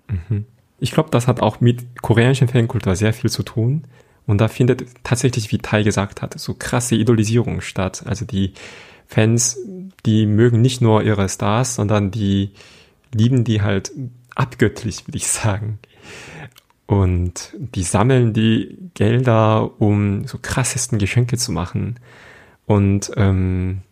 Mhm. 0.09 0.47
Ich 0.81 0.93
glaube, 0.93 1.11
das 1.11 1.27
hat 1.27 1.41
auch 1.41 1.61
mit 1.61 2.03
koreanischer 2.03 2.49
Fankultur 2.49 2.95
sehr 2.97 3.13
viel 3.13 3.31
zu 3.31 3.43
tun. 3.43 3.85
Und 4.27 4.41
da 4.41 4.49
findet 4.49 4.85
tatsächlich, 5.05 5.51
wie 5.53 5.59
Tai 5.59 5.83
gesagt 5.83 6.23
hat, 6.23 6.39
so 6.39 6.55
krasse 6.55 6.95
Idolisierung 6.95 7.61
statt. 7.63 8.05
Also 8.07 8.25
die 8.25 8.53
Fans, 9.07 9.59
die 10.05 10.27
mögen 10.27 10.61
nicht 10.61 10.83
nur 10.83 11.03
ihre 11.03 11.29
Stars, 11.29 11.77
sondern 11.77 12.11
die 12.11 12.51
lieben 13.15 13.45
die 13.45 13.63
halt 13.63 13.91
abgöttlich, 14.35 15.07
würde 15.07 15.17
ich 15.17 15.27
sagen. 15.29 15.79
Und 16.87 17.55
die 17.59 17.83
sammeln 17.83 18.33
die 18.33 18.79
Gelder, 18.95 19.81
um 19.81 20.27
so 20.27 20.39
krassesten 20.41 20.99
Geschenke 20.99 21.37
zu 21.37 21.53
machen. 21.53 21.99
Und, 22.67 23.11
ähm, 23.17 23.83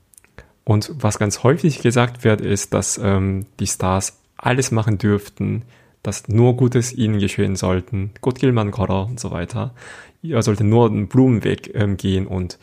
und 0.64 0.92
was 0.94 1.18
ganz 1.18 1.42
häufig 1.42 1.80
gesagt 1.80 2.24
wird, 2.24 2.40
ist, 2.40 2.74
dass 2.74 2.98
ähm, 2.98 3.46
die 3.58 3.66
Stars 3.66 4.20
alles 4.36 4.70
machen 4.70 4.98
dürften, 4.98 5.62
dass 6.07 6.28
nur 6.28 6.57
Gutes 6.57 6.92
ihnen 6.92 7.18
geschehen 7.18 7.57
sollten. 7.57 8.12
Gutgilman 8.20 8.70
Korra 8.70 9.02
und 9.02 9.18
so 9.18 9.30
weiter. 9.30 9.74
Er 10.22 10.42
sollte 10.42 10.64
nur 10.64 10.88
den 10.88 11.09
Blumenweg 11.09 11.74
ähm, 11.74 11.96
gehen 11.96 12.26
und 12.26 12.59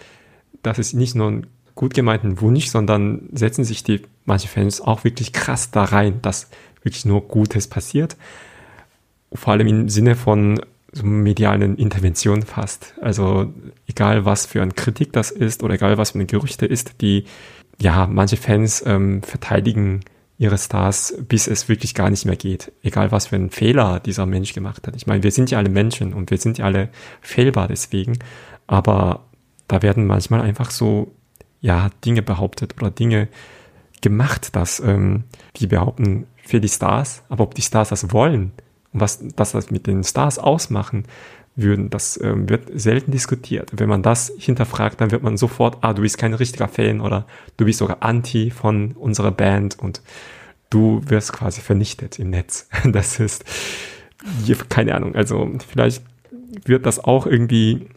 das 0.61 0.79
ist 0.79 0.93
nicht 0.93 1.15
nur 1.15 1.29
ein 1.29 1.47
gut 1.75 1.93
gemeinten 1.93 2.39
Wunsch, 2.39 2.67
sondern 2.67 3.29
setzen 3.33 3.63
sich 3.63 3.83
die 3.83 4.01
manche 4.25 4.47
Fans 4.47 4.79
auch 4.79 5.03
wirklich 5.03 5.33
krass 5.33 5.71
da 5.71 5.83
rein, 5.83 6.21
dass 6.21 6.49
wirklich 6.83 7.05
nur 7.05 7.21
Gutes 7.27 7.67
passiert. 7.67 8.15
Vor 9.33 9.53
allem 9.53 9.67
im 9.67 9.89
Sinne 9.89 10.15
von 10.15 10.61
so 10.93 11.05
medialen 11.05 11.75
Intervention 11.75 12.43
fast. 12.43 12.93
Also 13.01 13.51
egal 13.87 14.25
was 14.25 14.45
für 14.45 14.61
eine 14.61 14.71
Kritik 14.71 15.11
das 15.11 15.31
ist 15.31 15.63
oder 15.63 15.73
egal 15.73 15.97
was 15.97 16.11
für 16.11 16.19
eine 16.19 16.27
Gerüchte 16.27 16.65
ist, 16.65 17.01
die 17.01 17.25
ja 17.81 18.07
manche 18.07 18.37
Fans 18.37 18.83
ähm, 18.85 19.23
verteidigen 19.23 20.01
ihre 20.43 20.57
Stars, 20.57 21.15
bis 21.27 21.47
es 21.47 21.69
wirklich 21.69 21.95
gar 21.95 22.09
nicht 22.09 22.25
mehr 22.25 22.35
geht. 22.35 22.71
Egal 22.83 23.11
was 23.11 23.27
für 23.27 23.35
einen 23.35 23.49
Fehler 23.49 23.99
dieser 23.99 24.25
Mensch 24.25 24.53
gemacht 24.53 24.85
hat. 24.85 24.95
Ich 24.95 25.07
meine, 25.07 25.23
wir 25.23 25.31
sind 25.31 25.49
ja 25.49 25.57
alle 25.57 25.69
Menschen 25.69 26.13
und 26.13 26.29
wir 26.29 26.37
sind 26.37 26.57
ja 26.57 26.65
alle 26.65 26.89
fehlbar 27.21 27.67
deswegen. 27.67 28.19
Aber 28.67 29.25
da 29.67 29.81
werden 29.81 30.05
manchmal 30.05 30.41
einfach 30.41 30.69
so 30.69 31.15
ja, 31.61 31.89
Dinge 32.05 32.21
behauptet 32.21 32.75
oder 32.77 32.91
Dinge 32.91 33.29
gemacht, 34.01 34.55
dass 34.55 34.81
ähm, 34.81 35.23
die 35.55 35.67
behaupten 35.67 36.27
für 36.35 36.59
die 36.59 36.69
Stars, 36.69 37.23
aber 37.29 37.45
ob 37.45 37.55
die 37.55 37.61
Stars 37.61 37.89
das 37.89 38.11
wollen 38.11 38.51
und 38.91 38.99
was 38.99 39.19
das 39.35 39.71
mit 39.71 39.87
den 39.87 40.03
Stars 40.03 40.37
ausmachen 40.39 41.05
würden, 41.55 41.89
das 41.89 42.19
ähm, 42.21 42.49
wird 42.49 42.69
selten 42.73 43.11
diskutiert. 43.11 43.71
Wenn 43.73 43.89
man 43.89 44.01
das 44.01 44.31
hinterfragt, 44.37 45.01
dann 45.01 45.11
wird 45.11 45.23
man 45.23 45.37
sofort, 45.37 45.77
ah, 45.81 45.93
du 45.93 46.01
bist 46.01 46.17
kein 46.17 46.33
richtiger 46.33 46.67
Fan 46.67 46.99
oder 46.99 47.27
du 47.57 47.65
bist 47.65 47.79
sogar 47.79 47.97
anti 48.01 48.49
von 48.49 48.93
unserer 48.93 49.31
Band 49.31 49.77
und 49.77 50.01
du 50.69 51.01
wirst 51.05 51.33
quasi 51.33 51.61
vernichtet 51.61 52.19
im 52.19 52.29
Netz. 52.29 52.67
Das 52.85 53.19
ist, 53.19 53.45
keine 54.69 54.95
Ahnung, 54.95 55.15
also 55.15 55.51
vielleicht 55.67 56.03
wird 56.65 56.85
das 56.85 57.03
auch 57.03 57.27
irgendwie 57.27 57.87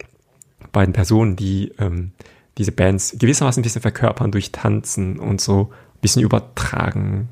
bei 0.71 0.85
den 0.85 0.93
Personen, 0.93 1.35
die 1.35 1.71
ähm, 1.79 2.11
diese 2.57 2.71
Bands 2.71 3.15
gewissermaßen 3.17 3.61
ein 3.61 3.63
bisschen 3.63 3.81
verkörpern 3.81 4.31
durch 4.31 4.51
Tanzen 4.51 5.19
und 5.19 5.41
so 5.41 5.71
ein 5.71 6.01
bisschen 6.01 6.23
übertragen. 6.23 7.29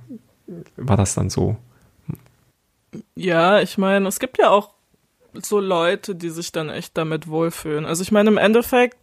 War 0.78 0.98
das 0.98 1.16
dann 1.16 1.30
so? 1.30 1.58
Ja, 3.16 3.60
ich 3.60 3.78
meine, 3.78 4.08
es 4.08 4.20
gibt 4.20 4.38
ja 4.38 4.50
auch 4.50 4.75
so 5.42 5.60
Leute, 5.60 6.16
die 6.16 6.30
sich 6.30 6.52
dann 6.52 6.70
echt 6.70 6.98
damit 6.98 7.28
wohlfühlen. 7.28 7.86
Also 7.86 8.02
ich 8.02 8.12
meine, 8.12 8.30
im 8.30 8.38
Endeffekt 8.38 8.98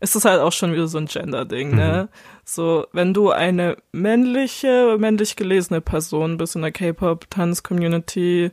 ist 0.00 0.16
es 0.16 0.24
halt 0.24 0.40
auch 0.40 0.52
schon 0.52 0.72
wieder 0.72 0.86
so 0.86 0.98
ein 0.98 1.06
Gender-Ding, 1.06 1.74
ne? 1.74 2.08
Mhm. 2.10 2.16
So, 2.44 2.86
wenn 2.92 3.14
du 3.14 3.30
eine 3.30 3.76
männliche, 3.92 4.96
männlich 4.98 5.36
gelesene 5.36 5.80
Person 5.80 6.36
bist 6.36 6.56
in 6.56 6.62
der 6.62 6.72
K-Pop-Tanz-Community, 6.72 8.50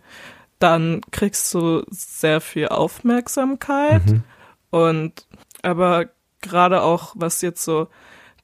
dann 0.59 1.01
kriegst 1.11 1.53
du 1.53 1.83
sehr 1.89 2.39
viel 2.39 2.69
Aufmerksamkeit. 2.69 4.05
Mhm. 4.05 4.23
Und 4.69 5.27
aber 5.61 6.05
gerade 6.41 6.81
auch 6.81 7.13
was 7.15 7.41
jetzt 7.41 7.63
so 7.63 7.87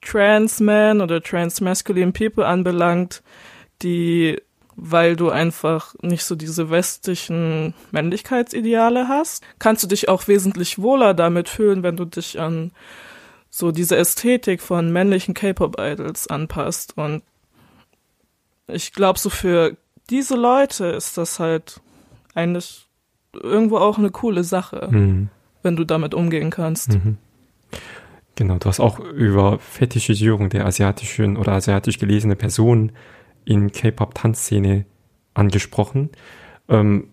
Trans 0.01 0.59
Men 0.59 1.01
oder 1.01 1.21
Trans 1.21 1.61
Masculine 1.61 2.11
People 2.11 2.45
anbelangt, 2.45 3.23
die 3.81 4.41
weil 4.77 5.15
du 5.15 5.31
einfach 5.31 5.95
nicht 6.01 6.23
so 6.23 6.35
diese 6.35 6.69
westlichen 6.69 7.73
Männlichkeitsideale 7.91 9.07
hast, 9.07 9.43
kannst 9.57 9.83
du 9.83 9.87
dich 9.87 10.07
auch 10.07 10.27
wesentlich 10.27 10.79
wohler 10.79 11.15
damit 11.15 11.49
fühlen, 11.49 11.81
wenn 11.81 11.97
du 11.97 12.05
dich 12.05 12.39
an 12.39 12.71
so 13.49 13.71
diese 13.71 13.97
Ästhetik 13.97 14.61
von 14.61 14.93
männlichen 14.93 15.33
K-Pop-Idols 15.33 16.27
anpasst. 16.27 16.95
Und 16.95 17.23
ich 18.67 18.93
glaube, 18.93 19.17
so 19.17 19.31
für 19.31 19.75
diese 20.11 20.35
Leute 20.35 20.85
ist 20.85 21.17
das 21.17 21.39
halt 21.39 21.81
eigentlich 22.35 22.85
irgendwo 23.33 23.77
auch 23.79 23.97
eine 23.97 24.11
coole 24.11 24.43
Sache, 24.43 24.89
mhm. 24.91 25.29
wenn 25.63 25.75
du 25.75 25.85
damit 25.85 26.13
umgehen 26.13 26.51
kannst. 26.51 26.89
Mhm. 26.89 27.17
Genau, 28.35 28.57
du 28.59 28.69
hast 28.69 28.79
auch 28.79 28.99
über 28.99 29.57
Fetischisierung 29.57 30.49
der 30.51 30.67
asiatischen 30.67 31.35
oder 31.35 31.53
asiatisch 31.53 31.97
gelesene 31.97 32.35
Personen 32.35 32.91
in 33.47 33.71
K-Pop-Tanzszene 33.71 34.85
angesprochen. 35.33 36.09
Ähm, 36.67 37.07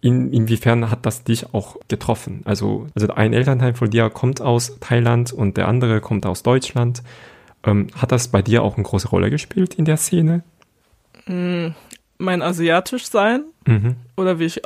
in, 0.00 0.32
inwiefern 0.32 0.90
hat 0.90 1.06
das 1.06 1.24
dich 1.24 1.52
auch 1.54 1.76
getroffen? 1.88 2.42
Also, 2.44 2.86
also 2.94 3.08
ein 3.14 3.32
Elternteil 3.32 3.74
von 3.74 3.90
dir 3.90 4.10
kommt 4.10 4.40
aus 4.40 4.78
Thailand 4.80 5.32
und 5.32 5.56
der 5.56 5.66
andere 5.66 6.00
kommt 6.00 6.26
aus 6.26 6.42
Deutschland. 6.42 7.02
Ähm, 7.64 7.88
hat 7.96 8.12
das 8.12 8.28
bei 8.28 8.42
dir 8.42 8.62
auch 8.62 8.76
eine 8.76 8.84
große 8.84 9.08
Rolle 9.08 9.30
gespielt 9.30 9.74
in 9.74 9.86
der 9.86 9.96
Szene? 9.96 10.44
Mm, 11.26 11.68
mein 12.18 12.42
asiatisch 12.42 13.06
sein 13.06 13.44
mhm. 13.66 13.96
oder 14.16 14.38
wie 14.38 14.44
ich, 14.44 14.60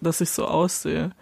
dass 0.00 0.20
ich 0.20 0.30
so 0.30 0.46
aussehe. 0.46 1.12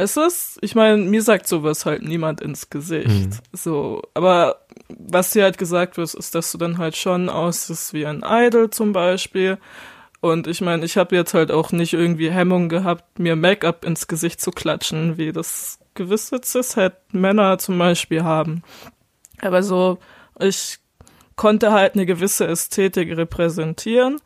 Es 0.00 0.16
ist, 0.16 0.58
ich 0.60 0.76
meine, 0.76 1.02
mir 1.02 1.22
sagt 1.22 1.48
sowas 1.48 1.84
halt 1.84 2.04
niemand 2.04 2.40
ins 2.40 2.70
Gesicht. 2.70 3.08
Mhm. 3.08 3.30
So, 3.52 4.02
aber 4.14 4.60
was 4.88 5.32
dir 5.32 5.42
halt 5.42 5.58
gesagt 5.58 5.96
wird, 5.96 6.14
ist, 6.14 6.36
dass 6.36 6.52
du 6.52 6.58
dann 6.58 6.78
halt 6.78 6.96
schon 6.96 7.28
aussiehst 7.28 7.92
wie 7.94 8.06
ein 8.06 8.22
Idol 8.24 8.70
zum 8.70 8.92
Beispiel. 8.92 9.58
Und 10.20 10.46
ich 10.46 10.60
meine, 10.60 10.84
ich 10.84 10.96
habe 10.96 11.16
jetzt 11.16 11.34
halt 11.34 11.50
auch 11.50 11.72
nicht 11.72 11.94
irgendwie 11.94 12.30
Hemmung 12.30 12.68
gehabt, 12.68 13.18
mir 13.18 13.34
Make-up 13.34 13.84
ins 13.84 14.06
Gesicht 14.06 14.40
zu 14.40 14.52
klatschen, 14.52 15.18
wie 15.18 15.32
das 15.32 15.80
gewisse 15.94 16.40
Cis-Het-Männer 16.44 17.58
zum 17.58 17.76
Beispiel 17.76 18.22
haben. 18.22 18.62
Aber 19.40 19.64
so, 19.64 19.98
ich 20.38 20.78
konnte 21.34 21.72
halt 21.72 21.94
eine 21.94 22.06
gewisse 22.06 22.46
Ästhetik 22.46 23.16
repräsentieren, 23.16 24.20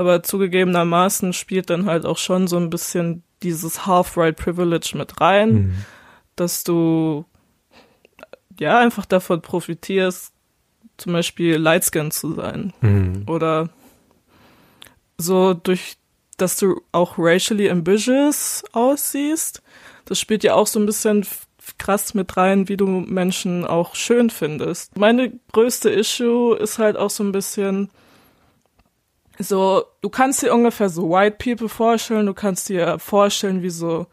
aber 0.00 0.22
zugegebenermaßen 0.22 1.34
spielt 1.34 1.68
dann 1.68 1.84
halt 1.84 2.06
auch 2.06 2.16
schon 2.16 2.48
so 2.48 2.56
ein 2.56 2.70
bisschen 2.70 3.22
dieses 3.42 3.86
Half-Right 3.86 4.34
Privilege 4.34 4.92
mit 4.96 5.20
rein, 5.20 5.52
mhm. 5.52 5.74
dass 6.36 6.64
du 6.64 7.26
ja 8.58 8.78
einfach 8.78 9.04
davon 9.04 9.42
profitierst, 9.42 10.32
zum 10.96 11.12
Beispiel 11.12 11.56
Lightscan 11.56 12.10
zu 12.10 12.32
sein. 12.32 12.72
Mhm. 12.80 13.24
Oder 13.26 13.68
so 15.18 15.52
durch, 15.52 15.98
dass 16.38 16.56
du 16.56 16.80
auch 16.92 17.18
racially 17.18 17.68
ambitious 17.68 18.64
aussiehst. 18.72 19.60
Das 20.06 20.18
spielt 20.18 20.44
ja 20.44 20.54
auch 20.54 20.66
so 20.66 20.80
ein 20.80 20.86
bisschen 20.86 21.26
krass 21.76 22.14
mit 22.14 22.38
rein, 22.38 22.70
wie 22.70 22.78
du 22.78 22.86
Menschen 22.86 23.66
auch 23.66 23.94
schön 23.94 24.30
findest. 24.30 24.96
Meine 24.96 25.38
größte 25.52 25.90
Issue 25.90 26.56
ist 26.56 26.78
halt 26.78 26.96
auch 26.96 27.10
so 27.10 27.22
ein 27.22 27.32
bisschen, 27.32 27.90
so, 29.40 29.84
du 30.00 30.08
kannst 30.08 30.42
dir 30.42 30.52
ungefähr 30.52 30.88
so 30.88 31.10
White 31.10 31.36
People 31.38 31.68
vorstellen, 31.68 32.26
du 32.26 32.34
kannst 32.34 32.68
dir 32.68 32.98
vorstellen, 32.98 33.62
wie 33.62 33.70
so, 33.70 34.06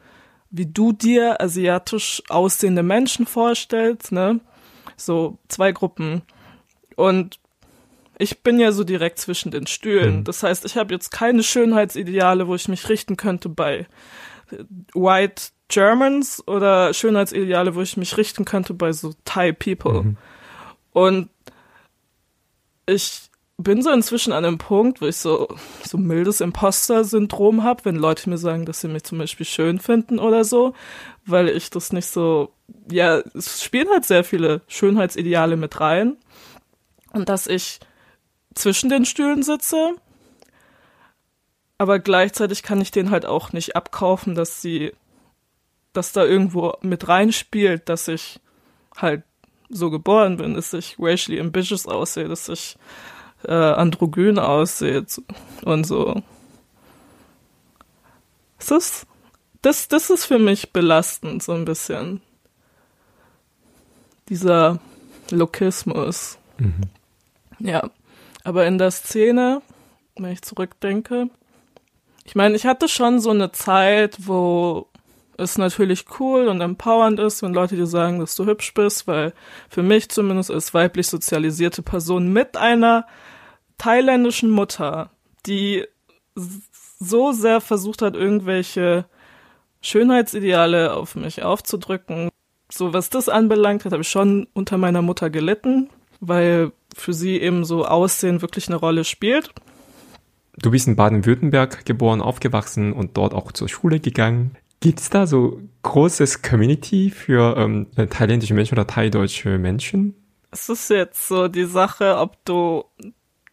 wie 0.49 0.65
du 0.65 0.93
dir 0.93 1.41
asiatisch 1.41 2.23
aussehende 2.30 2.84
Menschen 2.84 3.25
vorstellst, 3.25 4.11
ne? 4.11 4.39
So 4.95 5.38
zwei 5.47 5.71
Gruppen. 5.71 6.21
Und 6.95 7.39
ich 8.17 8.41
bin 8.41 8.59
ja 8.59 8.71
so 8.71 8.84
direkt 8.84 9.19
zwischen 9.19 9.51
den 9.51 9.67
Stühlen. 9.67 10.17
Mhm. 10.17 10.23
Das 10.23 10.41
heißt, 10.43 10.65
ich 10.65 10.78
habe 10.78 10.93
jetzt 10.93 11.11
keine 11.11 11.43
Schönheitsideale, 11.43 12.47
wo 12.47 12.55
ich 12.55 12.67
mich 12.67 12.89
richten 12.89 13.17
könnte 13.17 13.49
bei 13.49 13.86
White 14.93 15.51
Germans 15.67 16.47
oder 16.47 16.93
Schönheitsideale, 16.93 17.75
wo 17.75 17.82
ich 17.82 17.97
mich 17.97 18.17
richten 18.17 18.45
könnte 18.45 18.73
bei 18.73 18.93
so 18.93 19.13
Thai 19.25 19.51
People. 19.51 20.03
Mhm. 20.03 20.17
Und 20.93 21.30
ich 22.88 23.26
bin 23.58 23.82
so 23.82 23.91
inzwischen 23.91 24.34
an 24.34 24.45
einem 24.45 24.60
Punkt, 24.60 25.01
wo 25.01 25.08
ich 25.08 25.18
so, 25.18 25.47
so 25.84 25.97
mildes 25.97 26.41
Imposter-Syndrom 26.41 27.64
habe, 27.64 27.86
wenn 27.86 27.95
Leute 27.95 28.30
mir 28.30 28.38
sagen, 28.38 28.66
dass 28.66 28.82
sie 28.82 28.88
mich 28.88 29.03
zum 29.03 29.18
Beispiel 29.18 29.45
schön 29.45 29.80
finden 29.80 30.20
oder 30.20 30.43
so, 30.43 30.76
weil 31.26 31.49
ich 31.49 31.72
das 31.72 31.91
nicht 31.91 32.08
so, 32.08 32.51
ja, 32.91 33.18
es 33.34 33.64
spielen 33.64 33.89
halt 33.89 34.05
sehr 34.05 34.24
viele 34.24 34.62
Schönheitsideale 34.68 35.58
mit 35.58 35.80
rein. 35.80 36.18
Und 37.14 37.30
dass 37.30 37.47
ich 37.47 37.80
zwischen 38.53 38.89
den 38.89 39.05
Stühlen 39.05 39.41
sitze, 39.41 39.95
aber 41.80 41.99
gleichzeitig 41.99 42.62
kann 42.62 42.82
ich 42.82 42.91
denen 42.91 43.12
halt 43.12 43.26
auch 43.26 43.53
nicht 43.53 43.76
abkaufen, 43.76 44.36
dass 44.36 44.62
sie, 44.62 44.93
dass 45.93 46.12
da 46.12 46.24
irgendwo 46.26 46.74
mit 46.82 47.08
reinspielt, 47.08 47.89
dass 47.89 48.08
ich 48.08 48.39
halt 48.95 49.24
so 49.70 49.89
geboren 49.89 50.38
bin, 50.38 50.53
dass 50.53 50.74
ich 50.74 50.95
racially 50.99 51.39
ambitious 51.39 51.88
aussehe, 51.88 52.28
dass 52.28 52.49
ich 52.49 52.78
äh, 53.44 53.54
androgyn 53.54 54.40
aussieht 54.40 55.22
und 55.64 55.86
so. 55.86 56.22
Es 58.60 58.72
ist, 58.72 59.08
das, 59.62 59.88
das 59.88 60.10
ist 60.10 60.26
für 60.26 60.40
mich 60.40 60.74
belastend, 60.74 61.44
so 61.44 61.54
ein 61.54 61.66
bisschen. 61.66 62.22
Dieser 64.30 64.80
Lokismus. 65.32 66.38
Mhm. 66.58 66.82
Ja. 67.60 67.90
Aber 68.44 68.66
in 68.66 68.78
der 68.78 68.92
Szene, 68.92 69.62
wenn 70.16 70.32
ich 70.32 70.42
zurückdenke, 70.42 71.30
ich 72.24 72.36
meine, 72.36 72.56
ich 72.56 72.66
hatte 72.66 72.88
schon 72.88 73.20
so 73.20 73.30
eine 73.30 73.52
Zeit, 73.52 74.18
wo 74.28 74.88
es 75.38 75.58
natürlich 75.58 76.06
cool 76.20 76.48
und 76.48 76.62
empowernd 76.62 77.20
ist, 77.20 77.44
wenn 77.44 77.54
Leute 77.54 77.76
dir 77.76 77.86
sagen, 77.86 78.20
dass 78.20 78.36
du 78.36 78.46
hübsch 78.46 78.74
bist, 78.74 79.08
weil 79.08 79.34
für 79.70 79.84
mich 79.84 80.10
zumindest 80.10 80.52
als 80.52 80.74
weiblich 80.74 81.08
sozialisierte 81.08 81.82
Person 81.82 82.34
mit 82.34 82.58
einer 82.58 83.06
thailändischen 83.78 84.50
Mutter, 84.50 85.12
die 85.46 85.86
so 87.00 87.32
sehr 87.32 87.62
versucht 87.62 88.02
hat, 88.02 88.16
irgendwelche 88.16 89.06
Schönheitsideale 89.82 90.94
auf 90.94 91.16
mich 91.16 91.44
aufzudrücken. 91.44 92.30
So 92.70 92.94
was 92.94 93.10
das 93.10 93.30
anbelangt 93.30 93.86
hat, 93.86 93.94
habe 93.94 94.02
ich 94.02 94.10
schon 94.10 94.48
unter 94.54 94.78
meiner 94.78 95.02
Mutter 95.02 95.30
gelitten, 95.30 95.90
weil 96.20 96.72
für 96.96 97.14
sie 97.14 97.38
eben 97.38 97.64
so 97.64 97.86
Aussehen 97.86 98.42
wirklich 98.42 98.68
eine 98.68 98.78
Rolle 98.78 99.04
spielt. 99.04 99.54
Du 100.60 100.72
bist 100.72 100.88
in 100.88 100.96
Baden-Württemberg 100.96 101.86
geboren, 101.86 102.22
aufgewachsen 102.22 102.92
und 102.92 103.16
dort 103.16 103.36
auch 103.36 103.52
zur 103.52 103.70
Schule 103.70 104.00
gegangen. 104.00 104.58
Gibt 104.80 104.99
es 104.99 105.09
da 105.09 105.25
so 105.25 105.61
großes 105.82 106.41
Community 106.43 107.09
für 107.09 107.57
ähm, 107.57 107.88
thailändische 108.09 108.53
Menschen 108.53 108.75
oder 108.75 108.86
thaideutsche 108.86 109.57
Menschen? 109.57 110.15
Es 110.51 110.69
ist 110.69 110.89
jetzt 110.89 111.28
so 111.28 111.47
die 111.47 111.65
Sache, 111.65 112.17
ob 112.17 112.43
du 112.45 112.86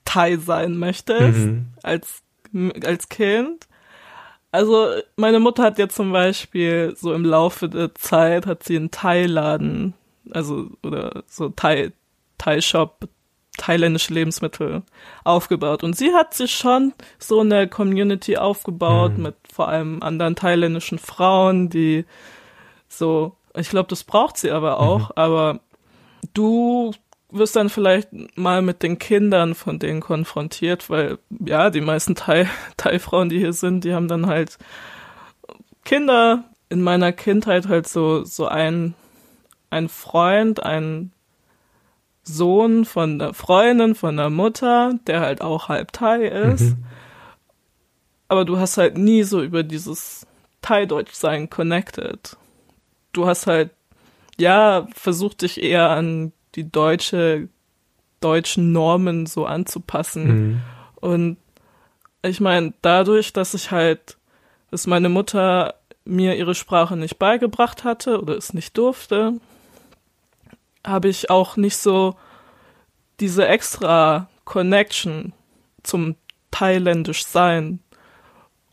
Thai 0.04 0.36
sein 0.36 0.76
möchtest 0.76 1.38
mhm. 1.38 1.66
als, 1.82 2.22
als 2.84 3.08
Kind. 3.08 3.66
Also 4.52 4.88
meine 5.16 5.40
Mutter 5.40 5.64
hat 5.64 5.78
ja 5.78 5.88
zum 5.88 6.12
Beispiel 6.12 6.94
so 6.96 7.12
im 7.12 7.24
Laufe 7.24 7.68
der 7.68 7.94
Zeit 7.94 8.46
hat 8.46 8.62
sie 8.62 8.76
einen 8.76 8.90
Thai-Laden, 8.90 9.94
also 10.30 10.70
oder 10.84 11.24
so 11.26 11.48
Thai, 11.48 11.90
Thai-Shop, 12.38 13.08
thailändische 13.56 14.12
Lebensmittel 14.12 14.82
aufgebaut. 15.22 15.82
Und 15.84 15.96
sie 15.96 16.12
hat 16.12 16.34
sich 16.34 16.54
schon 16.54 16.92
so 17.18 17.40
eine 17.40 17.68
Community 17.68 18.36
aufgebaut 18.36 19.16
mhm. 19.16 19.24
mit 19.24 19.36
vor 19.52 19.68
allem 19.68 20.02
anderen 20.02 20.36
thailändischen 20.36 20.98
Frauen, 20.98 21.70
die 21.70 22.04
so, 22.88 23.36
ich 23.56 23.70
glaube, 23.70 23.88
das 23.88 24.04
braucht 24.04 24.36
sie 24.36 24.50
aber 24.50 24.80
auch, 24.80 25.10
mhm. 25.10 25.14
aber 25.16 25.60
du 26.32 26.92
wirst 27.30 27.56
dann 27.56 27.68
vielleicht 27.68 28.08
mal 28.36 28.62
mit 28.62 28.82
den 28.82 28.98
Kindern 28.98 29.54
von 29.54 29.78
denen 29.78 30.00
konfrontiert, 30.00 30.88
weil 30.88 31.18
ja, 31.44 31.70
die 31.70 31.80
meisten 31.80 32.14
Thai, 32.14 32.48
Thai-Frauen, 32.76 33.28
die 33.28 33.38
hier 33.38 33.52
sind, 33.52 33.84
die 33.84 33.94
haben 33.94 34.08
dann 34.08 34.26
halt 34.26 34.58
Kinder. 35.84 36.44
In 36.70 36.80
meiner 36.80 37.12
Kindheit 37.12 37.68
halt 37.68 37.86
so, 37.86 38.24
so 38.24 38.46
ein, 38.46 38.94
ein 39.70 39.88
Freund, 39.88 40.62
ein 40.62 41.12
Sohn 42.24 42.84
von 42.84 43.18
der 43.18 43.34
Freundin, 43.34 43.94
von 43.94 44.16
der 44.16 44.30
Mutter, 44.30 44.98
der 45.06 45.20
halt 45.20 45.40
auch 45.42 45.68
halb 45.68 45.92
Thai 45.92 46.26
ist. 46.26 46.62
Mhm. 46.62 46.84
Aber 48.28 48.44
du 48.44 48.58
hast 48.58 48.78
halt 48.78 48.96
nie 48.96 49.22
so 49.22 49.42
über 49.42 49.62
dieses 49.62 50.26
Thai-Deutsch-Sein 50.62 51.50
connected. 51.50 52.36
Du 53.12 53.26
hast 53.26 53.46
halt, 53.46 53.70
ja, 54.38 54.88
versucht 54.94 55.42
dich 55.42 55.62
eher 55.62 55.90
an 55.90 56.32
die 56.54 56.70
deutsche, 56.70 57.48
deutschen 58.20 58.72
Normen 58.72 59.26
so 59.26 59.44
anzupassen. 59.44 60.26
Mhm. 60.26 60.60
Und 60.96 61.36
ich 62.22 62.40
meine, 62.40 62.72
dadurch, 62.80 63.34
dass 63.34 63.52
ich 63.52 63.70
halt, 63.70 64.16
dass 64.70 64.86
meine 64.86 65.10
Mutter 65.10 65.74
mir 66.06 66.36
ihre 66.36 66.54
Sprache 66.54 66.96
nicht 66.96 67.18
beigebracht 67.18 67.84
hatte 67.84 68.20
oder 68.20 68.36
es 68.36 68.54
nicht 68.54 68.76
durfte, 68.78 69.34
habe 70.84 71.08
ich 71.08 71.30
auch 71.30 71.56
nicht 71.56 71.76
so 71.76 72.16
diese 73.20 73.46
extra 73.46 74.28
Connection 74.44 75.32
zum 75.82 76.16
thailändisch 76.50 77.24
sein. 77.24 77.80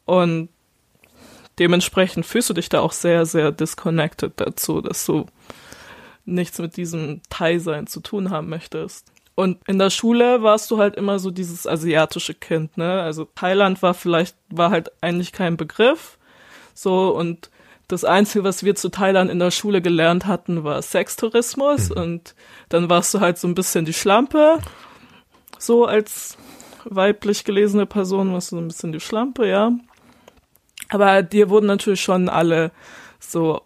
Und 0.06 0.50
dementsprechend 1.60 2.26
fühlst 2.26 2.50
du 2.50 2.54
dich 2.54 2.70
da 2.70 2.82
auch 2.82 2.92
sehr, 2.92 3.26
sehr 3.26 3.52
disconnected 3.52 4.34
dazu, 4.36 4.82
dass 4.82 5.06
du 5.06 5.26
nichts 6.26 6.60
mit 6.60 6.78
diesem 6.78 7.22
Thai-Sein 7.30 7.88
zu 7.88 8.00
tun 8.00 8.30
haben 8.30 8.50
möchtest. 8.50 9.12
Und 9.36 9.60
in 9.68 9.80
der 9.80 9.90
Schule 9.90 10.44
warst 10.44 10.70
du 10.70 10.78
halt 10.78 10.96
immer 10.96 11.18
so 11.18 11.32
dieses 11.32 11.66
asiatische 11.66 12.34
Kind, 12.34 12.78
ne? 12.78 13.02
Also 13.02 13.26
Thailand 13.26 13.82
war 13.82 13.94
vielleicht, 13.94 14.36
war 14.50 14.70
halt 14.70 14.92
eigentlich 15.02 15.32
kein 15.32 15.58
Begriff. 15.58 16.20
So, 16.74 17.16
und 17.16 17.50
das 17.92 18.06
Einzige, 18.06 18.44
was 18.44 18.64
wir 18.64 18.76
zu 18.76 18.90
Thailand 18.90 19.30
in 19.30 19.40
der 19.40 19.52
Schule 19.52 19.82
gelernt 19.82 20.26
hatten, 20.26 20.64
war 20.64 20.82
Sextourismus. 20.82 21.90
Mhm. 21.90 21.98
Und 21.98 22.36
dann 22.70 22.90
warst 22.90 23.14
du 23.14 23.20
halt 23.20 23.38
so 23.38 23.48
ein 23.48 23.56
bisschen 23.56 23.86
die 23.86 23.94
Schlampe. 23.94 24.60
So 25.60 25.86
als 25.86 26.38
weiblich 26.86 27.44
gelesene 27.44 27.86
Person 27.86 28.34
warst 28.34 28.52
du 28.52 28.56
so 28.56 28.62
ein 28.62 28.68
bisschen 28.68 28.92
die 28.92 29.00
Schlampe, 29.00 29.48
ja. 29.48 29.72
Aber 30.90 31.22
dir 31.22 31.50
wurden 31.50 31.68
natürlich 31.68 32.02
schon 32.02 32.30
alle 32.30 32.72
so 33.20 33.62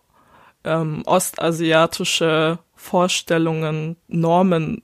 ähm, 0.63 1.03
ostasiatische 1.05 2.59
Vorstellungen, 2.75 3.95
Normen 4.07 4.81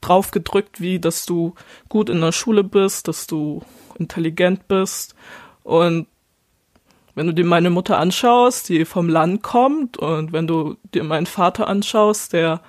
draufgedrückt, 0.00 0.80
wie 0.80 0.98
dass 1.00 1.26
du 1.26 1.54
gut 1.88 2.08
in 2.08 2.20
der 2.20 2.32
Schule 2.32 2.64
bist, 2.64 3.08
dass 3.08 3.26
du 3.26 3.62
intelligent 3.98 4.68
bist. 4.68 5.14
Und 5.62 6.06
wenn 7.14 7.26
du 7.26 7.34
dir 7.34 7.44
meine 7.44 7.70
Mutter 7.70 7.98
anschaust, 7.98 8.68
die 8.68 8.84
vom 8.84 9.08
Land 9.08 9.42
kommt, 9.42 9.98
und 9.98 10.32
wenn 10.32 10.46
du 10.46 10.76
dir 10.94 11.04
meinen 11.04 11.26
Vater 11.26 11.68
anschaust, 11.68 12.32
der 12.32 12.60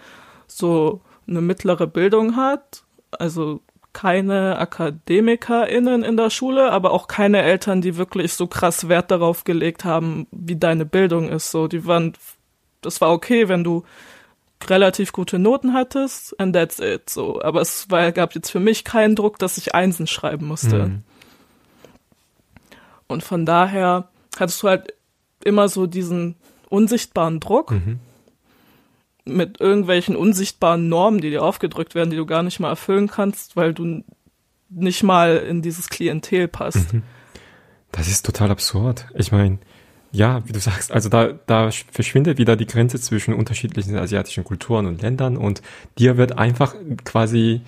so 0.48 1.02
eine 1.28 1.42
mittlere 1.42 1.88
Bildung 1.88 2.36
hat, 2.36 2.84
also 3.12 3.62
keine 3.94 4.58
AkademikerInnen 4.58 6.04
in 6.04 6.18
der 6.18 6.32
Schule, 6.32 6.72
aber 6.72 6.92
auch 6.92 7.08
keine 7.08 7.44
Eltern, 7.44 7.82
die 7.82 7.96
wirklich 7.96 8.34
so 8.34 8.48
krass 8.48 8.90
Wert 8.90 9.12
darauf 9.12 9.44
gelegt 9.44 9.86
haben, 9.86 10.28
wie 10.32 10.56
deine 10.56 10.86
Bildung 10.86 11.30
ist. 11.30 11.52
So, 11.52 11.68
die 11.68 11.86
waren, 11.86 12.14
das 12.82 13.02
war 13.02 13.12
okay, 13.12 13.48
wenn 13.48 13.64
du 13.64 13.84
relativ 14.68 15.12
gute 15.12 15.40
Noten 15.40 15.74
hattest, 15.74 16.40
and 16.40 16.56
that's 16.56 16.80
it. 16.80 17.10
So, 17.10 17.42
aber 17.42 17.62
es 17.62 17.90
war, 17.92 18.12
gab 18.12 18.34
jetzt 18.34 18.50
für 18.50 18.60
mich 18.60 18.84
keinen 18.84 19.16
Druck, 19.16 19.38
dass 19.38 19.58
ich 19.58 19.76
Einsen 19.76 20.08
schreiben 20.08 20.48
musste. 20.48 20.88
Mhm. 20.88 21.04
Und 23.08 23.24
von 23.24 23.46
daher 23.46 24.10
hattest 24.38 24.64
du 24.64 24.70
halt 24.70 24.94
immer 25.44 25.68
so 25.70 25.88
diesen 25.88 26.36
unsichtbaren 26.70 27.40
Druck 27.40 27.72
mhm. 27.72 28.00
mit 29.26 29.60
irgendwelchen 29.60 30.16
unsichtbaren 30.16 30.90
Normen, 30.90 31.22
die 31.22 31.30
dir 31.30 31.44
aufgedrückt 31.44 31.96
werden, 31.96 32.10
die 32.10 32.18
du 32.18 32.26
gar 32.26 32.44
nicht 32.44 32.60
mal 32.60 32.70
erfüllen 32.70 33.08
kannst, 33.08 33.56
weil 33.56 33.74
du 33.74 34.04
nicht 34.70 35.04
mal 35.04 35.38
in 35.38 35.62
dieses 35.62 35.90
Klientel 35.90 36.48
passt. 36.48 36.94
Mhm. 36.94 37.04
Das 37.92 38.08
ist 38.08 38.26
total 38.26 38.50
absurd. 38.50 39.06
Ich 39.14 39.32
meine, 39.32 39.60
ja, 40.12 40.42
wie 40.48 40.52
du 40.52 40.60
sagst, 40.60 40.92
also 40.92 41.10
da, 41.10 41.34
da 41.46 41.70
verschwindet 41.92 42.38
wieder 42.38 42.56
die 42.56 42.68
Grenze 42.68 43.00
zwischen 43.00 43.34
unterschiedlichen 43.34 43.98
asiatischen 43.98 44.44
Kulturen 44.44 44.86
und 44.86 45.02
Ländern 45.02 45.38
und 45.38 45.62
dir 45.98 46.18
wird 46.18 46.38
einfach 46.38 46.76
quasi 47.04 47.62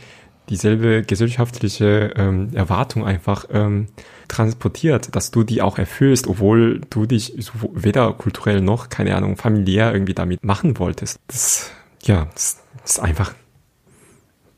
dieselbe 0.50 1.04
gesellschaftliche 1.04 2.14
ähm, 2.16 2.50
Erwartung 2.54 3.06
einfach 3.06 3.46
ähm, 3.52 3.88
transportiert, 4.28 5.16
dass 5.16 5.32
du 5.32 5.44
die 5.44 5.62
auch 5.62 5.78
erfüllst, 5.78 6.28
obwohl 6.28 6.82
du 6.90 7.06
dich 7.06 7.34
weder 7.74 8.14
kulturell 8.14 8.62
noch, 8.62 8.90
keine 8.90 9.16
Ahnung, 9.16 9.38
familiär 9.38 9.94
irgendwie 9.94 10.14
damit 10.14 10.44
machen 10.44 10.78
wolltest. 10.80 11.20
Das, 11.28 11.72
ja, 12.04 12.28
das, 12.34 12.62
das 12.82 12.92
ist 12.92 13.00
einfach 13.00 13.34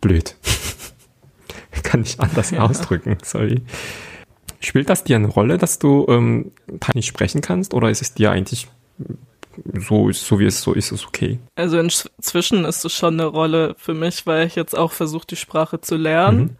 blöd. 0.01 0.35
Kann 1.83 2.01
ich 2.01 2.19
anders 2.19 2.51
ja. 2.51 2.61
ausdrücken, 2.61 3.17
sorry. 3.23 3.61
Spielt 4.59 4.89
das 4.89 5.03
dir 5.03 5.15
eine 5.15 5.27
Rolle, 5.27 5.57
dass 5.57 5.79
du 5.79 6.05
ähm, 6.09 6.51
nicht 6.93 7.07
sprechen 7.07 7.41
kannst 7.41 7.73
oder 7.73 7.89
ist 7.89 8.01
es 8.01 8.13
dir 8.13 8.31
eigentlich 8.31 8.67
so, 9.73 10.11
so 10.11 10.39
wie 10.39 10.45
es 10.45 10.61
so 10.61 10.73
ist, 10.73 10.91
ist 10.91 11.07
okay? 11.07 11.39
Also 11.55 11.79
inzwischen 11.79 12.65
ist 12.65 12.85
es 12.85 12.93
schon 12.93 13.15
eine 13.15 13.25
Rolle 13.25 13.75
für 13.77 13.93
mich, 13.93 14.25
weil 14.25 14.47
ich 14.47 14.55
jetzt 14.55 14.77
auch 14.77 14.91
versuche, 14.91 15.27
die 15.27 15.35
Sprache 15.35 15.81
zu 15.81 15.95
lernen 15.95 16.39
mhm. 16.39 16.57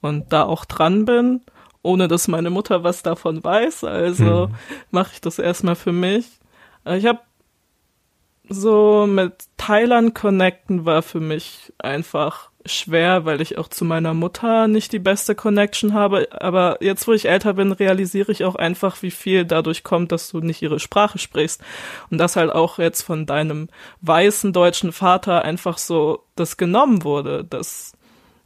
und 0.00 0.32
da 0.32 0.44
auch 0.44 0.64
dran 0.64 1.04
bin, 1.04 1.42
ohne 1.82 2.08
dass 2.08 2.28
meine 2.28 2.50
Mutter 2.50 2.84
was 2.84 3.02
davon 3.02 3.42
weiß. 3.42 3.84
Also 3.84 4.48
mhm. 4.48 4.54
mache 4.90 5.10
ich 5.14 5.20
das 5.20 5.38
erstmal 5.38 5.76
für 5.76 5.92
mich. 5.92 6.26
Ich 6.84 7.06
habe 7.06 7.20
so 8.48 9.06
mit 9.08 9.34
Thailand 9.56 10.14
connecten 10.14 10.84
war 10.84 11.02
für 11.02 11.20
mich 11.20 11.72
einfach 11.78 12.49
schwer, 12.66 13.24
weil 13.24 13.40
ich 13.40 13.58
auch 13.58 13.68
zu 13.68 13.84
meiner 13.84 14.14
Mutter 14.14 14.68
nicht 14.68 14.92
die 14.92 14.98
beste 14.98 15.34
Connection 15.34 15.94
habe. 15.94 16.28
Aber 16.32 16.82
jetzt, 16.82 17.08
wo 17.08 17.12
ich 17.12 17.28
älter 17.28 17.54
bin, 17.54 17.72
realisiere 17.72 18.32
ich 18.32 18.44
auch 18.44 18.54
einfach, 18.54 19.02
wie 19.02 19.10
viel 19.10 19.44
dadurch 19.44 19.82
kommt, 19.82 20.12
dass 20.12 20.30
du 20.30 20.40
nicht 20.40 20.62
ihre 20.62 20.80
Sprache 20.80 21.18
sprichst. 21.18 21.62
Und 22.10 22.18
dass 22.18 22.36
halt 22.36 22.50
auch 22.50 22.78
jetzt 22.78 23.02
von 23.02 23.26
deinem 23.26 23.68
weißen 24.02 24.52
deutschen 24.52 24.92
Vater 24.92 25.44
einfach 25.44 25.78
so 25.78 26.24
das 26.36 26.56
genommen 26.56 27.04
wurde, 27.04 27.44
dass 27.44 27.92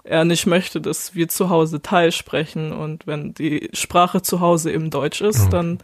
er 0.05 0.25
nicht 0.25 0.47
möchte, 0.47 0.81
dass 0.81 1.15
wir 1.15 1.29
zu 1.29 1.49
Hause 1.51 1.83
Thai 1.83 2.11
sprechen. 2.11 2.73
Und 2.73 3.07
wenn 3.07 3.35
die 3.35 3.71
Sprache 3.73 4.23
zu 4.23 4.41
Hause 4.41 4.73
eben 4.73 4.91
Deutsch 4.91 5.23
ist, 5.23 5.47
oh. 5.47 5.51
dann 5.51 5.79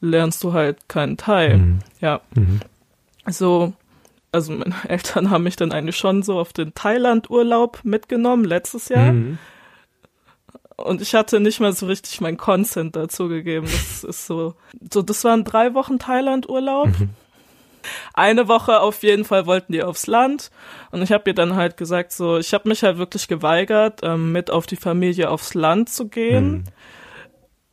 lernst 0.00 0.44
du 0.44 0.52
halt 0.52 0.88
keinen 0.88 1.16
Thai. 1.16 1.56
Mhm. 1.56 1.78
Ja. 2.00 2.20
Mhm. 2.34 2.60
So, 3.28 3.72
also 4.32 4.52
meine 4.52 4.74
Eltern 4.88 5.30
haben 5.30 5.44
mich 5.44 5.56
dann 5.56 5.72
eigentlich 5.72 5.96
schon 5.96 6.22
so 6.22 6.38
auf 6.38 6.52
den 6.52 6.74
Thailand-Urlaub 6.74 7.80
mitgenommen 7.84 8.44
letztes 8.44 8.88
Jahr. 8.88 9.12
Mhm. 9.12 9.38
Und 10.76 11.00
ich 11.00 11.14
hatte 11.14 11.38
nicht 11.38 11.60
mal 11.60 11.72
so 11.72 11.86
richtig 11.86 12.20
mein 12.20 12.36
Consent 12.36 12.96
dazu 12.96 13.28
gegeben. 13.28 13.66
Das 13.70 14.02
ist 14.08 14.26
so, 14.26 14.54
so 14.92 15.02
das 15.02 15.22
waren 15.22 15.44
drei 15.44 15.74
Wochen 15.74 15.98
Thailand-Urlaub. 15.98 16.88
Mhm. 16.88 17.10
Eine 18.14 18.46
Woche 18.46 18.80
auf 18.80 19.02
jeden 19.02 19.24
Fall 19.24 19.46
wollten 19.46 19.72
die 19.72 19.82
aufs 19.82 20.06
Land 20.06 20.52
und 20.92 21.02
ich 21.02 21.10
habe 21.10 21.30
ihr 21.30 21.34
dann 21.34 21.56
halt 21.56 21.76
gesagt, 21.76 22.12
so 22.12 22.38
ich 22.38 22.54
habe 22.54 22.68
mich 22.68 22.84
halt 22.84 22.96
wirklich 22.96 23.26
geweigert, 23.26 24.00
ähm, 24.04 24.30
mit 24.30 24.52
auf 24.52 24.66
die 24.68 24.76
Familie 24.76 25.28
aufs 25.28 25.54
Land 25.54 25.88
zu 25.88 26.06
gehen, 26.06 26.52
mhm. 26.52 26.64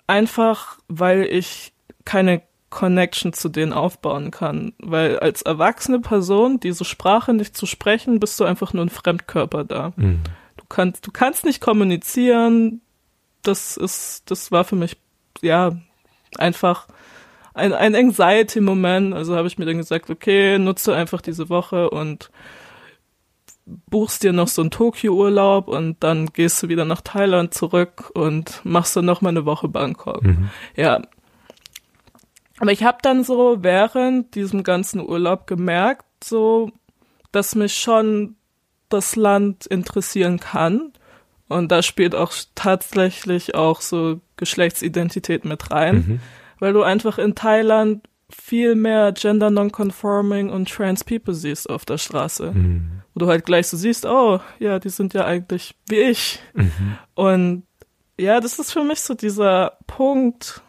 einfach 0.07 0.79
weil 0.87 1.25
ich 1.25 1.73
keine 2.05 2.41
Connection 2.69 3.33
zu 3.33 3.49
denen 3.49 3.73
aufbauen 3.73 4.31
kann. 4.31 4.73
Weil 4.79 5.19
als 5.19 5.41
erwachsene 5.41 5.99
Person, 5.99 6.59
diese 6.59 6.85
Sprache 6.85 7.33
nicht 7.33 7.55
zu 7.55 7.65
sprechen, 7.65 8.19
bist 8.19 8.39
du 8.39 8.43
einfach 8.43 8.73
nur 8.73 8.85
ein 8.85 8.89
Fremdkörper 8.89 9.63
da. 9.63 9.93
Mhm. 9.95 10.21
Du 10.57 10.65
kannst, 10.69 11.05
du 11.07 11.11
kannst 11.11 11.45
nicht 11.45 11.61
kommunizieren. 11.61 12.81
Das 13.41 13.77
ist, 13.77 14.29
das 14.29 14.51
war 14.51 14.63
für 14.63 14.75
mich, 14.75 14.97
ja, 15.41 15.71
einfach 16.37 16.87
ein, 17.53 17.73
ein 17.73 17.95
Anxiety-Moment. 17.95 19.13
Also 19.13 19.35
habe 19.35 19.47
ich 19.47 19.57
mir 19.57 19.65
dann 19.65 19.77
gesagt, 19.77 20.09
okay, 20.09 20.59
nutze 20.59 20.95
einfach 20.95 21.21
diese 21.21 21.49
Woche 21.49 21.89
und 21.89 22.29
buchst 23.65 24.23
dir 24.23 24.33
noch 24.33 24.47
so 24.47 24.61
einen 24.61 24.71
Tokio-Urlaub 24.71 25.67
und 25.67 26.03
dann 26.03 26.27
gehst 26.27 26.61
du 26.63 26.69
wieder 26.69 26.85
nach 26.85 27.01
Thailand 27.01 27.53
zurück 27.53 28.09
und 28.13 28.61
machst 28.63 28.95
dann 28.95 29.05
noch 29.05 29.21
mal 29.21 29.29
eine 29.29 29.45
Woche 29.45 29.67
Bangkok. 29.67 30.23
Mhm. 30.23 30.49
Ja, 30.75 31.01
aber 32.59 32.71
ich 32.71 32.83
habe 32.83 32.99
dann 33.01 33.23
so 33.23 33.57
während 33.61 34.35
diesem 34.35 34.63
ganzen 34.63 34.99
Urlaub 35.01 35.47
gemerkt, 35.47 36.05
so, 36.23 36.71
dass 37.31 37.55
mich 37.55 37.75
schon 37.75 38.35
das 38.89 39.15
Land 39.15 39.65
interessieren 39.65 40.39
kann. 40.39 40.91
Und 41.47 41.71
da 41.71 41.81
spielt 41.81 42.15
auch 42.15 42.33
tatsächlich 42.55 43.55
auch 43.55 43.81
so 43.81 44.21
Geschlechtsidentität 44.37 45.45
mit 45.45 45.71
rein, 45.71 45.95
mhm. 45.95 46.19
weil 46.59 46.73
du 46.73 46.83
einfach 46.83 47.17
in 47.17 47.33
Thailand 47.33 48.07
viel 48.29 48.75
mehr 48.75 49.11
gender 49.13 49.49
nonconforming 49.49 50.49
und 50.51 50.69
trans 50.69 51.03
people 51.03 51.33
siehst 51.33 51.69
auf 51.69 51.85
der 51.85 51.97
Straße. 51.97 52.51
Mhm. 52.51 53.01
Wo 53.13 53.19
du 53.19 53.27
halt 53.27 53.45
gleich 53.45 53.67
so 53.67 53.77
siehst, 53.77 54.05
oh, 54.05 54.39
ja, 54.59 54.77
die 54.77 54.89
sind 54.89 55.13
ja 55.13 55.25
eigentlich 55.25 55.75
wie 55.87 55.97
ich. 55.97 56.39
Mhm. 56.53 56.97
Und 57.15 57.63
ja, 58.19 58.39
das 58.39 58.59
ist 58.59 58.71
für 58.71 58.83
mich 58.83 59.01
so 59.01 59.15
dieser 59.15 59.77
Punkt, 59.87 60.61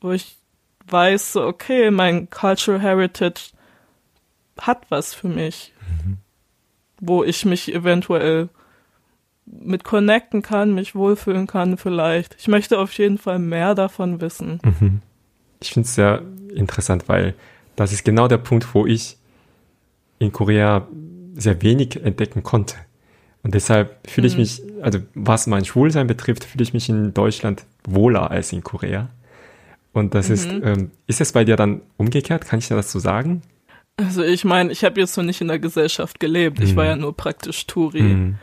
wo 0.00 0.12
ich 0.12 0.37
weiß, 0.90 1.32
so, 1.32 1.44
okay, 1.44 1.90
mein 1.90 2.30
Cultural 2.30 2.80
Heritage 2.80 3.52
hat 4.58 4.86
was 4.90 5.14
für 5.14 5.28
mich, 5.28 5.72
mhm. 6.04 6.18
wo 7.00 7.24
ich 7.24 7.44
mich 7.44 7.72
eventuell 7.72 8.48
mit 9.46 9.84
connecten 9.84 10.42
kann, 10.42 10.74
mich 10.74 10.94
wohlfühlen 10.94 11.46
kann 11.46 11.78
vielleicht. 11.78 12.36
Ich 12.38 12.48
möchte 12.48 12.78
auf 12.78 12.92
jeden 12.98 13.18
Fall 13.18 13.38
mehr 13.38 13.74
davon 13.74 14.20
wissen. 14.20 14.60
Mhm. 14.62 15.00
Ich 15.60 15.70
finde 15.72 15.86
es 15.86 15.94
sehr 15.94 16.22
interessant, 16.54 17.08
weil 17.08 17.34
das 17.76 17.92
ist 17.92 18.04
genau 18.04 18.28
der 18.28 18.38
Punkt, 18.38 18.74
wo 18.74 18.86
ich 18.86 19.16
in 20.18 20.32
Korea 20.32 20.86
sehr 21.34 21.62
wenig 21.62 22.02
entdecken 22.02 22.42
konnte. 22.42 22.74
Und 23.42 23.54
deshalb 23.54 23.96
fühle 24.08 24.26
ich 24.26 24.34
mhm. 24.34 24.40
mich, 24.40 24.62
also 24.82 24.98
was 25.14 25.46
mein 25.46 25.64
Schwulsein 25.64 26.06
betrifft, 26.06 26.44
fühle 26.44 26.64
ich 26.64 26.74
mich 26.74 26.88
in 26.88 27.14
Deutschland 27.14 27.64
wohler 27.84 28.30
als 28.30 28.52
in 28.52 28.62
Korea. 28.62 29.08
Und 29.92 30.14
das 30.14 30.28
mhm. 30.28 30.34
ist, 30.34 30.46
ähm, 30.46 30.90
ist 31.06 31.20
es 31.20 31.32
bei 31.32 31.44
dir 31.44 31.56
dann 31.56 31.82
umgekehrt? 31.96 32.44
Kann 32.44 32.58
ich 32.58 32.68
dir 32.68 32.76
das 32.76 32.92
so 32.92 32.98
sagen? 32.98 33.42
Also 33.96 34.22
ich 34.22 34.44
meine, 34.44 34.70
ich 34.70 34.84
habe 34.84 35.00
jetzt 35.00 35.16
noch 35.16 35.24
nicht 35.24 35.40
in 35.40 35.48
der 35.48 35.58
Gesellschaft 35.58 36.20
gelebt. 36.20 36.60
Ich 36.60 36.76
war 36.76 36.84
mhm. 36.84 36.90
ja 36.90 36.96
nur 36.96 37.16
praktisch 37.16 37.66
Touri. 37.66 38.02
Mhm. 38.02 38.34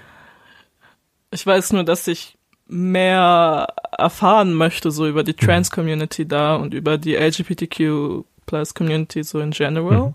Ich 1.31 1.45
weiß 1.45 1.73
nur, 1.73 1.83
dass 1.83 2.07
ich 2.07 2.37
mehr 2.67 3.67
erfahren 3.97 4.53
möchte, 4.53 4.91
so 4.91 5.07
über 5.07 5.23
die 5.23 5.33
mhm. 5.33 5.45
Trans-Community 5.45 6.27
da 6.27 6.55
und 6.55 6.73
über 6.73 6.97
die 6.97 7.15
LGBTQ-Plus-Community 7.15 9.23
so 9.23 9.39
in 9.39 9.51
general. 9.51 10.07
Mhm. 10.07 10.13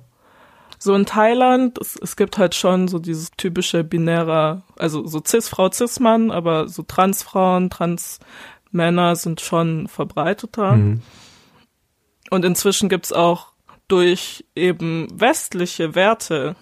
So 0.78 0.94
in 0.94 1.04
Thailand, 1.04 1.78
es, 1.78 1.96
es 1.96 2.16
gibt 2.16 2.38
halt 2.38 2.54
schon 2.54 2.88
so 2.88 2.98
dieses 2.98 3.32
typische 3.32 3.84
binäre, 3.84 4.62
also 4.78 5.06
so 5.06 5.20
Cis-Frau, 5.24 5.70
Cis-Mann, 5.70 6.30
aber 6.30 6.68
so 6.68 6.82
Trans-Frauen, 6.82 7.68
Trans-Männer 8.70 9.16
sind 9.16 9.40
schon 9.40 9.88
verbreiteter. 9.88 10.72
Mhm. 10.72 11.02
Und 12.30 12.44
inzwischen 12.44 12.88
gibt's 12.88 13.12
auch 13.12 13.48
durch 13.88 14.44
eben 14.54 15.08
westliche 15.12 15.94
Werte 15.94 16.54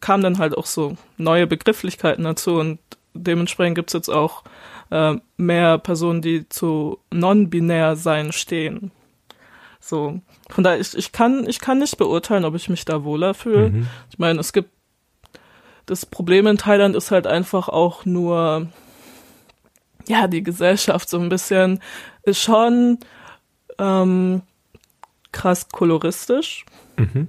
kamen 0.00 0.22
dann 0.22 0.38
halt 0.38 0.56
auch 0.56 0.66
so 0.66 0.96
neue 1.16 1.48
Begrifflichkeiten 1.48 2.22
dazu 2.22 2.54
und 2.54 2.78
dementsprechend 3.14 3.74
gibt's 3.74 3.94
jetzt 3.94 4.08
auch 4.08 4.44
äh, 4.90 5.16
mehr 5.36 5.78
Personen, 5.78 6.22
die 6.22 6.48
zu 6.48 6.98
non-binär 7.12 7.96
sein 7.96 8.30
stehen. 8.30 8.92
So. 9.80 10.20
Von 10.50 10.62
daher, 10.62 10.78
ich, 10.78 10.96
ich 10.96 11.10
kann, 11.10 11.48
ich 11.48 11.58
kann 11.58 11.80
nicht 11.80 11.98
beurteilen, 11.98 12.44
ob 12.44 12.54
ich 12.54 12.68
mich 12.68 12.84
da 12.84 13.02
wohler 13.02 13.34
fühle. 13.34 13.70
Mhm. 13.70 13.88
Ich 14.10 14.20
meine, 14.20 14.38
es 14.38 14.52
gibt, 14.52 14.70
das 15.86 16.06
Problem 16.06 16.46
in 16.46 16.58
Thailand 16.58 16.94
ist 16.94 17.10
halt 17.10 17.26
einfach 17.26 17.68
auch 17.68 18.04
nur, 18.04 18.68
ja, 20.08 20.26
die 20.26 20.42
Gesellschaft 20.42 21.08
so 21.08 21.18
ein 21.18 21.28
bisschen 21.28 21.80
ist 22.22 22.42
schon 22.42 22.98
ähm, 23.78 24.42
krass 25.32 25.68
koloristisch. 25.68 26.64
Mhm. 26.96 27.28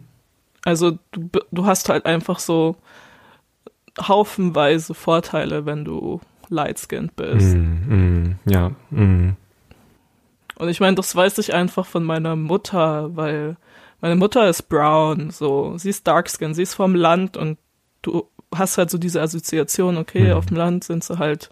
Also 0.66 0.98
du, 1.12 1.30
du 1.52 1.66
hast 1.66 1.90
halt 1.90 2.06
einfach 2.06 2.40
so 2.40 2.76
haufenweise 4.00 4.94
Vorteile, 4.94 5.66
wenn 5.66 5.86
du 5.86 6.22
light-skinned 6.50 7.16
bist. 7.16 7.56
Mm, 7.56 7.60
mm, 7.88 8.40
ja. 8.46 8.72
Mm. 8.90 9.36
Und 10.56 10.70
ich 10.70 10.80
meine, 10.80 10.96
das 10.96 11.16
weiß 11.16 11.38
ich 11.38 11.54
einfach 11.54 11.86
von 11.86 12.04
meiner 12.04 12.36
Mutter, 12.36 13.16
weil 13.16 13.58
meine 14.02 14.16
Mutter 14.16 14.50
ist 14.50 14.64
brown, 14.64 15.30
so, 15.30 15.78
sie 15.78 15.90
ist 15.90 16.08
darkskin, 16.08 16.54
sie 16.54 16.64
ist 16.64 16.74
vom 16.74 16.96
Land 16.96 17.38
und 17.38 17.58
du 18.02 18.26
hast 18.54 18.78
halt 18.78 18.90
so 18.90 18.98
diese 18.98 19.22
Assoziation, 19.22 19.98
okay, 19.98 20.30
mhm. 20.30 20.34
auf 20.34 20.46
dem 20.48 20.58
Land 20.58 20.84
sind 20.84 21.04
sie 21.04 21.18
halt 21.20 21.50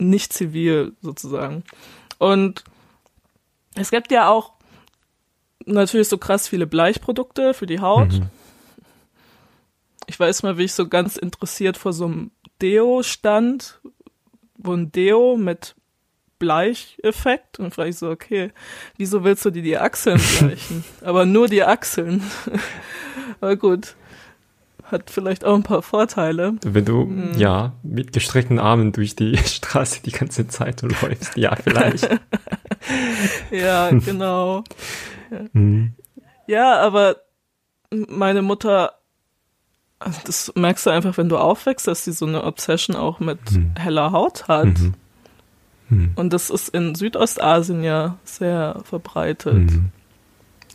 nicht 0.00 0.32
zivil 0.32 0.94
sozusagen. 1.00 1.64
Und 2.18 2.64
es 3.74 3.90
gibt 3.90 4.10
ja 4.10 4.28
auch 4.28 4.52
natürlich 5.66 6.08
so 6.08 6.18
krass 6.18 6.48
viele 6.48 6.66
Bleichprodukte 6.66 7.54
für 7.54 7.66
die 7.66 7.80
Haut. 7.80 8.12
Mhm. 8.12 8.26
Ich 10.06 10.18
weiß 10.18 10.42
mal, 10.42 10.58
wie 10.58 10.64
ich 10.64 10.72
so 10.72 10.88
ganz 10.88 11.16
interessiert 11.16 11.76
vor 11.76 11.92
so 11.92 12.06
einem 12.06 12.30
Deo 12.60 13.02
stand, 13.02 13.80
wo 14.56 14.72
ein 14.72 14.90
Deo 14.90 15.36
mit 15.36 15.76
Bleicheffekt 16.38 17.58
und 17.58 17.74
frage 17.74 17.90
ich 17.90 17.98
so, 17.98 18.10
okay, 18.10 18.50
wieso 18.96 19.22
willst 19.24 19.44
du 19.44 19.50
dir 19.50 19.62
die 19.62 19.78
Achseln 19.78 20.20
bleichen? 20.38 20.84
Aber 21.02 21.26
nur 21.26 21.48
die 21.48 21.62
Achseln. 21.62 22.22
Aber 23.40 23.56
gut. 23.56 23.94
Hat 24.90 25.10
vielleicht 25.10 25.44
auch 25.44 25.54
ein 25.54 25.62
paar 25.62 25.82
Vorteile. 25.82 26.54
Wenn 26.64 26.84
du, 26.84 27.04
mhm. 27.04 27.38
ja, 27.38 27.74
mit 27.82 28.12
gestreckten 28.12 28.58
Armen 28.58 28.92
durch 28.92 29.16
die 29.16 29.36
Straße 29.44 30.02
die 30.02 30.12
ganze 30.12 30.48
Zeit 30.48 30.82
läufst, 30.82 31.36
ja, 31.36 31.54
vielleicht. 31.56 32.08
ja, 33.50 33.90
genau. 33.90 34.64
Ja. 35.30 35.38
Mhm. 35.52 35.94
ja, 36.46 36.80
aber 36.80 37.16
meine 37.90 38.42
Mutter 38.42 38.94
das 40.24 40.50
merkst 40.54 40.86
du 40.86 40.90
einfach, 40.90 41.18
wenn 41.18 41.28
du 41.28 41.36
aufwächst, 41.36 41.86
dass 41.86 42.04
sie 42.04 42.12
so 42.12 42.24
eine 42.24 42.44
Obsession 42.44 42.96
auch 42.96 43.20
mit 43.20 43.52
mhm. 43.52 43.74
heller 43.76 44.12
Haut 44.12 44.48
hat. 44.48 44.66
Mhm. 44.66 44.94
Hm. 45.90 46.12
Und 46.14 46.32
das 46.32 46.50
ist 46.50 46.68
in 46.70 46.94
Südostasien 46.94 47.82
ja 47.82 48.16
sehr 48.24 48.80
verbreitet. 48.84 49.70
Hm. 49.70 49.90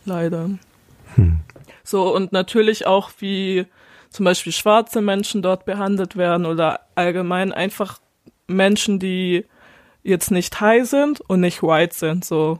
Leider. 0.03 0.49
Hm. 1.15 1.39
So, 1.83 2.13
und 2.13 2.33
natürlich 2.33 2.85
auch, 2.85 3.11
wie 3.19 3.65
zum 4.09 4.25
Beispiel 4.25 4.51
schwarze 4.53 5.01
Menschen 5.01 5.41
dort 5.41 5.65
behandelt 5.65 6.15
werden 6.15 6.45
oder 6.45 6.81
allgemein 6.95 7.51
einfach 7.51 7.99
Menschen, 8.47 8.99
die 8.99 9.45
jetzt 10.03 10.31
nicht 10.31 10.59
high 10.61 10.87
sind 10.87 11.21
und 11.21 11.41
nicht 11.41 11.63
white 11.63 11.95
sind, 11.95 12.23
so 12.23 12.59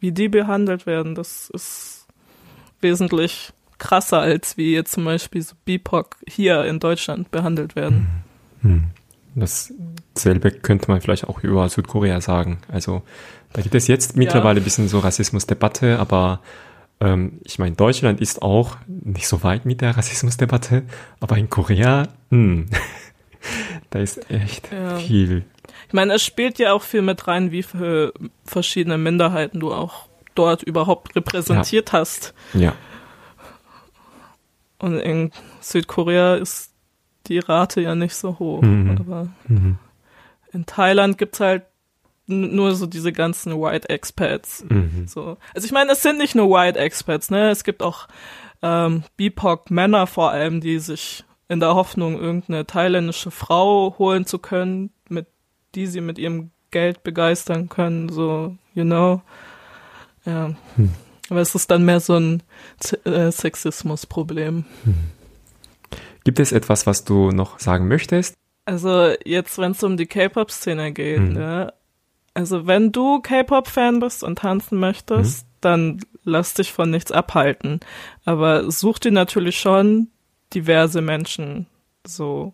wie 0.00 0.12
die 0.12 0.28
behandelt 0.28 0.86
werden, 0.86 1.14
das 1.14 1.50
ist 1.50 2.06
wesentlich 2.80 3.52
krasser, 3.78 4.20
als 4.20 4.56
wie 4.56 4.72
jetzt 4.72 4.92
zum 4.92 5.04
Beispiel 5.04 5.42
so 5.42 5.54
BIPOC 5.64 6.16
hier 6.26 6.64
in 6.64 6.80
Deutschland 6.80 7.30
behandelt 7.30 7.76
werden. 7.76 8.24
Hm. 8.62 8.70
hm. 8.70 8.84
Dasselbe 9.38 10.50
könnte 10.50 10.90
man 10.90 11.02
vielleicht 11.02 11.28
auch 11.28 11.42
über 11.42 11.68
Südkorea 11.68 12.22
sagen. 12.22 12.58
Also 12.72 13.02
da 13.52 13.60
gibt 13.60 13.74
es 13.74 13.86
jetzt 13.86 14.16
mittlerweile 14.16 14.58
ja. 14.58 14.62
ein 14.62 14.64
bisschen 14.64 14.88
so 14.88 14.98
Rassismusdebatte, 14.98 15.98
aber 15.98 16.40
ähm, 17.00 17.40
ich 17.44 17.58
meine, 17.58 17.76
Deutschland 17.76 18.20
ist 18.20 18.42
auch 18.42 18.76
nicht 18.86 19.28
so 19.28 19.42
weit 19.42 19.66
mit 19.66 19.80
der 19.80 19.96
Rassismusdebatte, 19.96 20.84
aber 21.20 21.36
in 21.36 21.50
Korea, 21.50 22.08
mh, 22.30 22.38
hm, 22.38 22.66
da 23.90 23.98
ist 23.98 24.30
echt 24.30 24.70
ja. 24.72 24.96
viel. 24.96 25.44
Ich 25.88 25.92
meine, 25.92 26.14
es 26.14 26.24
spielt 26.24 26.58
ja 26.58 26.72
auch 26.72 26.82
viel 26.82 27.02
mit 27.02 27.28
rein, 27.28 27.52
wie 27.52 27.62
viele 27.62 28.12
verschiedene 28.44 28.98
Minderheiten 28.98 29.60
du 29.60 29.72
auch 29.72 30.08
dort 30.34 30.62
überhaupt 30.62 31.14
repräsentiert 31.16 31.92
ja. 31.92 31.98
hast. 32.00 32.34
Ja. 32.54 32.74
Und 34.78 34.98
in 34.98 35.32
Südkorea 35.60 36.34
ist 36.36 36.72
die 37.26 37.38
Rate 37.38 37.80
ja 37.80 37.94
nicht 37.94 38.14
so 38.14 38.38
hoch. 38.38 38.62
Mhm. 38.62 38.96
Aber 38.98 39.28
mhm. 39.48 39.78
in 40.52 40.66
Thailand 40.66 41.18
gibt's 41.18 41.40
halt 41.40 41.64
nur 42.26 42.74
so 42.74 42.86
diese 42.86 43.12
ganzen 43.12 43.52
White 43.60 43.88
Expats. 43.88 44.64
Mhm. 44.68 45.06
So. 45.06 45.36
Also 45.54 45.66
ich 45.66 45.72
meine, 45.72 45.92
es 45.92 46.02
sind 46.02 46.18
nicht 46.18 46.34
nur 46.34 46.50
White 46.50 46.78
Expats, 46.78 47.30
ne? 47.30 47.50
Es 47.50 47.64
gibt 47.64 47.82
auch 47.82 48.08
ähm, 48.62 49.04
BIPOC-Männer 49.16 50.06
vor 50.06 50.30
allem, 50.30 50.60
die 50.60 50.78
sich 50.78 51.24
in 51.48 51.60
der 51.60 51.74
Hoffnung, 51.74 52.18
irgendeine 52.18 52.66
thailändische 52.66 53.30
Frau 53.30 53.94
holen 53.98 54.26
zu 54.26 54.38
können, 54.38 54.90
mit 55.08 55.26
die 55.74 55.86
sie 55.86 56.00
mit 56.00 56.18
ihrem 56.18 56.50
Geld 56.70 57.02
begeistern 57.04 57.68
können, 57.68 58.08
so, 58.08 58.56
you 58.74 58.84
know. 58.84 59.22
Ja. 60.24 60.54
Hm. 60.76 60.90
Aber 61.30 61.40
es 61.40 61.54
ist 61.54 61.70
dann 61.70 61.84
mehr 61.84 62.00
so 62.00 62.16
ein 62.16 62.42
äh, 63.04 63.30
Sexismus-Problem. 63.30 64.64
Hm. 64.84 64.94
Gibt 66.24 66.40
es 66.40 66.52
etwas, 66.52 66.86
was 66.86 67.04
du 67.04 67.30
noch 67.30 67.60
sagen 67.60 67.86
möchtest? 67.88 68.34
Also 68.64 69.12
jetzt, 69.24 69.58
wenn 69.58 69.70
es 69.72 69.82
um 69.84 69.96
die 69.96 70.06
K-Pop-Szene 70.06 70.92
geht, 70.92 71.20
mhm. 71.20 71.32
ne? 71.34 71.72
Also 72.36 72.66
wenn 72.66 72.92
du 72.92 73.20
K-Pop-Fan 73.20 73.98
bist 73.98 74.22
und 74.22 74.40
tanzen 74.40 74.78
möchtest, 74.78 75.46
mhm. 75.46 75.50
dann 75.62 76.00
lass 76.22 76.52
dich 76.52 76.70
von 76.70 76.90
nichts 76.90 77.10
abhalten. 77.10 77.80
Aber 78.26 78.70
such 78.70 78.98
dir 78.98 79.10
natürlich 79.10 79.58
schon 79.58 80.08
diverse 80.52 81.00
Menschen. 81.00 81.66
So. 82.06 82.52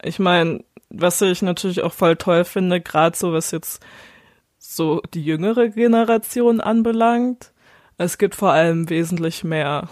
Ich 0.00 0.20
meine, 0.20 0.62
was 0.90 1.20
ich 1.22 1.42
natürlich 1.42 1.82
auch 1.82 1.92
voll 1.92 2.14
toll 2.14 2.44
finde, 2.44 2.80
gerade 2.80 3.16
so 3.16 3.32
was 3.32 3.50
jetzt 3.50 3.84
so 4.58 5.02
die 5.12 5.24
jüngere 5.24 5.70
Generation 5.70 6.60
anbelangt. 6.60 7.52
Es 7.98 8.16
gibt 8.16 8.36
vor 8.36 8.52
allem 8.52 8.88
wesentlich 8.90 9.42
mehr 9.42 9.88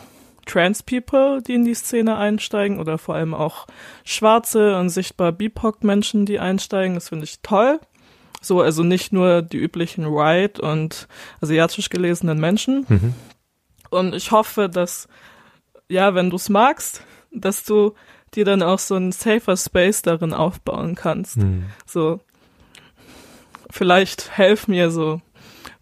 Trans 0.47 0.85
People, 0.85 1.43
die 1.43 1.55
in 1.55 1.65
die 1.65 1.75
Szene 1.75 2.19
einsteigen 2.19 2.79
oder 2.79 2.99
vor 2.99 3.17
allem 3.17 3.35
auch 3.35 3.67
schwarze 4.05 4.79
und 4.79 4.91
sichtbar 4.91 5.33
BIPOC-Menschen, 5.33 6.25
die 6.25 6.39
einsteigen. 6.39 6.95
Das 6.95 7.09
finde 7.09 7.25
ich 7.25 7.41
toll. 7.41 7.81
So, 8.43 8.61
also 8.61 8.83
nicht 8.83 9.13
nur 9.13 9.41
die 9.41 9.57
üblichen 9.57 10.05
White 10.05 10.61
und 10.61 11.09
asiatisch 11.41 11.89
gelesenen 11.89 12.39
Menschen. 12.39 12.85
Mhm. 12.89 13.15
Und 13.89 14.15
ich 14.15 14.33
hoffe, 14.33 14.69
dass, 14.69 15.09
ja, 15.89 16.15
wenn 16.15 16.29
du 16.29 16.37
es 16.37 16.49
magst, 16.49 17.05
dass 17.31 17.65
du 17.65 17.95
dir 18.35 18.45
dann 18.45 18.63
auch 18.63 18.79
so 18.79 18.95
einen 18.97 19.13
safer 19.13 19.57
Space 19.57 20.03
darin 20.03 20.35
aufbauen 20.35 20.95
kannst. 20.95 21.39
Mhm. 21.39 21.67
So, 21.87 22.21
vielleicht 23.71 24.37
helf 24.37 24.69
mir 24.69 24.91
so 24.91 25.21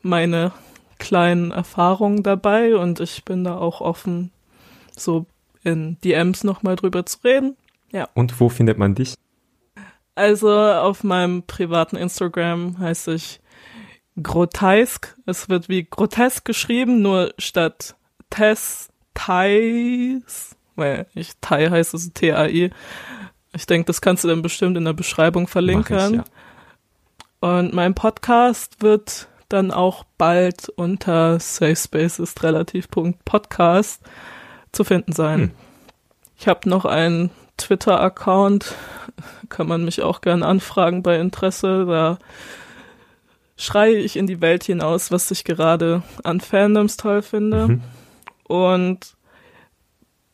meine 0.02 0.52
kleinen 0.98 1.50
Erfahrungen 1.50 2.22
dabei 2.22 2.76
und 2.76 3.00
ich 3.00 3.24
bin 3.24 3.42
da 3.42 3.56
auch 3.56 3.80
offen 3.80 4.30
so 4.96 5.26
in 5.62 5.98
DMs 6.04 6.44
nochmal 6.44 6.76
drüber 6.76 7.06
zu 7.06 7.18
reden. 7.24 7.56
Ja. 7.92 8.08
Und 8.14 8.38
wo 8.38 8.48
findet 8.48 8.78
man 8.78 8.94
dich? 8.94 9.14
Also 10.20 10.50
auf 10.50 11.02
meinem 11.02 11.44
privaten 11.44 11.96
Instagram 11.96 12.78
heiße 12.78 13.14
ich 13.14 13.40
Grotesk. 14.22 15.16
Es 15.24 15.48
wird 15.48 15.70
wie 15.70 15.84
grotesk 15.84 16.44
geschrieben, 16.44 17.00
nur 17.00 17.32
statt 17.38 17.96
Tess 18.28 18.90
Thais, 19.14 20.56
weil 20.76 21.06
ich 21.14 21.32
Thai 21.40 21.70
heiße, 21.70 21.96
es 21.96 22.12
T-A-I. 22.12 22.70
Ich 23.54 23.64
denke, 23.64 23.86
das 23.86 24.02
kannst 24.02 24.22
du 24.22 24.28
dann 24.28 24.42
bestimmt 24.42 24.76
in 24.76 24.84
der 24.84 24.92
Beschreibung 24.92 25.48
verlinken. 25.48 25.96
Ich, 25.96 26.16
ja. 26.16 26.24
Und 27.40 27.72
mein 27.72 27.94
Podcast 27.94 28.82
wird 28.82 29.26
dann 29.48 29.70
auch 29.70 30.04
bald 30.18 30.68
unter 30.68 31.40
Safe 31.40 31.76
Spaces 31.76 32.34
relativ 32.42 32.88
Podcast 33.24 34.02
zu 34.70 34.84
finden 34.84 35.12
sein. 35.12 35.40
Hm. 35.40 35.50
Ich 36.36 36.46
habe 36.46 36.68
noch 36.68 36.84
einen 36.84 37.30
Twitter-Account. 37.60 38.74
Kann 39.48 39.68
man 39.68 39.84
mich 39.84 40.02
auch 40.02 40.20
gern 40.20 40.42
anfragen 40.42 41.02
bei 41.02 41.18
Interesse. 41.18 41.84
Da 41.86 42.18
schreie 43.56 43.96
ich 43.96 44.16
in 44.16 44.26
die 44.26 44.40
Welt 44.40 44.64
hinaus, 44.64 45.10
was 45.10 45.30
ich 45.30 45.44
gerade 45.44 46.02
an 46.24 46.40
Fandoms 46.40 46.96
toll 46.96 47.22
finde. 47.22 47.68
Mhm. 47.68 47.82
Und 48.44 49.16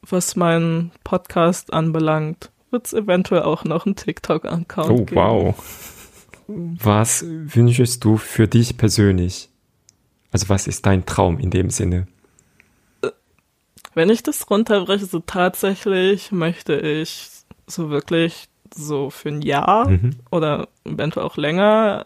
was 0.03 0.37
meinen 0.37 0.93
Podcast 1.05 1.73
anbelangt, 1.73 2.51
wird 2.71 2.87
es 2.87 2.93
eventuell 2.93 3.43
auch 3.43 3.65
noch 3.65 3.87
einen 3.87 3.97
TikTok-Account 3.97 4.91
oh, 4.91 5.05
geben. 5.05 5.21
Oh, 5.21 5.55
wow. 5.55 5.55
Was 6.49 7.25
wünschst 7.27 8.05
du 8.05 8.17
für 8.17 8.47
dich 8.47 8.77
persönlich? 8.77 9.51
Also 10.31 10.49
was 10.49 10.67
ist 10.67 10.87
dein 10.87 11.07
Traum 11.07 11.39
in 11.39 11.51
dem 11.51 11.71
Sinne? 11.71 12.07
Wenn 13.97 14.11
ich 14.11 14.23
das 14.23 14.51
runterbreche, 14.51 15.07
so 15.07 15.21
tatsächlich 15.21 16.31
möchte 16.31 16.75
ich 16.77 17.31
so 17.67 17.89
wirklich 17.89 18.51
so 18.75 19.09
für 19.09 19.31
ein 19.31 19.41
Jahr 19.41 19.89
mhm. 19.89 20.11
oder 20.31 20.69
eventuell 20.85 21.25
auch 21.25 21.39
länger 21.39 22.05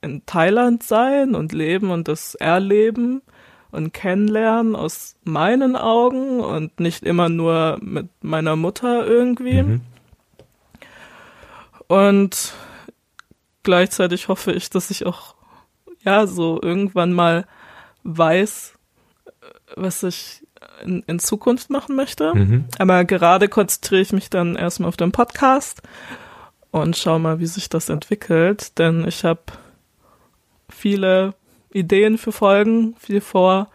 in 0.00 0.26
Thailand 0.26 0.82
sein 0.82 1.36
und 1.36 1.52
leben 1.52 1.92
und 1.92 2.08
das 2.08 2.34
erleben 2.34 3.22
und 3.70 3.92
kennenlernen 3.92 4.74
aus 4.74 5.14
meinen 5.22 5.76
Augen 5.76 6.40
und 6.40 6.80
nicht 6.80 7.04
immer 7.04 7.28
nur 7.28 7.78
mit 7.80 8.08
meiner 8.22 8.56
Mutter 8.56 9.06
irgendwie. 9.06 9.62
Mhm. 9.62 9.80
Und 11.86 12.54
gleichzeitig 13.62 14.26
hoffe 14.26 14.50
ich, 14.50 14.68
dass 14.68 14.90
ich 14.90 15.06
auch 15.06 15.36
ja 16.02 16.26
so 16.26 16.60
irgendwann 16.60 17.12
mal 17.12 17.46
weiß, 18.02 18.74
was 19.76 20.02
ich 20.02 20.39
in, 20.84 21.02
in 21.06 21.18
Zukunft 21.18 21.70
machen 21.70 21.96
möchte. 21.96 22.34
Mhm. 22.34 22.64
Aber 22.78 23.04
gerade 23.04 23.48
konzentriere 23.48 24.02
ich 24.02 24.12
mich 24.12 24.30
dann 24.30 24.56
erstmal 24.56 24.88
auf 24.88 24.96
den 24.96 25.12
Podcast 25.12 25.82
und 26.70 26.96
schau 26.96 27.18
mal, 27.18 27.40
wie 27.40 27.46
sich 27.46 27.68
das 27.68 27.88
entwickelt, 27.88 28.78
denn 28.78 29.06
ich 29.06 29.24
habe 29.24 29.42
viele 30.68 31.34
Ideen 31.72 32.18
für 32.18 32.32
Folgen, 32.32 32.94
viel 32.98 33.20
vor. 33.20 33.68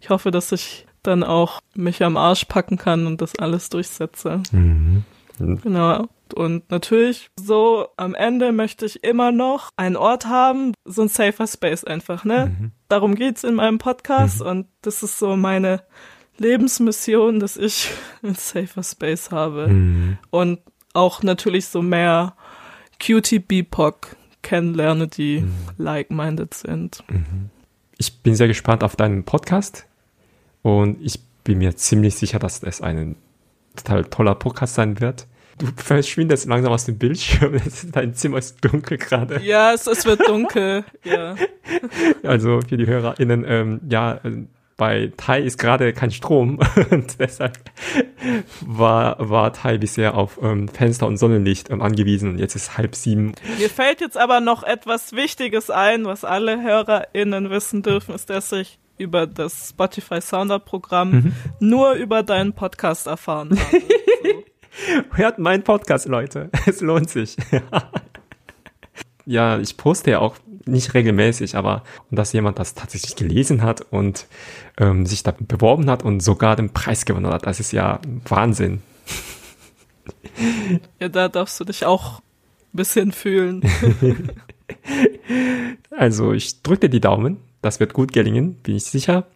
Ich 0.00 0.10
hoffe, 0.10 0.30
dass 0.30 0.52
ich 0.52 0.86
dann 1.02 1.22
auch 1.22 1.60
mich 1.74 2.02
am 2.02 2.16
Arsch 2.16 2.44
packen 2.46 2.78
kann 2.78 3.06
und 3.06 3.20
das 3.20 3.38
alles 3.38 3.68
durchsetze. 3.68 4.42
Mhm. 4.50 5.04
Genau. 5.38 6.08
Und 6.34 6.70
natürlich, 6.70 7.30
so 7.38 7.88
am 7.96 8.14
Ende 8.14 8.50
möchte 8.50 8.84
ich 8.84 9.04
immer 9.04 9.30
noch 9.30 9.70
einen 9.76 9.96
Ort 9.96 10.26
haben, 10.26 10.72
so 10.84 11.02
ein 11.02 11.08
safer 11.08 11.46
Space 11.46 11.84
einfach, 11.84 12.24
ne? 12.24 12.56
Mhm. 12.58 12.72
Darum 12.88 13.14
geht's 13.14 13.44
in 13.44 13.54
meinem 13.54 13.78
Podcast 13.78 14.40
mhm. 14.40 14.46
und 14.46 14.66
das 14.82 15.04
ist 15.04 15.18
so 15.18 15.36
meine 15.36 15.82
Lebensmission, 16.38 17.40
dass 17.40 17.56
ich 17.56 17.90
ein 18.22 18.34
safer 18.34 18.82
Space 18.82 19.30
habe. 19.30 19.68
Mhm. 19.68 20.18
Und 20.30 20.60
auch 20.92 21.22
natürlich 21.22 21.66
so 21.66 21.82
mehr 21.82 22.34
Cutie 23.04 23.38
BIPOC 23.38 24.16
kennenlerne, 24.42 25.08
die 25.08 25.40
mhm. 25.40 25.52
like-minded 25.76 26.54
sind. 26.54 27.02
Mhm. 27.08 27.50
Ich 27.98 28.20
bin 28.20 28.34
sehr 28.34 28.48
gespannt 28.48 28.84
auf 28.84 28.96
deinen 28.96 29.24
Podcast 29.24 29.86
und 30.62 31.00
ich 31.02 31.20
bin 31.44 31.58
mir 31.58 31.76
ziemlich 31.76 32.14
sicher, 32.16 32.38
dass 32.38 32.62
es 32.62 32.80
ein 32.80 33.16
total 33.74 34.04
toller 34.04 34.34
Podcast 34.34 34.74
sein 34.74 35.00
wird. 35.00 35.26
Du 35.58 35.66
verschwindest 35.76 36.46
langsam 36.46 36.72
aus 36.72 36.84
dem 36.84 36.98
Bildschirm. 36.98 37.60
Dein 37.92 38.14
Zimmer 38.14 38.38
ist 38.38 38.62
dunkel 38.64 38.98
gerade. 38.98 39.40
Ja, 39.42 39.72
es, 39.72 39.86
es 39.86 40.04
wird 40.04 40.26
dunkel. 40.28 40.84
ja. 41.04 41.34
Also 42.22 42.60
für 42.66 42.76
die 42.76 42.86
HörerInnen, 42.86 43.44
ähm, 43.46 43.80
ja, 43.88 44.20
bei 44.76 45.12
Thai 45.16 45.40
ist 45.40 45.58
gerade 45.58 45.92
kein 45.92 46.10
Strom 46.10 46.58
und 46.90 47.18
deshalb 47.18 47.58
war, 48.60 49.16
war 49.18 49.52
Thai 49.52 49.78
bisher 49.78 50.14
auf 50.14 50.38
ähm, 50.42 50.68
Fenster 50.68 51.06
und 51.06 51.16
Sonnenlicht 51.16 51.70
ähm, 51.70 51.80
angewiesen 51.80 52.30
und 52.30 52.38
jetzt 52.38 52.54
ist 52.54 52.76
halb 52.76 52.94
sieben. 52.94 53.34
Mir 53.58 53.70
fällt 53.70 54.00
jetzt 54.00 54.18
aber 54.18 54.40
noch 54.40 54.62
etwas 54.62 55.12
Wichtiges 55.12 55.70
ein, 55.70 56.04
was 56.04 56.24
alle 56.24 56.62
HörerInnen 56.62 57.50
wissen 57.50 57.82
dürfen, 57.82 58.14
ist, 58.14 58.28
dass 58.28 58.52
ich 58.52 58.78
über 58.98 59.26
das 59.26 59.70
Spotify 59.70 60.20
Sounder 60.20 60.58
Programm 60.58 61.10
mhm. 61.10 61.32
nur 61.60 61.92
über 61.92 62.22
deinen 62.22 62.52
Podcast 62.52 63.06
erfahren 63.06 63.58
habe. 63.58 63.82
So. 64.86 65.16
Hört 65.16 65.38
meinen 65.38 65.62
Podcast, 65.62 66.06
Leute. 66.06 66.50
Es 66.66 66.82
lohnt 66.82 67.08
sich. 67.08 67.36
ja, 69.26 69.58
ich 69.58 69.76
poste 69.76 70.12
ja 70.12 70.20
auch 70.20 70.36
nicht 70.64 70.94
regelmäßig, 70.94 71.56
aber 71.56 71.82
dass 72.10 72.32
jemand 72.32 72.58
das 72.58 72.74
tatsächlich 72.74 73.16
gelesen 73.16 73.62
hat 73.62 73.82
und 73.90 74.26
ähm, 74.78 75.04
sich 75.06 75.22
da 75.22 75.34
beworben 75.38 75.90
hat 75.90 76.02
und 76.02 76.20
sogar 76.20 76.56
den 76.56 76.72
Preis 76.72 77.04
gewonnen 77.04 77.26
hat, 77.26 77.46
das 77.46 77.60
ist 77.60 77.72
ja 77.72 78.00
Wahnsinn. 78.28 78.82
Ja, 81.00 81.08
da 81.08 81.28
darfst 81.28 81.58
du 81.58 81.64
dich 81.64 81.86
auch 81.86 82.18
ein 82.18 82.76
bisschen 82.76 83.10
fühlen. 83.10 83.62
also 85.90 86.32
ich 86.32 86.62
drücke 86.62 86.80
dir 86.80 86.90
die 86.90 87.00
Daumen, 87.00 87.38
das 87.62 87.80
wird 87.80 87.94
gut 87.94 88.12
gelingen, 88.12 88.54
bin 88.56 88.76
ich 88.76 88.84
sicher. 88.84 89.26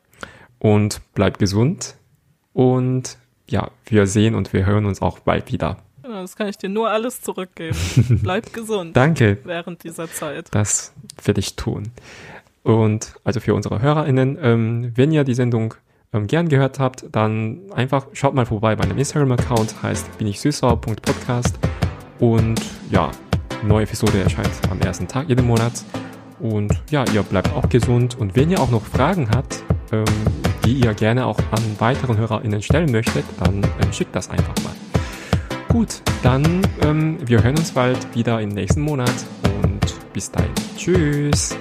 Und 0.59 1.01
bleib 1.15 1.39
gesund. 1.39 1.97
Und 2.53 3.17
ja, 3.49 3.71
wir 3.87 4.07
sehen 4.07 4.35
und 4.35 4.53
wir 4.53 4.67
hören 4.67 4.85
uns 4.85 5.01
auch 5.01 5.21
bald 5.21 5.51
wieder. 5.51 5.79
Das 6.03 6.37
kann 6.37 6.49
ich 6.49 6.59
dir 6.59 6.69
nur 6.69 6.91
alles 6.91 7.21
zurückgeben. 7.21 7.77
Bleib 8.23 8.53
gesund. 8.53 8.97
Danke. 8.97 9.39
Während 9.45 9.85
dieser 9.85 10.11
Zeit. 10.11 10.49
Das 10.51 10.93
werde 11.23 11.41
ich 11.41 11.57
tun. 11.57 11.93
Und 12.63 13.15
also 13.25 13.41
für 13.41 13.55
unsere 13.55 13.81
HörerInnen, 13.81 14.39
ähm, 14.41 14.93
wenn 14.95 15.13
ihr 15.13 15.25
die 15.25 15.35
Sendung 15.35 15.75
ähm, 16.13 16.27
gern 16.27 16.49
gehört 16.49 16.79
habt, 16.79 17.05
dann 17.13 17.61
einfach 17.73 18.07
schaut 18.13 18.35
mal 18.35 18.47
vorbei 18.47 18.77
bei 18.77 18.87
meinem 18.87 18.99
Instagram-Account, 18.99 19.83
heißt 19.83 20.19
bin 20.19 20.27
ich 20.27 20.41
süßsauer.podcast. 20.41 21.59
Und 22.19 22.61
ja, 22.91 23.11
neue 23.63 23.85
Episode 23.85 24.21
erscheint 24.21 24.51
am 24.71 24.81
ersten 24.81 25.09
Tag 25.09 25.29
jeden 25.29 25.47
Monat. 25.47 25.73
Und 26.39 26.73
ja, 26.91 27.05
ihr 27.13 27.23
bleibt 27.23 27.53
auch 27.53 27.69
gesund. 27.69 28.19
Und 28.19 28.37
wenn 28.37 28.51
ihr 28.51 28.61
auch 28.61 28.71
noch 28.71 28.85
Fragen 28.85 29.31
habt, 29.31 29.63
ähm, 29.93 30.05
die 30.65 30.75
ihr 30.75 30.95
gerne 30.95 31.27
auch 31.27 31.39
an 31.51 31.63
weiteren 31.79 32.19
HörerInnen 32.19 32.63
stellen 32.63 32.91
möchtet, 32.91 33.25
dann 33.39 33.63
ähm, 33.63 33.93
schickt 33.93 34.15
das 34.15 34.31
einfach 34.31 34.55
mal. 34.65 34.90
Gut, 35.71 36.03
dann 36.25 36.63
ähm, 36.83 37.17
wir 37.25 37.45
hören 37.45 37.57
uns 37.57 37.71
bald 37.71 38.13
wieder 38.13 38.41
im 38.41 38.49
nächsten 38.49 38.81
Monat 38.81 39.15
und 39.63 40.13
bis 40.13 40.29
dahin. 40.29 40.51
Tschüss. 40.77 41.57